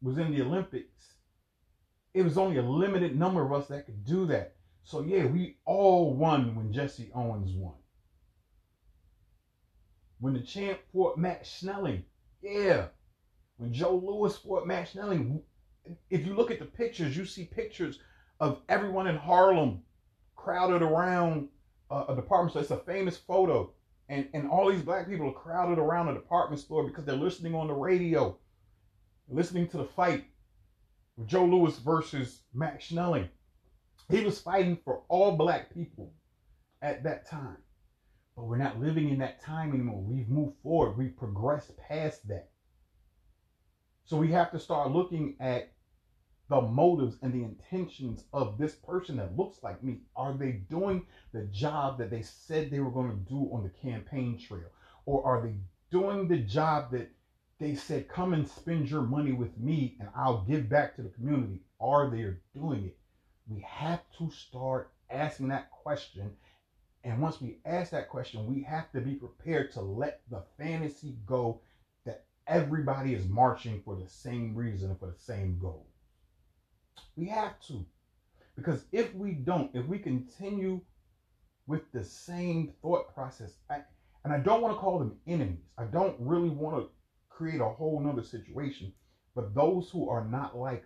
was 0.01 0.17
in 0.17 0.31
the 0.31 0.41
Olympics, 0.41 1.13
it 2.13 2.21
was 2.23 2.37
only 2.37 2.57
a 2.57 2.61
limited 2.61 3.17
number 3.17 3.43
of 3.43 3.53
us 3.53 3.69
that 3.69 3.85
could 3.85 4.03
do 4.05 4.25
that. 4.27 4.55
So 4.83 5.01
yeah, 5.01 5.25
we 5.25 5.57
all 5.65 6.13
won 6.13 6.55
when 6.55 6.73
Jesse 6.73 7.09
Owens 7.15 7.51
won. 7.53 7.75
When 10.19 10.33
the 10.33 10.41
champ 10.41 10.79
fought 10.91 11.17
Max 11.17 11.49
Schmeling, 11.49 12.03
yeah. 12.41 12.87
When 13.57 13.71
Joe 13.73 13.95
Louis 13.95 14.35
fought 14.35 14.67
Max 14.67 14.93
Schmeling, 14.93 15.41
if 16.09 16.25
you 16.25 16.35
look 16.35 16.51
at 16.51 16.59
the 16.59 16.65
pictures, 16.65 17.15
you 17.15 17.25
see 17.25 17.45
pictures 17.45 17.99
of 18.41 18.61
everyone 18.67 19.07
in 19.07 19.15
Harlem 19.15 19.81
crowded 20.35 20.81
around 20.81 21.47
uh, 21.89 22.05
a 22.09 22.15
department 22.15 22.51
store. 22.51 22.61
It's 22.61 22.71
a 22.71 22.77
famous 22.85 23.17
photo. 23.17 23.71
And, 24.09 24.27
and 24.33 24.49
all 24.49 24.69
these 24.71 24.81
black 24.81 25.07
people 25.07 25.29
are 25.29 25.33
crowded 25.33 25.79
around 25.79 26.09
a 26.09 26.13
department 26.13 26.61
store 26.61 26.87
because 26.87 27.05
they're 27.05 27.15
listening 27.15 27.55
on 27.55 27.67
the 27.67 27.73
radio, 27.73 28.37
listening 29.29 29.67
to 29.69 29.77
the 29.77 29.85
fight 29.85 30.25
Joe 31.25 31.45
Louis 31.45 31.77
versus 31.79 32.41
Max 32.53 32.89
Schmeling. 32.89 33.29
He 34.09 34.21
was 34.21 34.41
fighting 34.41 34.77
for 34.83 35.03
all 35.07 35.37
black 35.37 35.73
people 35.73 36.13
at 36.81 37.03
that 37.03 37.29
time. 37.29 37.57
But 38.35 38.45
we're 38.45 38.57
not 38.57 38.81
living 38.81 39.09
in 39.09 39.19
that 39.19 39.41
time 39.41 39.73
anymore. 39.73 40.01
We've 40.01 40.27
moved 40.27 40.57
forward. 40.63 40.97
We've 40.97 41.15
progressed 41.15 41.77
past 41.77 42.27
that. 42.27 42.49
So 44.05 44.17
we 44.17 44.31
have 44.31 44.51
to 44.51 44.59
start 44.59 44.91
looking 44.91 45.35
at 45.39 45.72
the 46.49 46.61
motives 46.61 47.17
and 47.21 47.33
the 47.33 47.43
intentions 47.43 48.25
of 48.33 48.57
this 48.57 48.73
person 48.73 49.17
that 49.17 49.37
looks 49.37 49.63
like 49.63 49.83
me. 49.83 50.01
Are 50.15 50.33
they 50.33 50.63
doing 50.69 51.05
the 51.31 51.43
job 51.43 51.97
that 51.97 52.09
they 52.09 52.21
said 52.21 52.69
they 52.69 52.79
were 52.79 52.91
going 52.91 53.11
to 53.11 53.29
do 53.29 53.49
on 53.53 53.63
the 53.63 53.69
campaign 53.69 54.37
trail? 54.37 54.69
Or 55.05 55.25
are 55.25 55.41
they 55.41 55.55
doing 55.89 56.27
the 56.27 56.37
job 56.37 56.91
that 56.91 57.09
they 57.59 57.75
said, 57.75 58.09
come 58.09 58.33
and 58.33 58.47
spend 58.47 58.89
your 58.89 59.03
money 59.03 59.31
with 59.31 59.57
me 59.57 59.95
and 59.99 60.09
I'll 60.15 60.41
give 60.41 60.67
back 60.67 60.95
to 60.95 61.01
the 61.01 61.09
community. 61.09 61.61
Are 61.79 62.09
they 62.09 62.33
doing 62.53 62.85
it? 62.85 62.97
We 63.47 63.61
have 63.61 64.01
to 64.17 64.29
start 64.31 64.91
asking 65.09 65.49
that 65.49 65.71
question. 65.71 66.31
And 67.03 67.21
once 67.21 67.39
we 67.39 67.59
ask 67.65 67.91
that 67.91 68.09
question, 68.09 68.47
we 68.47 68.63
have 68.63 68.91
to 68.91 69.01
be 69.01 69.15
prepared 69.15 69.71
to 69.73 69.81
let 69.81 70.21
the 70.29 70.43
fantasy 70.57 71.17
go 71.25 71.61
that 72.05 72.25
everybody 72.47 73.13
is 73.13 73.27
marching 73.27 73.81
for 73.83 73.95
the 73.95 74.09
same 74.09 74.55
reason, 74.55 74.89
and 74.89 74.99
for 74.99 75.07
the 75.07 75.17
same 75.17 75.57
goal. 75.59 75.85
We 77.15 77.27
have 77.27 77.59
to. 77.67 77.85
Because 78.55 78.85
if 78.91 79.13
we 79.15 79.31
don't, 79.31 79.71
if 79.73 79.85
we 79.87 79.99
continue 79.99 80.81
with 81.67 81.91
the 81.91 82.03
same 82.03 82.73
thought 82.81 83.13
process, 83.13 83.53
I, 83.69 83.79
and 84.23 84.33
I 84.33 84.39
don't 84.39 84.61
want 84.61 84.75
to 84.75 84.79
call 84.79 84.99
them 84.99 85.17
enemies, 85.27 85.65
I 85.77 85.85
don't 85.85 86.15
really 86.19 86.49
want 86.49 86.77
to 86.77 86.89
create 87.29 87.61
a 87.61 87.69
whole 87.69 87.99
nother 87.99 88.23
situation. 88.23 88.93
But 89.35 89.55
those 89.55 89.89
who 89.89 90.09
are 90.09 90.25
not 90.25 90.57
like 90.57 90.85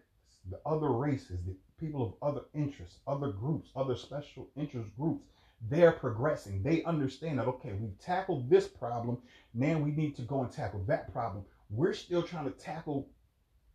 the 0.49 0.59
other 0.65 0.91
races, 0.91 1.39
the 1.45 1.55
people 1.79 2.17
of 2.21 2.29
other 2.29 2.45
interests, 2.53 2.99
other 3.05 3.29
groups, 3.29 3.69
other 3.75 3.95
special 3.95 4.49
interest 4.55 4.89
groups, 4.97 5.23
they're 5.69 5.91
progressing. 5.91 6.63
They 6.63 6.83
understand 6.83 7.39
that, 7.39 7.47
okay, 7.47 7.73
we've 7.73 7.99
tackled 7.99 8.49
this 8.49 8.67
problem. 8.67 9.17
Now 9.53 9.77
we 9.77 9.91
need 9.91 10.15
to 10.17 10.21
go 10.21 10.41
and 10.41 10.51
tackle 10.51 10.83
that 10.87 11.11
problem. 11.11 11.43
We're 11.69 11.93
still 11.93 12.23
trying 12.23 12.45
to 12.45 12.51
tackle 12.51 13.09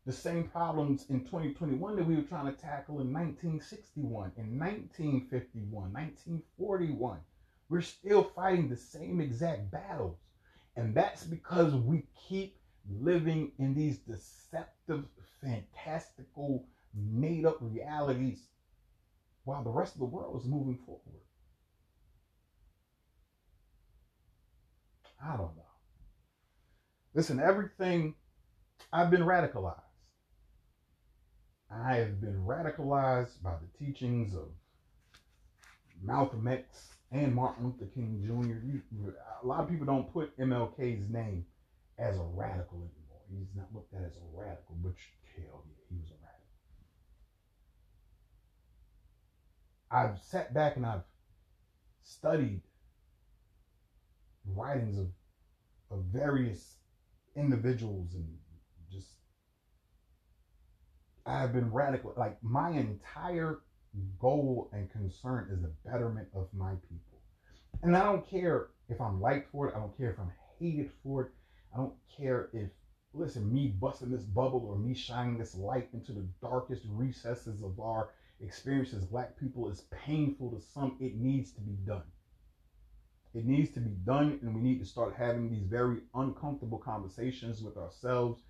the 0.05 0.13
same 0.13 0.45
problems 0.45 1.07
in 1.11 1.21
2021 1.21 1.97
that 1.97 2.07
we 2.07 2.17
were 2.17 2.23
trying 2.23 2.47
to 2.47 2.61
tackle 2.61 3.01
in 3.01 3.13
1961, 3.13 4.33
in 4.37 4.59
1951, 4.59 5.93
1941. 5.93 7.19
We're 7.69 7.81
still 7.81 8.25
fighting 8.25 8.69
the 8.69 8.77
same 8.77 9.21
exact 9.21 9.71
battles. 9.71 10.19
And 10.77 10.95
that's 10.95 11.25
because 11.25 11.75
we 11.75 12.05
keep 12.29 12.57
living 13.01 13.53
in 13.59 13.75
these 13.75 13.99
deceptive, 13.99 15.05
fantastical, 15.41 16.67
made 16.95 17.47
up 17.47 17.59
realities 17.61 18.41
while 19.45 19.63
the 19.63 19.71
rest 19.71 19.95
of 19.95 20.01
the 20.01 20.07
world 20.07 20.41
is 20.41 20.47
moving 20.47 20.79
forward. 20.85 21.23
I 25.25 25.37
don't 25.37 25.57
know. 25.57 25.63
Listen, 27.15 27.39
everything, 27.39 28.15
I've 28.93 29.11
been 29.11 29.23
radicalized. 29.23 29.92
I 31.81 31.97
have 31.97 32.21
been 32.21 32.45
radicalized 32.45 33.43
by 33.43 33.55
the 33.55 33.85
teachings 33.85 34.35
of 34.35 34.49
Malcolm 36.03 36.47
X 36.47 36.91
and 37.11 37.35
Martin 37.35 37.65
Luther 37.65 37.87
King 37.95 38.23
Jr. 38.25 39.11
A 39.43 39.47
lot 39.47 39.61
of 39.61 39.71
people 39.71 39.87
don't 39.87 40.13
put 40.13 40.37
MLK's 40.39 41.09
name 41.09 41.47
as 41.99 42.19
a 42.19 42.23
radical 42.23 42.79
anymore. 42.79 43.21
He's 43.31 43.55
not 43.57 43.73
looked 43.73 43.95
at 43.95 44.03
as 44.03 44.17
a 44.17 44.37
radical, 44.37 44.77
but 44.83 44.93
hell 45.37 45.65
yeah, 45.67 45.85
he 45.89 45.97
was 45.99 46.11
a 46.11 46.19
radical. 46.23 46.43
I've 49.91 50.23
sat 50.23 50.53
back 50.53 50.77
and 50.77 50.85
I've 50.85 51.05
studied 52.03 52.61
writings 54.45 54.99
of 54.99 55.09
of 55.91 56.05
various 56.05 56.77
individuals 57.37 58.15
and 58.15 58.39
I've 61.27 61.53
been 61.53 61.73
radical. 61.73 62.15
Like 62.17 62.43
my 62.43 62.71
entire 62.71 63.61
goal 64.19 64.71
and 64.73 64.91
concern 64.91 65.49
is 65.51 65.61
the 65.61 65.73
betterment 65.85 66.29
of 66.35 66.49
my 66.53 66.73
people. 66.89 67.21
And 67.83 67.97
I 67.97 68.05
don't 68.05 68.29
care 68.29 68.69
if 68.89 69.01
I'm 69.01 69.21
liked 69.21 69.51
for 69.51 69.69
it. 69.69 69.75
I 69.75 69.79
don't 69.79 69.97
care 69.97 70.11
if 70.11 70.19
I'm 70.19 70.33
hated 70.59 70.91
for 71.03 71.23
it. 71.23 71.31
I 71.75 71.79
don't 71.79 71.95
care 72.17 72.49
if, 72.53 72.71
listen, 73.13 73.53
me 73.53 73.69
busting 73.69 74.11
this 74.11 74.23
bubble 74.23 74.65
or 74.67 74.77
me 74.77 74.95
shining 74.95 75.39
this 75.39 75.55
light 75.55 75.89
into 75.93 76.13
the 76.13 76.27
darkest 76.41 76.83
recesses 76.89 77.63
of 77.63 77.81
our 77.81 78.11
experience 78.41 78.93
as 78.93 79.05
black 79.05 79.39
people 79.39 79.71
is 79.71 79.85
painful 80.05 80.51
to 80.51 80.61
some. 80.61 80.97
It 81.01 81.17
needs 81.17 81.53
to 81.53 81.61
be 81.61 81.73
done. 81.87 82.03
It 83.35 83.47
needs 83.47 83.71
to 83.73 83.81
be 83.81 83.93
done, 84.05 84.39
and 84.43 84.55
we 84.55 84.61
need 84.61 84.79
to 84.81 84.85
start 84.85 85.15
having 85.17 85.51
these 85.51 85.63
very 85.63 86.01
uncomfortable 86.15 86.79
conversations 86.79 87.63
with 87.63 87.79
ourselves. 87.79 88.43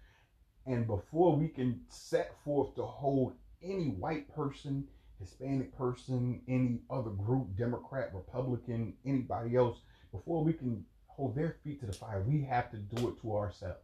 And 0.66 0.86
before 0.86 1.36
we 1.36 1.48
can 1.48 1.80
set 1.88 2.34
forth 2.44 2.74
to 2.76 2.84
hold 2.84 3.34
any 3.62 3.88
white 3.88 4.32
person, 4.34 4.86
Hispanic 5.18 5.76
person, 5.76 6.40
any 6.48 6.80
other 6.90 7.10
group, 7.10 7.56
Democrat, 7.56 8.10
Republican, 8.14 8.94
anybody 9.04 9.56
else, 9.56 9.80
before 10.12 10.44
we 10.44 10.52
can 10.52 10.84
hold 11.06 11.34
their 11.34 11.56
feet 11.64 11.80
to 11.80 11.86
the 11.86 11.92
fire, 11.92 12.22
we 12.22 12.42
have 12.42 12.70
to 12.70 12.76
do 12.76 13.08
it 13.08 13.20
to 13.20 13.36
ourselves. 13.36 13.78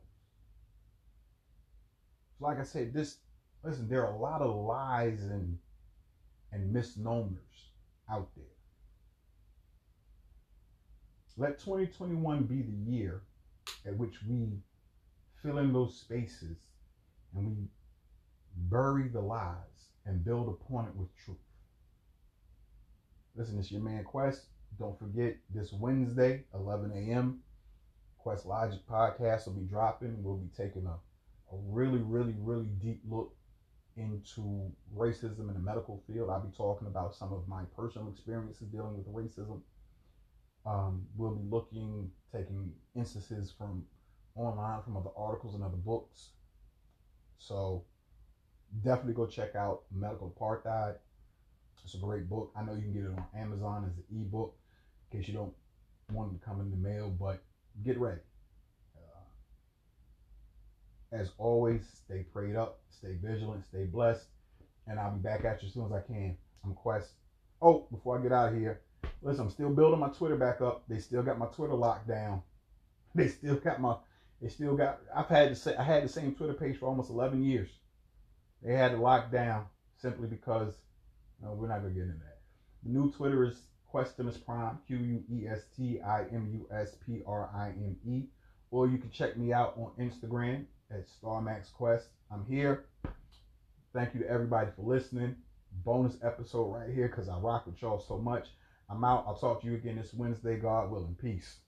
So 2.39 2.47
like 2.47 2.61
I 2.61 2.65
said, 2.65 2.93
this 2.93 3.19
listen, 3.65 3.89
there 3.89 4.07
are 4.07 4.15
a 4.15 4.19
lot 4.19 4.41
of 4.41 4.55
lies 4.55 5.25
and 5.25 5.59
and 6.53 6.73
misnomers 6.73 7.73
out 8.11 8.29
there. 8.37 8.45
Let 11.37 11.61
2021 11.61 12.45
be 12.45 12.63
the 12.63 12.91
year 12.91 13.23
at 13.87 13.97
which 13.97 14.17
we 14.29 14.61
fill 15.43 15.59
in 15.59 15.73
those 15.73 15.99
spaces 15.99 16.57
and 17.35 17.47
we 17.47 17.69
bury 18.57 19.09
the 19.09 19.21
lies 19.21 19.91
and 20.07 20.25
build 20.25 20.49
upon 20.49 20.87
it 20.87 20.97
with 20.97 21.09
truth. 21.25 21.37
Listen, 23.37 23.59
it's 23.59 23.71
your 23.71 23.81
man 23.83 24.05
Quest. 24.05 24.47
Don't 24.79 24.99
forget 24.99 25.37
this 25.55 25.73
Wednesday, 25.73 26.45
11 26.55 26.93
a.m. 26.93 27.41
Quest 28.19 28.47
Logic 28.47 28.81
podcast 28.91 29.47
will 29.47 29.55
be 29.55 29.67
dropping. 29.67 30.23
We'll 30.23 30.37
be 30.37 30.51
taking 30.57 30.87
a, 30.87 30.91
a 31.55 31.59
really, 31.69 31.99
really, 31.99 32.35
really 32.39 32.67
deep 32.81 33.01
look 33.09 33.35
into 33.97 34.71
racism 34.97 35.49
in 35.49 35.55
the 35.55 35.61
medical 35.61 36.03
field. 36.07 36.31
I'll 36.31 36.41
be 36.41 36.57
talking 36.57 36.87
about 36.89 37.15
some 37.15 37.33
of 37.33 37.49
my 37.49 37.63
personal 37.77 38.09
experiences 38.09 38.69
dealing 38.69 38.97
with 38.97 39.13
racism. 39.13 39.61
Um, 40.67 41.07
we'll 41.17 41.35
be 41.35 41.49
looking, 41.49 42.11
taking 42.33 42.73
instances 42.95 43.53
from 43.57 43.85
online, 44.39 44.83
from 44.83 44.97
other 44.97 45.11
articles 45.17 45.55
and 45.55 45.63
other 45.63 45.77
books. 45.77 46.31
So 47.39 47.85
definitely 48.85 49.15
go 49.15 49.27
check 49.27 49.55
out 49.55 49.83
Medical 49.95 50.35
Apartheid. 50.39 50.97
It's 51.85 51.95
a 51.95 51.99
great 51.99 52.29
book. 52.29 52.53
I 52.55 52.63
know 52.63 52.75
you 52.75 52.83
can 52.83 52.93
get 52.93 53.05
it 53.05 53.13
on 53.17 53.25
Amazon 53.35 53.87
as 53.91 53.97
an 53.97 54.05
ebook 54.21 54.55
in 55.11 55.19
case 55.19 55.29
you 55.29 55.35
don't 55.35 55.55
want 56.13 56.33
it 56.33 56.39
to 56.39 56.45
come 56.45 56.61
in 56.61 56.71
the 56.71 56.77
mail, 56.77 57.09
but 57.09 57.43
get 57.83 57.99
ready. 57.99 58.21
Uh, 58.95 59.25
as 61.13 61.31
always, 61.39 61.83
stay 62.05 62.25
prayed 62.31 62.57
up, 62.57 62.81
stay 62.91 63.17
vigilant, 63.23 63.65
stay 63.65 63.85
blessed, 63.85 64.27
and 64.87 64.99
I'll 64.99 65.13
be 65.13 65.21
back 65.21 65.47
at 65.47 65.63
you 65.63 65.69
as 65.69 65.75
soon 65.75 65.87
as 65.87 65.93
I 65.93 66.01
can. 66.01 66.37
I'm 66.65 66.75
Quest. 66.75 67.13
Oh, 67.63 67.87
before 67.91 68.19
I 68.19 68.23
get 68.23 68.33
out 68.33 68.53
of 68.53 68.59
here, 68.59 68.83
listen, 69.23 69.45
I'm 69.45 69.51
still 69.51 69.71
building 69.71 70.01
my 70.01 70.09
Twitter 70.09 70.37
back 70.37 70.61
up. 70.61 70.85
They 70.89 70.99
still 70.99 71.23
got 71.23 71.39
my 71.39 71.47
Twitter 71.47 71.75
locked 71.75 72.09
down. 72.09 72.43
They 73.15 73.29
still 73.29 73.57
got 73.57 73.81
my. 73.81 73.97
They 74.41 74.49
still 74.49 74.77
got. 74.77 75.01
I've 75.15 75.29
had 75.29 75.51
the 75.51 75.57
same. 75.57 75.75
I 75.79 75.83
had 75.83 76.05
the 76.05 76.09
same 76.09 76.35
Twitter 76.35 76.55
page 76.55 76.79
for 76.79 76.87
almost 76.87 77.11
11 77.11 77.43
years. 77.43 77.69
They 78.63 78.75
had 78.75 78.93
it 78.93 78.99
locked 78.99 79.33
down 79.33 79.67
simply 79.97 80.29
because 80.29 80.75
no, 81.43 81.53
we're 81.53 81.69
not 81.69 81.83
gonna 81.83 81.95
get 81.95 82.05
into 82.05 82.15
that. 82.15 82.41
The 82.85 82.91
new 82.91 83.11
Twitter 83.11 83.45
is 83.45 83.63
Questimus 83.87 84.37
Prime, 84.37 84.79
Q 84.87 84.97
U 84.97 85.25
E 85.31 85.47
S 85.49 85.63
T 85.77 86.01
I 86.01 86.25
M 86.33 86.49
U 86.53 86.67
S 86.77 86.97
P 87.07 87.23
R 87.27 87.51
I 87.55 87.69
M 87.69 87.97
E. 88.07 88.25
Or 88.71 88.87
you 88.87 88.99
can 88.99 89.11
check 89.11 89.37
me 89.37 89.53
out 89.53 89.75
on 89.77 89.93
Instagram 89.99 90.67
at 90.91 91.07
StarMax 91.09 91.73
Quest. 91.73 92.09
I'm 92.31 92.45
here. 92.47 92.85
Thank 93.95 94.15
you 94.15 94.21
to 94.21 94.29
everybody 94.29 94.71
for 94.77 94.83
listening. 94.83 95.37
Bonus 95.85 96.17
episode 96.23 96.73
right 96.73 96.91
here 96.91 97.09
because 97.09 97.29
I 97.29 97.39
rock 97.39 97.67
with 97.67 97.81
y'all 97.81 97.99
so 97.99 98.19
much. 98.19 98.49
I'm 98.91 99.05
out. 99.05 99.25
I'll 99.27 99.37
talk 99.37 99.63
to 99.63 99.67
you 99.67 99.75
again 99.75 99.97
this 99.97 100.15
Wednesday. 100.15 100.57
God 100.57 100.91
willing. 100.91 101.17
Peace. 101.21 101.59